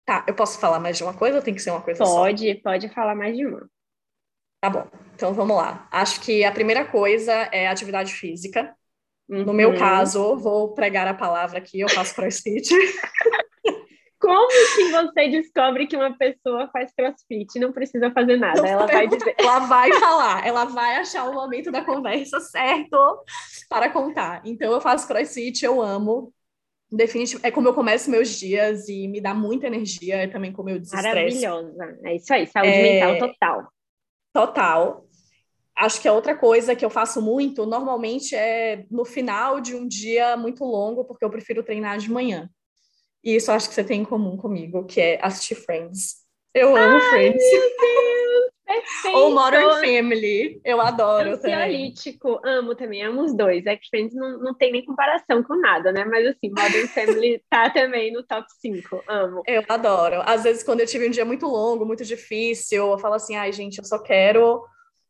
Tá, 0.06 0.26
eu 0.28 0.36
posso 0.36 0.60
falar 0.60 0.80
mais 0.80 0.98
de 0.98 1.04
uma 1.04 1.18
coisa 1.18 1.38
ou 1.38 1.44
tem 1.44 1.56
que 1.56 1.62
ser 1.62 1.72
uma 1.72 1.82
coisa 1.82 2.04
pode, 2.04 2.12
só? 2.12 2.20
Pode, 2.20 2.56
pode 2.62 2.90
falar 2.90 3.16
mais 3.16 3.36
de 3.36 3.46
uma. 3.46 3.68
Tá 4.62 4.70
bom, 4.70 4.88
então 5.16 5.34
vamos 5.34 5.56
lá. 5.56 5.88
Acho 5.92 6.20
que 6.22 6.44
a 6.44 6.52
primeira 6.52 6.84
coisa 6.86 7.32
é 7.52 7.68
atividade 7.68 8.14
física. 8.14 8.76
Uhum. 9.30 9.46
No 9.46 9.54
meu 9.54 9.70
uhum. 9.70 9.78
caso, 9.78 10.36
vou 10.38 10.74
pregar 10.74 11.08
a 11.08 11.14
palavra 11.14 11.60
aqui, 11.60 11.80
eu 11.80 11.90
faço 11.90 12.16
crossfit. 12.16 12.70
Como 14.30 14.76
que 14.76 14.92
você 14.92 15.28
descobre 15.30 15.88
que 15.88 15.96
uma 15.96 16.16
pessoa 16.18 16.70
faz 16.72 16.94
crossfit 16.94 17.56
e 17.56 17.60
não 17.60 17.72
precisa 17.72 18.12
fazer 18.12 18.38
nada? 18.38 18.68
ela 18.68 18.86
vai 18.86 19.08
dizer. 19.08 19.36
Ela 19.40 19.60
vai 19.60 19.92
falar, 19.94 20.46
ela 20.46 20.66
vai 20.66 20.98
achar 20.98 21.30
o 21.30 21.34
momento 21.34 21.72
da 21.72 21.84
conversa 21.84 22.40
certo 22.40 22.98
para 23.70 23.90
contar. 23.90 24.42
Então, 24.46 24.72
eu 24.72 24.82
faço 24.82 25.08
crossfit, 25.08 25.64
eu 25.64 25.82
amo. 25.82 26.34
Definitivo, 26.92 27.40
é 27.44 27.52
como 27.52 27.68
eu 27.68 27.74
começo 27.74 28.10
meus 28.10 28.30
dias 28.30 28.90
e 28.90 29.08
me 29.08 29.22
dá 29.22 29.34
muita 29.34 29.68
energia, 29.68 30.16
é 30.16 30.28
também 30.28 30.52
como 30.52 30.70
eu 30.70 30.80
desestresse. 30.80 31.46
Maravilhosa. 31.46 32.00
É 32.04 32.16
isso 32.16 32.34
aí, 32.34 32.48
saúde 32.48 32.70
é... 32.70 32.82
mental 32.82 33.30
total. 33.30 33.68
Total. 34.34 35.06
Acho 35.80 36.02
que 36.02 36.08
a 36.08 36.14
outra 36.14 36.36
coisa 36.36 36.76
que 36.76 36.84
eu 36.84 36.90
faço 36.90 37.22
muito, 37.22 37.66
normalmente, 37.66 38.36
é 38.36 38.86
no 38.92 39.06
final 39.06 39.62
de 39.62 39.76
um 39.76 39.88
dia 39.88 40.36
muito 40.36 40.66
longo, 40.66 41.06
porque 41.06 41.24
eu 41.24 41.30
prefiro 41.30 41.64
treinar 41.64 41.98
de 41.98 42.12
manhã. 42.12 42.50
E 43.24 43.36
isso 43.36 43.52
acho 43.52 43.68
que 43.68 43.76
você 43.76 43.84
tem 43.84 44.02
em 44.02 44.06
comum 44.06 44.38
comigo, 44.38 44.86
que 44.86 45.02
é 45.02 45.20
assistir 45.22 45.56
Friends. 45.56 46.18
Eu 46.54 46.76
amo 46.76 46.96
Ai, 46.96 47.10
Friends. 47.10 47.44
Meu 47.52 47.62
Deus, 47.62 48.52
perfeito. 48.66 49.18
Ou 49.18 49.32
Modern 49.32 49.70
Family. 49.82 50.62
Eu 50.64 50.82
adoro 50.82 51.32
Ansiolítico, 51.32 52.40
também. 52.40 52.58
amo 52.58 52.76
também, 52.76 53.04
amo 53.04 53.24
os 53.24 53.36
dois. 53.36 53.66
É 53.66 53.76
que 53.76 53.88
Friends 53.90 54.16
não, 54.16 54.40
não 54.40 54.54
tem 54.54 54.72
nem 54.72 54.86
comparação 54.86 55.44
com 55.44 55.56
nada, 55.56 55.92
né? 55.92 56.06
Mas 56.06 56.26
assim, 56.28 56.50
Modern 56.50 56.88
Family 56.88 57.44
tá 57.50 57.70
também 57.70 58.12
no 58.12 58.24
top 58.24 58.48
5. 58.60 59.04
Amo. 59.08 59.44
Eu 59.46 59.64
adoro. 59.68 60.22
Às 60.26 60.44
vezes, 60.44 60.64
quando 60.64 60.80
eu 60.80 60.88
tive 60.88 61.08
um 61.08 61.12
dia 61.12 61.26
muito 61.26 61.46
longo, 61.46 61.86
muito 61.86 62.06
difícil, 62.06 62.92
eu 62.92 62.98
falo 62.98 63.16
assim, 63.16 63.36
ai, 63.36 63.52
gente, 63.52 63.78
eu 63.78 63.86
só 63.86 64.00
quero 64.00 64.64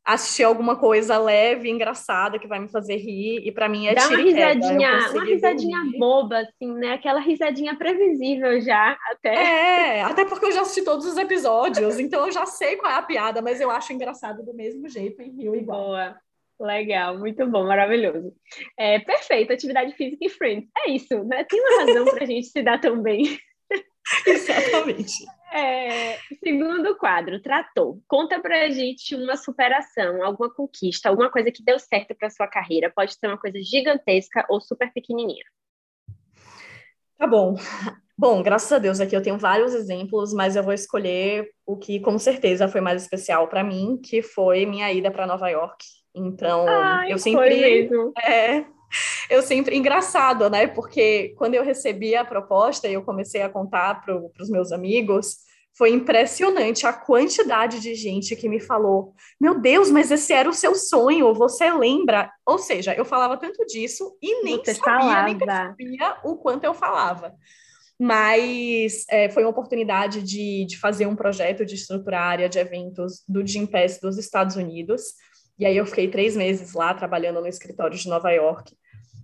assistir 0.05 0.43
alguma 0.43 0.75
coisa 0.75 1.17
leve, 1.17 1.69
engraçada, 1.69 2.39
que 2.39 2.47
vai 2.47 2.59
me 2.59 2.67
fazer 2.67 2.95
rir, 2.97 3.41
e 3.45 3.51
para 3.51 3.69
mim 3.69 3.87
é 3.87 3.93
Dá 3.93 4.07
uma 4.07 4.17
risadinha, 4.17 4.91
uma 5.11 5.23
risadinha 5.23 5.83
rir. 5.83 5.99
boba, 5.99 6.39
assim, 6.39 6.73
né? 6.73 6.93
Aquela 6.93 7.19
risadinha 7.19 7.75
previsível 7.75 8.59
já, 8.61 8.97
até. 9.11 9.33
É, 9.33 10.01
até 10.03 10.25
porque 10.25 10.45
eu 10.45 10.51
já 10.51 10.61
assisti 10.61 10.83
todos 10.83 11.05
os 11.05 11.17
episódios, 11.17 11.99
então 11.99 12.25
eu 12.25 12.31
já 12.31 12.45
sei 12.45 12.75
qual 12.77 12.91
é 12.91 12.95
a 12.95 13.01
piada, 13.01 13.41
mas 13.41 13.61
eu 13.61 13.69
acho 13.69 13.93
engraçado 13.93 14.43
do 14.43 14.53
mesmo 14.53 14.89
jeito 14.89 15.21
e 15.21 15.29
rio 15.29 15.55
igual. 15.55 15.85
Boa. 15.85 16.15
Legal, 16.59 17.17
muito 17.17 17.47
bom, 17.47 17.65
maravilhoso. 17.65 18.33
É, 18.77 18.99
perfeito, 18.99 19.53
atividade 19.53 19.93
física 19.93 20.25
e 20.25 20.29
friends. 20.29 20.69
É 20.77 20.91
isso, 20.91 21.23
né? 21.23 21.45
Tem 21.45 21.61
uma 21.61 21.85
razão 21.85 22.05
para 22.05 22.23
a 22.23 22.27
gente 22.27 22.47
se 22.47 22.61
dar 22.61 22.81
tão 22.81 23.01
bem. 23.01 23.39
Exatamente. 24.27 25.25
É, 25.51 26.17
segundo 26.43 26.95
quadro, 26.97 27.41
tratou. 27.41 28.01
Conta 28.07 28.39
pra 28.39 28.69
gente 28.69 29.15
uma 29.15 29.35
superação, 29.35 30.23
alguma 30.23 30.53
conquista, 30.53 31.09
alguma 31.09 31.29
coisa 31.29 31.51
que 31.51 31.63
deu 31.63 31.79
certo 31.79 32.15
para 32.15 32.29
sua 32.29 32.47
carreira. 32.47 32.91
Pode 32.95 33.13
ser 33.15 33.27
uma 33.27 33.37
coisa 33.37 33.59
gigantesca 33.61 34.45
ou 34.49 34.61
super 34.61 34.91
pequenininha. 34.93 35.45
Tá 37.17 37.27
bom. 37.27 37.55
Bom, 38.17 38.43
graças 38.43 38.71
a 38.71 38.79
Deus 38.79 38.99
aqui 38.99 39.15
eu 39.15 39.23
tenho 39.23 39.37
vários 39.37 39.73
exemplos, 39.73 40.33
mas 40.33 40.55
eu 40.55 40.63
vou 40.63 40.73
escolher 40.73 41.49
o 41.65 41.77
que 41.77 41.99
com 42.01 42.19
certeza 42.19 42.67
foi 42.67 42.81
mais 42.81 43.01
especial 43.01 43.47
para 43.47 43.63
mim, 43.63 43.99
que 44.03 44.21
foi 44.21 44.65
minha 44.65 44.91
ida 44.91 45.09
para 45.09 45.25
Nova 45.25 45.49
York. 45.49 45.85
Então, 46.13 46.67
Ai, 46.67 47.13
eu 47.13 47.17
sempre 47.17 47.89
é, 48.21 48.65
eu 49.29 49.41
sempre 49.41 49.77
engraçado, 49.77 50.49
né? 50.49 50.67
Porque 50.67 51.33
quando 51.37 51.55
eu 51.55 51.63
recebi 51.63 52.15
a 52.15 52.25
proposta 52.25 52.87
e 52.87 52.93
eu 52.93 53.03
comecei 53.03 53.41
a 53.41 53.49
contar 53.49 54.01
para 54.01 54.15
os 54.39 54.49
meus 54.49 54.71
amigos, 54.71 55.37
foi 55.79 55.91
impressionante 55.91 56.85
a 56.85 56.91
quantidade 56.91 57.79
de 57.79 57.95
gente 57.95 58.35
que 58.35 58.49
me 58.49 58.59
falou: 58.59 59.13
Meu 59.39 59.59
Deus, 59.59 59.89
mas 59.89 60.11
esse 60.11 60.33
era 60.33 60.49
o 60.49 60.53
seu 60.53 60.75
sonho, 60.75 61.33
você 61.33 61.71
lembra? 61.71 62.29
Ou 62.45 62.57
seja, 62.57 62.93
eu 62.93 63.05
falava 63.05 63.37
tanto 63.37 63.65
disso 63.65 64.17
e 64.21 64.43
nem 64.43 64.57
você 64.57 64.73
sabia, 64.73 64.99
falava. 64.99 65.25
nem 65.25 65.37
percebia 65.37 66.17
o 66.25 66.35
quanto 66.35 66.65
eu 66.65 66.73
falava. 66.73 67.33
Mas 68.01 69.05
é, 69.09 69.29
foi 69.29 69.43
uma 69.43 69.51
oportunidade 69.51 70.21
de, 70.21 70.65
de 70.65 70.77
fazer 70.77 71.05
um 71.05 71.15
projeto 71.15 71.65
de 71.65 71.75
estruturar 71.75 72.23
a 72.23 72.29
área 72.29 72.49
de 72.49 72.57
eventos 72.57 73.23
do 73.27 73.45
Gimpass 73.45 73.99
dos 74.01 74.17
Estados 74.17 74.55
Unidos. 74.55 75.13
E 75.59 75.65
aí 75.65 75.75
eu 75.75 75.85
fiquei 75.85 76.07
três 76.07 76.37
meses 76.37 76.73
lá 76.73 76.93
trabalhando 76.93 77.41
no 77.41 77.47
escritório 77.47 77.97
de 77.97 78.07
Nova 78.07 78.31
York. 78.31 78.73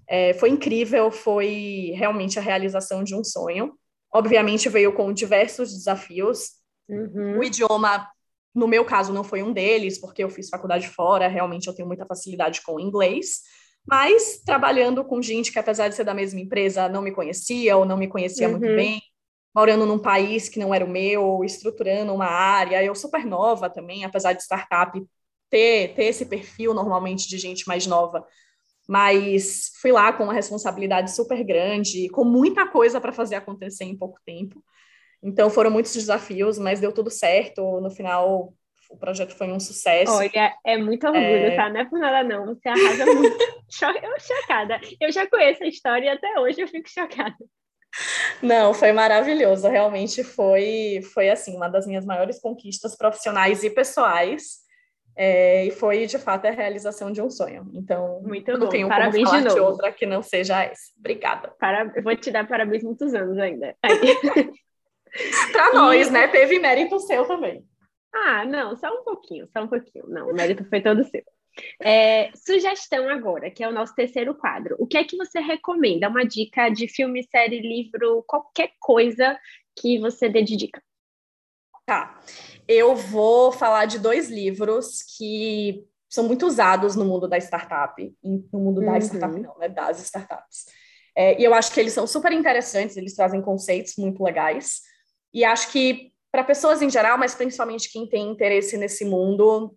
É, 0.07 0.33
foi 0.33 0.49
incrível, 0.49 1.09
foi 1.09 1.93
realmente 1.95 2.37
a 2.37 2.41
realização 2.41 3.03
de 3.03 3.15
um 3.15 3.23
sonho. 3.23 3.73
Obviamente 4.13 4.67
veio 4.67 4.93
com 4.93 5.13
diversos 5.13 5.71
desafios. 5.73 6.51
Uhum. 6.89 7.39
O 7.39 7.43
idioma, 7.43 8.07
no 8.53 8.67
meu 8.67 8.83
caso, 8.83 9.13
não 9.13 9.23
foi 9.23 9.41
um 9.41 9.53
deles, 9.53 9.97
porque 9.97 10.23
eu 10.23 10.29
fiz 10.29 10.49
faculdade 10.49 10.89
fora, 10.89 11.27
realmente 11.27 11.67
eu 11.67 11.73
tenho 11.73 11.87
muita 11.87 12.05
facilidade 12.05 12.61
com 12.61 12.75
o 12.75 12.79
inglês. 12.79 13.41
Mas 13.87 14.41
trabalhando 14.45 15.05
com 15.05 15.21
gente 15.21 15.51
que, 15.51 15.59
apesar 15.59 15.87
de 15.87 15.95
ser 15.95 16.03
da 16.03 16.13
mesma 16.13 16.39
empresa, 16.41 16.89
não 16.89 17.01
me 17.01 17.11
conhecia 17.11 17.77
ou 17.77 17.85
não 17.85 17.95
me 17.95 18.07
conhecia 18.07 18.47
uhum. 18.47 18.57
muito 18.57 18.75
bem, 18.75 19.01
morando 19.55 19.85
num 19.85 19.99
país 19.99 20.49
que 20.49 20.59
não 20.59 20.73
era 20.73 20.83
o 20.83 20.89
meu, 20.89 21.43
estruturando 21.45 22.13
uma 22.13 22.25
área, 22.25 22.83
eu 22.83 22.93
super 22.93 23.25
nova 23.25 23.69
também, 23.69 24.03
apesar 24.03 24.33
de 24.33 24.43
startup 24.43 25.01
ter, 25.49 25.93
ter 25.95 26.05
esse 26.05 26.25
perfil 26.25 26.73
normalmente 26.73 27.27
de 27.27 27.37
gente 27.37 27.67
mais 27.67 27.85
nova 27.85 28.25
mas 28.87 29.71
fui 29.81 29.91
lá 29.91 30.13
com 30.13 30.25
uma 30.25 30.33
responsabilidade 30.33 31.15
super 31.15 31.43
grande, 31.43 32.09
com 32.09 32.23
muita 32.23 32.67
coisa 32.67 33.01
para 33.01 33.11
fazer 33.11 33.35
acontecer 33.35 33.83
em 33.83 33.97
pouco 33.97 34.19
tempo. 34.25 34.63
Então 35.23 35.49
foram 35.49 35.71
muitos 35.71 35.93
desafios, 35.93 36.59
mas 36.59 36.79
deu 36.79 36.91
tudo 36.91 37.09
certo. 37.09 37.81
No 37.81 37.89
final, 37.89 38.53
o 38.89 38.97
projeto 38.97 39.35
foi 39.35 39.51
um 39.51 39.59
sucesso. 39.59 40.13
Olha, 40.13 40.55
é 40.63 40.77
muito 40.77 41.05
orgulho, 41.07 41.25
é... 41.25 41.55
tá? 41.55 41.69
Não 41.69 41.79
é 41.79 41.85
por 41.85 41.99
nada 41.99 42.23
não, 42.23 42.45
você 42.45 42.69
arrasa 42.69 43.05
muito. 43.05 43.35
eu 44.03 44.19
chocada. 44.19 44.79
Eu 45.01 45.11
já 45.11 45.27
conheço 45.27 45.63
a 45.63 45.67
história 45.67 46.05
e 46.05 46.09
até 46.09 46.39
hoje 46.39 46.61
eu 46.61 46.67
fico 46.67 46.87
chocada. 46.87 47.35
Não, 48.41 48.73
foi 48.73 48.91
maravilhoso. 48.91 49.67
Realmente 49.67 50.23
foi, 50.23 51.01
foi 51.13 51.29
assim, 51.29 51.55
uma 51.55 51.69
das 51.69 51.87
minhas 51.87 52.05
maiores 52.05 52.39
conquistas 52.39 52.95
profissionais 52.95 53.63
e 53.63 53.69
pessoais. 53.69 54.64
É, 55.15 55.65
e 55.65 55.71
foi, 55.71 56.05
de 56.05 56.19
fato, 56.19 56.45
a 56.45 56.51
realização 56.51 57.11
de 57.11 57.21
um 57.21 57.29
sonho. 57.29 57.69
Então, 57.73 58.21
Muito 58.21 58.51
não 58.51 58.59
bom. 58.59 58.69
tenho 58.69 58.87
parabéns 58.87 59.23
como 59.23 59.37
falar 59.37 59.47
de, 59.47 59.53
de, 59.53 59.59
outra 59.59 59.91
que 59.91 60.05
não 60.05 60.21
seja 60.21 60.63
essa. 60.63 60.91
Obrigada. 60.99 61.53
Para... 61.57 61.91
Eu 61.95 62.03
vou 62.03 62.15
te 62.15 62.31
dar 62.31 62.45
parabéns 62.47 62.83
muitos 62.83 63.13
anos 63.13 63.37
ainda. 63.37 63.75
Para 65.53 65.73
nós, 65.73 66.11
né? 66.11 66.27
Teve 66.27 66.59
mérito 66.59 66.99
seu 66.99 67.25
também. 67.25 67.63
Ah, 68.13 68.45
não, 68.45 68.75
só 68.75 68.89
um 68.89 69.03
pouquinho, 69.03 69.47
só 69.47 69.63
um 69.63 69.67
pouquinho. 69.67 70.05
Não, 70.07 70.29
o 70.29 70.33
mérito 70.33 70.65
foi 70.65 70.81
todo 70.81 71.03
seu. 71.05 71.23
É, 71.81 72.31
sugestão 72.35 73.07
agora, 73.09 73.49
que 73.49 73.63
é 73.63 73.67
o 73.67 73.71
nosso 73.71 73.95
terceiro 73.95 74.35
quadro. 74.35 74.75
O 74.77 74.85
que 74.85 74.97
é 74.97 75.03
que 75.03 75.15
você 75.15 75.39
recomenda? 75.39 76.09
Uma 76.09 76.25
dica 76.25 76.69
de 76.69 76.87
filme, 76.87 77.23
série, 77.23 77.61
livro, 77.61 78.23
qualquer 78.27 78.71
coisa 78.79 79.39
que 79.77 79.99
você 79.99 80.27
dê 80.27 80.43
de 80.43 80.57
dica. 80.57 80.81
Tá 81.85 82.19
eu 82.67 82.95
vou 82.95 83.51
falar 83.51 83.85
de 83.85 83.99
dois 83.99 84.29
livros 84.29 85.03
que 85.17 85.85
são 86.09 86.23
muito 86.23 86.45
usados 86.45 86.95
no 86.95 87.05
mundo 87.05 87.27
da 87.27 87.37
startup, 87.37 88.15
no 88.23 88.59
mundo 88.59 88.79
uhum. 88.79 88.85
da 88.85 88.97
startup 88.99 89.39
não, 89.39 89.57
né, 89.57 89.69
das 89.69 90.01
startups. 90.01 90.65
É, 91.15 91.39
e 91.39 91.43
eu 91.43 91.53
acho 91.53 91.71
que 91.71 91.79
eles 91.79 91.93
são 91.93 92.05
super 92.05 92.31
interessantes, 92.31 92.97
eles 92.97 93.15
trazem 93.15 93.41
conceitos 93.41 93.95
muito 93.97 94.23
legais. 94.23 94.81
E 95.33 95.43
acho 95.43 95.71
que 95.71 96.11
para 96.31 96.43
pessoas 96.43 96.81
em 96.81 96.89
geral, 96.89 97.17
mas 97.17 97.35
principalmente 97.35 97.91
quem 97.91 98.07
tem 98.07 98.29
interesse 98.29 98.77
nesse 98.77 99.05
mundo, 99.05 99.75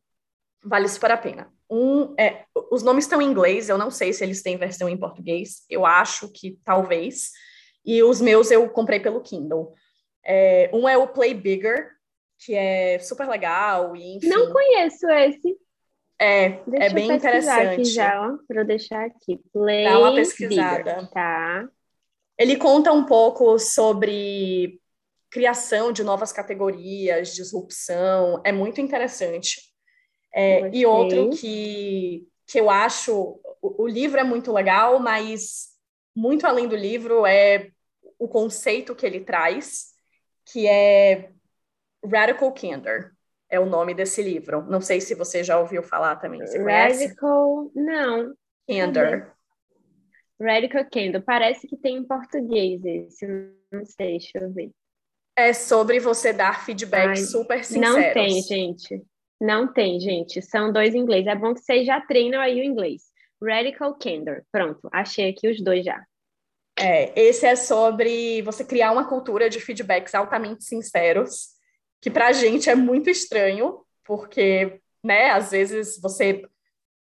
vale 0.64 0.88
super 0.88 1.10
a 1.12 1.16
pena. 1.16 1.52
Um, 1.70 2.14
é, 2.18 2.44
os 2.72 2.82
nomes 2.82 3.04
estão 3.04 3.20
em 3.20 3.26
inglês, 3.26 3.68
eu 3.68 3.78
não 3.78 3.90
sei 3.90 4.12
se 4.12 4.24
eles 4.24 4.42
têm 4.42 4.56
versão 4.56 4.88
em 4.88 4.96
português, 4.96 5.64
eu 5.68 5.84
acho 5.84 6.28
que 6.32 6.58
talvez. 6.64 7.30
E 7.84 8.02
os 8.02 8.20
meus 8.20 8.50
eu 8.50 8.68
comprei 8.70 8.98
pelo 8.98 9.20
Kindle. 9.20 9.74
É, 10.24 10.70
um 10.72 10.88
é 10.88 10.96
o 10.96 11.08
Play 11.08 11.34
Bigger, 11.34 11.97
que 12.38 12.54
é 12.54 12.98
super 12.98 13.28
legal 13.28 13.96
e 13.96 14.16
enfim. 14.16 14.28
Não 14.28 14.52
conheço 14.52 15.08
esse. 15.10 15.56
É, 16.20 16.60
Deixa 16.66 16.86
é 16.86 16.90
bem 16.90 17.10
interessante. 17.10 17.74
Aqui 17.74 17.84
já, 17.84 18.36
para 18.46 18.62
eu 18.62 18.66
deixar 18.66 19.04
aqui. 19.04 19.40
Play 19.52 19.84
Dá 19.84 19.98
uma 19.98 20.14
pesquisada. 20.14 20.94
Bigger, 20.94 21.10
tá. 21.10 21.68
Ele 22.36 22.56
conta 22.56 22.92
um 22.92 23.04
pouco 23.04 23.58
sobre 23.58 24.80
criação 25.30 25.92
de 25.92 26.02
novas 26.02 26.32
categorias, 26.32 27.34
disrupção, 27.34 28.40
é 28.44 28.50
muito 28.50 28.80
interessante. 28.80 29.60
É, 30.32 30.70
e 30.72 30.86
outro 30.86 31.30
que, 31.30 32.26
que 32.46 32.60
eu 32.60 32.70
acho, 32.70 33.40
o, 33.60 33.84
o 33.84 33.88
livro 33.88 34.18
é 34.20 34.24
muito 34.24 34.52
legal, 34.52 34.98
mas 34.98 35.68
muito 36.14 36.46
além 36.46 36.66
do 36.66 36.76
livro 36.76 37.26
é 37.26 37.70
o 38.18 38.26
conceito 38.28 38.94
que 38.94 39.06
ele 39.06 39.20
traz, 39.20 39.88
que 40.46 40.66
é 40.66 41.30
Radical 42.04 42.52
Candor 42.52 43.12
é 43.50 43.58
o 43.58 43.66
nome 43.66 43.94
desse 43.94 44.22
livro. 44.22 44.62
Não 44.68 44.80
sei 44.80 45.00
se 45.00 45.14
você 45.14 45.42
já 45.42 45.58
ouviu 45.58 45.82
falar 45.82 46.16
também. 46.16 46.40
Você 46.40 46.62
Radical, 46.62 47.70
não. 47.74 48.34
Candor. 48.68 49.32
Radical 50.40 50.84
Candor. 50.90 51.22
Parece 51.22 51.66
que 51.66 51.76
tem 51.76 51.96
em 51.96 52.04
português 52.04 52.84
esse. 52.84 53.26
Não 53.72 53.84
sei, 53.84 54.18
deixa 54.18 54.38
eu 54.38 54.52
ver. 54.52 54.70
É 55.36 55.52
sobre 55.52 56.00
você 56.00 56.32
dar 56.32 56.64
feedback 56.64 57.08
Ai, 57.08 57.16
super 57.16 57.64
sinceros. 57.64 57.94
Não 57.94 58.12
tem, 58.12 58.42
gente. 58.42 59.06
Não 59.40 59.72
tem, 59.72 60.00
gente. 60.00 60.42
São 60.42 60.72
dois 60.72 60.94
em 60.94 60.98
inglês. 60.98 61.26
É 61.26 61.34
bom 61.34 61.54
que 61.54 61.60
vocês 61.60 61.86
já 61.86 62.00
treinam 62.00 62.40
aí 62.40 62.60
o 62.60 62.64
inglês. 62.64 63.04
Radical 63.42 63.96
Candor. 63.96 64.42
Pronto, 64.50 64.88
achei 64.92 65.30
aqui 65.30 65.48
os 65.48 65.62
dois 65.62 65.84
já. 65.84 66.04
É, 66.78 67.18
esse 67.18 67.46
é 67.46 67.56
sobre 67.56 68.42
você 68.42 68.64
criar 68.64 68.92
uma 68.92 69.08
cultura 69.08 69.48
de 69.48 69.60
feedbacks 69.60 70.14
altamente 70.14 70.64
sinceros 70.64 71.57
que 72.00 72.10
para 72.10 72.28
a 72.28 72.32
gente 72.32 72.70
é 72.70 72.74
muito 72.74 73.10
estranho, 73.10 73.84
porque, 74.04 74.80
né, 75.02 75.30
às 75.30 75.50
vezes 75.50 76.00
você 76.00 76.42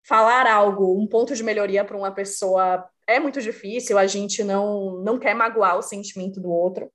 falar 0.04 0.46
algo, 0.46 1.00
um 1.00 1.06
ponto 1.06 1.34
de 1.34 1.42
melhoria 1.42 1.84
para 1.84 1.96
uma 1.96 2.12
pessoa 2.12 2.88
é 3.06 3.18
muito 3.18 3.40
difícil, 3.40 3.98
a 3.98 4.06
gente 4.06 4.42
não, 4.44 5.02
não 5.02 5.18
quer 5.18 5.34
magoar 5.34 5.78
o 5.78 5.82
sentimento 5.82 6.40
do 6.40 6.50
outro. 6.50 6.90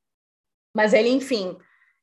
Mas 0.74 0.94
ele, 0.94 1.10
enfim, 1.10 1.58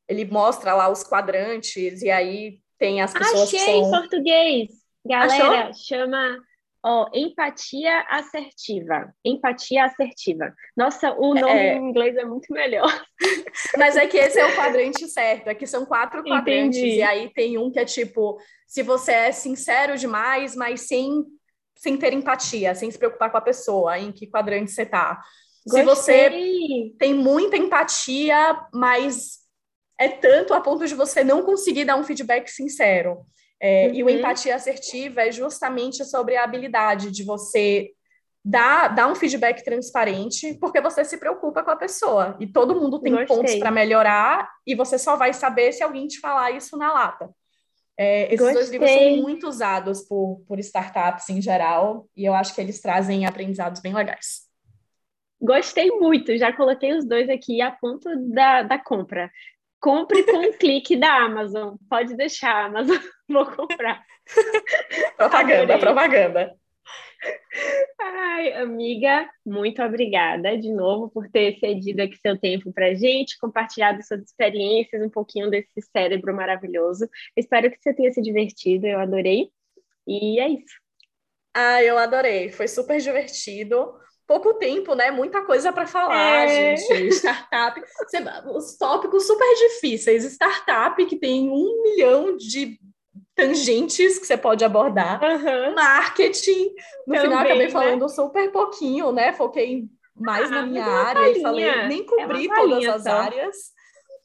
ele 0.09 0.25
mostra 0.25 0.75
lá 0.75 0.89
os 0.89 1.03
quadrantes 1.03 2.03
e 2.03 2.11
aí 2.11 2.61
tem 2.79 3.01
as 3.01 3.13
pessoas 3.13 3.43
Achei 3.43 3.59
que 3.59 3.65
são... 3.65 3.75
em 3.75 3.91
português. 3.91 4.71
Galera, 5.07 5.69
Achou? 5.69 5.75
chama 5.75 6.39
Ó, 6.87 7.09
empatia 7.15 8.05
assertiva. 8.11 9.11
Empatia 9.25 9.87
assertiva. 9.87 10.55
Nossa, 10.77 11.13
o 11.13 11.35
nome 11.35 11.59
é... 11.59 11.77
em 11.77 11.89
inglês 11.89 12.15
é 12.15 12.27
muito 12.27 12.53
melhor. 12.53 12.93
Mas 13.79 13.97
é 13.97 14.07
que 14.07 14.19
esse 14.19 14.39
é 14.39 14.45
o 14.45 14.55
quadrante 14.55 15.09
certo. 15.09 15.49
Aqui 15.49 15.67
são 15.67 15.87
quatro 15.87 16.23
quadrantes. 16.23 16.79
Entendi. 16.79 16.97
E 16.97 17.03
aí 17.03 17.33
tem 17.33 17.57
um 17.57 17.71
que 17.71 17.81
é 17.81 17.87
tipo, 17.87 18.39
se 18.67 18.83
você 18.83 19.13
é 19.13 19.33
sincero 19.33 19.97
demais, 19.97 20.55
mas 20.55 20.83
sem, 20.83 21.25
sem 21.75 21.97
ter 21.97 22.13
empatia, 22.13 22.75
sem 22.75 22.91
se 22.91 22.99
preocupar 22.99 23.31
com 23.31 23.39
a 23.39 23.41
pessoa, 23.41 23.99
em 23.99 24.13
que 24.13 24.27
quadrante 24.27 24.71
você 24.71 24.85
tá. 24.85 25.23
Gostei. 25.67 25.81
Se 25.81 25.85
você 25.87 26.95
tem 26.99 27.15
muita 27.15 27.57
empatia, 27.57 28.61
mas 28.75 29.39
é 29.99 30.11
tanto 30.11 30.53
a 30.53 30.61
ponto 30.61 30.87
de 30.87 30.95
você 30.95 31.25
não 31.25 31.45
conseguir 31.45 31.87
dar 31.87 31.97
um 31.97 32.05
feedback 32.05 32.49
sincero. 32.49 33.25
É, 33.67 33.87
uhum. 33.87 33.95
E 33.95 34.05
o 34.05 34.11
empatia 34.11 34.55
assertiva 34.55 35.23
é 35.23 35.33
justamente 35.33 36.05
sobre 36.05 36.37
a 36.37 36.45
habilidade 36.45 37.11
de 37.11 37.25
você 37.25 37.93
dar, 38.45 38.89
dar 38.89 39.11
um 39.11 39.15
feedback 39.15 39.65
transparente, 39.65 40.53
porque 40.61 40.83
você 40.83 41.03
se 41.03 41.17
preocupa 41.17 41.63
com 41.63 41.71
a 41.71 41.77
pessoa. 41.77 42.37
E 42.39 42.47
todo 42.47 42.79
mundo 42.79 43.01
tem 43.01 43.15
Gostei. 43.15 43.35
pontos 43.35 43.55
para 43.55 43.71
melhorar, 43.71 44.51
e 44.67 44.75
você 44.75 44.99
só 44.99 45.17
vai 45.17 45.33
saber 45.33 45.73
se 45.73 45.83
alguém 45.83 46.07
te 46.07 46.21
falar 46.21 46.51
isso 46.51 46.77
na 46.77 46.93
lata. 46.93 47.31
É, 47.97 48.27
esses 48.27 48.41
Gostei. 48.41 48.55
dois 48.55 48.71
livros 48.71 48.91
são 48.91 49.17
muito 49.23 49.49
usados 49.49 50.03
por, 50.03 50.45
por 50.47 50.59
startups 50.59 51.31
em 51.31 51.41
geral, 51.41 52.07
e 52.15 52.27
eu 52.27 52.35
acho 52.35 52.55
que 52.55 52.61
eles 52.61 52.83
trazem 52.83 53.25
aprendizados 53.25 53.81
bem 53.81 53.95
legais. 53.95 54.43
Gostei 55.41 55.91
muito, 55.91 56.37
já 56.37 56.53
coloquei 56.55 56.93
os 56.93 57.07
dois 57.07 57.31
aqui 57.31 57.63
a 57.63 57.71
ponto 57.71 58.11
da, 58.29 58.63
da 58.63 58.79
compra. 58.79 59.31
Compre 59.85 60.23
com 60.25 60.39
um 60.39 60.53
clique 60.55 60.97
da 60.97 61.15
Amazon. 61.15 61.77
Pode 61.91 62.17
deixar, 62.17 62.65
Amazon. 62.65 62.97
Vou 63.29 63.45
comprar. 63.45 64.03
propaganda, 65.15 65.75
Adorei. 65.75 65.79
propaganda. 65.79 66.57
Ai, 68.01 68.55
amiga, 68.55 69.29
muito 69.45 69.83
obrigada 69.83 70.57
de 70.57 70.73
novo 70.73 71.11
por 71.11 71.29
ter 71.29 71.59
cedido 71.59 72.01
aqui 72.01 72.17
seu 72.17 72.39
tempo 72.41 72.73
para 72.73 72.95
gente, 72.95 73.39
compartilhado 73.39 74.03
suas 74.03 74.23
experiências, 74.23 75.03
um 75.03 75.11
pouquinho 75.11 75.51
desse 75.51 75.83
cérebro 75.93 76.35
maravilhoso. 76.35 77.07
Espero 77.37 77.71
que 77.71 77.77
você 77.79 77.93
tenha 77.93 78.11
se 78.11 78.23
divertido, 78.23 78.87
eu 78.87 78.99
adorei. 78.99 79.51
E 80.07 80.41
é 80.41 80.49
isso. 80.49 80.81
Ah, 81.53 81.83
eu 81.83 81.99
adorei, 81.99 82.51
foi 82.51 82.69
super 82.69 82.99
divertido. 83.03 83.93
Pouco 84.27 84.55
tempo, 84.55 84.95
né? 84.95 85.11
Muita 85.11 85.43
coisa 85.43 85.73
para 85.73 85.87
falar, 85.87 86.49
é. 86.49 86.77
gente. 86.77 87.15
Startup, 87.15 87.83
os 88.55 88.77
tópicos 88.77 89.27
super 89.27 89.55
difíceis. 89.55 90.25
Startup 90.25 91.05
que 91.07 91.17
tem 91.17 91.49
um 91.51 91.83
milhão 91.83 92.37
de 92.37 92.79
tangentes 93.35 94.19
que 94.19 94.27
você 94.27 94.37
pode 94.37 94.65
abordar. 94.65 95.21
Uhum. 95.23 95.75
Marketing, 95.75 96.71
no 97.07 97.15
Também, 97.15 97.23
final 97.23 97.39
acabei 97.41 97.67
né? 97.67 97.71
falando 97.71 98.09
super 98.09 98.51
pouquinho, 98.51 99.13
né? 99.13 99.33
Foquei 99.33 99.89
mais 100.17 100.51
ah, 100.51 100.55
na 100.57 100.67
minha 100.67 100.85
área 100.85 101.29
e 101.31 101.43
falei, 101.43 101.89
nem 101.89 102.07
cobri 102.07 102.47
é 102.47 102.55
todas 102.55 102.87
as 102.87 103.07
áreas, 103.07 103.57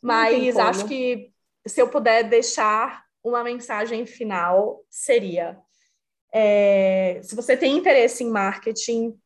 mas 0.01 0.55
acho 0.57 0.87
que 0.87 1.31
se 1.65 1.81
eu 1.81 1.87
puder 1.87 2.23
deixar 2.23 3.03
uma 3.23 3.43
mensagem 3.43 4.05
final, 4.05 4.83
seria: 4.89 5.57
é, 6.33 7.19
se 7.23 7.35
você 7.35 7.57
tem 7.57 7.75
interesse 7.75 8.23
em 8.23 8.29
marketing, 8.29 9.19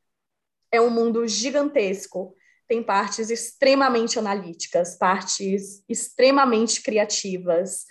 é 0.74 0.82
um 0.82 0.90
mundo 0.90 1.26
gigantesco. 1.28 2.36
Tem 2.68 2.82
partes 2.82 3.30
extremamente 3.30 4.18
analíticas, 4.18 4.98
partes 4.98 5.84
extremamente 5.88 6.82
criativas. 6.82 7.86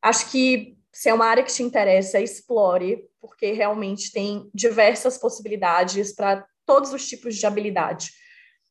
Acho 0.00 0.30
que 0.30 0.78
se 0.92 1.08
é 1.08 1.14
uma 1.14 1.26
área 1.26 1.42
que 1.42 1.52
te 1.52 1.62
interessa, 1.62 2.20
explore, 2.20 3.04
porque 3.20 3.50
realmente 3.52 4.12
tem 4.12 4.48
diversas 4.54 5.18
possibilidades 5.18 6.14
para 6.14 6.46
todos 6.64 6.92
os 6.92 7.08
tipos 7.08 7.34
de 7.34 7.44
habilidade. 7.44 8.10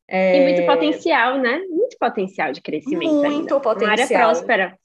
É... 0.08 0.38
E 0.38 0.44
muito 0.44 0.66
potencial, 0.66 1.38
né? 1.38 1.60
Muito 1.70 1.98
potencial 2.00 2.54
de 2.54 2.62
crescimento. 2.62 3.14
Muito 3.14 3.26
ainda. 3.26 3.60
potencial. 3.60 3.98
Uma 3.98 4.04
área 4.04 4.08
próspera. 4.08 4.80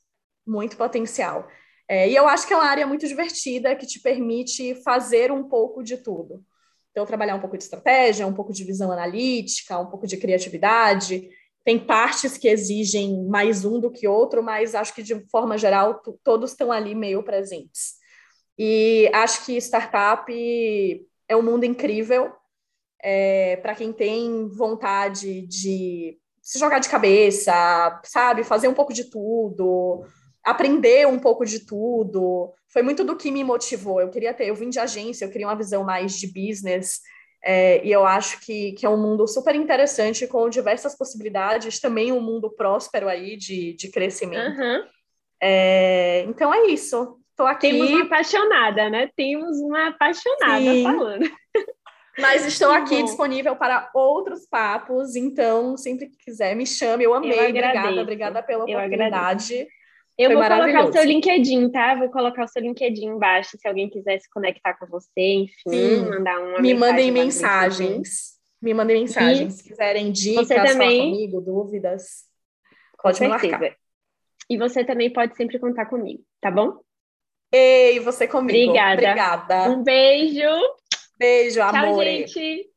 Muito 0.44 0.76
potencial. 0.76 1.48
É, 1.88 2.08
e 2.08 2.16
eu 2.16 2.26
acho 2.26 2.46
que 2.46 2.52
é 2.52 2.56
uma 2.56 2.66
área 2.66 2.86
muito 2.86 3.06
divertida 3.06 3.76
que 3.76 3.86
te 3.86 4.00
permite 4.00 4.74
fazer 4.82 5.30
um 5.30 5.48
pouco 5.48 5.82
de 5.84 5.96
tudo. 5.98 6.42
Então, 6.92 7.04
trabalhar 7.04 7.34
um 7.34 7.40
pouco 7.40 7.56
de 7.56 7.64
estratégia, 7.64 8.26
um 8.26 8.34
pouco 8.34 8.52
de 8.52 8.64
visão 8.64 8.92
analítica, 8.92 9.78
um 9.78 9.86
pouco 9.86 10.06
de 10.06 10.16
criatividade. 10.16 11.28
Tem 11.64 11.78
partes 11.78 12.36
que 12.36 12.46
exigem 12.46 13.24
mais 13.26 13.64
um 13.64 13.80
do 13.80 13.90
que 13.90 14.06
outro, 14.06 14.42
mas 14.42 14.74
acho 14.74 14.94
que, 14.94 15.02
de 15.02 15.18
forma 15.30 15.58
geral, 15.58 16.00
todos 16.22 16.50
estão 16.50 16.70
ali 16.70 16.94
meio 16.94 17.22
presentes. 17.22 17.94
E 18.58 19.10
acho 19.14 19.44
que 19.46 19.56
startup 19.56 20.30
é 21.28 21.36
um 21.36 21.42
mundo 21.42 21.64
incrível 21.64 22.30
é, 23.02 23.56
para 23.56 23.74
quem 23.74 23.92
tem 23.92 24.48
vontade 24.48 25.46
de 25.46 26.18
se 26.40 26.58
jogar 26.58 26.78
de 26.78 26.88
cabeça, 26.88 28.00
sabe, 28.04 28.44
fazer 28.44 28.68
um 28.68 28.74
pouco 28.74 28.92
de 28.92 29.04
tudo, 29.04 30.04
aprender 30.44 31.06
um 31.06 31.18
pouco 31.18 31.44
de 31.44 31.64
tudo. 31.64 32.52
Foi 32.68 32.82
muito 32.82 33.04
do 33.04 33.16
que 33.16 33.30
me 33.30 33.44
motivou. 33.44 34.00
Eu 34.00 34.10
queria 34.10 34.34
ter, 34.34 34.46
eu 34.46 34.54
vim 34.54 34.70
de 34.70 34.78
agência, 34.78 35.24
eu 35.24 35.30
queria 35.30 35.46
uma 35.46 35.56
visão 35.56 35.84
mais 35.84 36.18
de 36.18 36.26
business. 36.26 37.00
É, 37.44 37.84
e 37.84 37.90
eu 37.90 38.06
acho 38.06 38.40
que, 38.40 38.72
que 38.72 38.86
é 38.86 38.88
um 38.88 39.00
mundo 39.00 39.26
super 39.26 39.54
interessante, 39.54 40.26
com 40.26 40.48
diversas 40.48 40.96
possibilidades, 40.96 41.80
também 41.80 42.12
um 42.12 42.20
mundo 42.20 42.50
próspero 42.50 43.08
aí 43.08 43.36
de, 43.36 43.74
de 43.74 43.90
crescimento. 43.90 44.60
Uhum. 44.60 44.84
É, 45.42 46.24
então 46.28 46.54
é 46.54 46.66
isso. 46.66 47.18
Tô 47.36 47.44
aqui. 47.44 47.70
Temos 47.70 47.90
uma 47.90 48.04
apaixonada, 48.04 48.90
né? 48.90 49.10
Temos 49.16 49.58
uma 49.58 49.88
apaixonada 49.88 50.60
Sim. 50.60 50.82
falando. 50.84 51.30
Mas 52.18 52.46
estou 52.46 52.70
aqui 52.70 52.96
bom. 52.96 53.04
disponível 53.04 53.56
para 53.56 53.90
outros 53.94 54.46
papos, 54.46 55.16
então 55.16 55.76
sempre 55.78 56.08
que 56.08 56.16
quiser 56.18 56.54
me 56.54 56.66
chame. 56.66 57.04
Eu 57.04 57.14
amei, 57.14 57.32
eu 57.32 57.48
obrigada, 57.48 58.02
obrigada 58.02 58.42
pela 58.42 58.64
oportunidade. 58.64 59.66
Eu 60.18 60.30
Foi 60.30 60.36
vou 60.36 60.44
colocar 60.44 60.84
o 60.84 60.92
seu 60.92 61.04
LinkedIn, 61.04 61.70
tá? 61.70 61.94
Vou 61.94 62.10
colocar 62.10 62.44
o 62.44 62.48
seu 62.48 62.62
LinkedIn 62.62 63.06
embaixo, 63.06 63.56
se 63.58 63.66
alguém 63.66 63.88
quiser 63.88 64.20
se 64.20 64.28
conectar 64.30 64.74
com 64.74 64.86
você, 64.86 65.10
enfim, 65.16 65.70
Sim. 65.70 66.10
mandar 66.10 66.38
uma 66.38 66.60
Me 66.60 66.74
mandem 66.74 67.10
mensagens. 67.10 68.38
Me 68.60 68.74
mandem 68.74 69.00
mensagens. 69.00 69.54
E 69.54 69.56
se 69.56 69.68
quiserem 69.68 70.12
dicas, 70.12 70.46
você 70.46 70.54
também... 70.54 70.98
falar 70.98 71.10
comigo, 71.10 71.40
dúvidas, 71.40 72.24
pode 73.02 73.18
com 73.18 73.24
me 73.24 73.30
certeza. 73.30 73.58
marcar. 73.58 73.76
E 74.50 74.58
você 74.58 74.84
também 74.84 75.10
pode 75.12 75.36
sempre 75.36 75.58
contar 75.58 75.86
comigo, 75.86 76.22
tá 76.40 76.50
bom? 76.50 76.78
Ei, 77.50 77.98
você 78.00 78.28
comigo. 78.28 78.70
Obrigada. 78.70 79.02
Obrigada. 79.02 79.70
Um 79.70 79.82
beijo. 79.82 80.48
Beijo, 81.18 81.60
amor. 81.62 81.82
Tchau, 81.82 82.04
gente. 82.04 82.71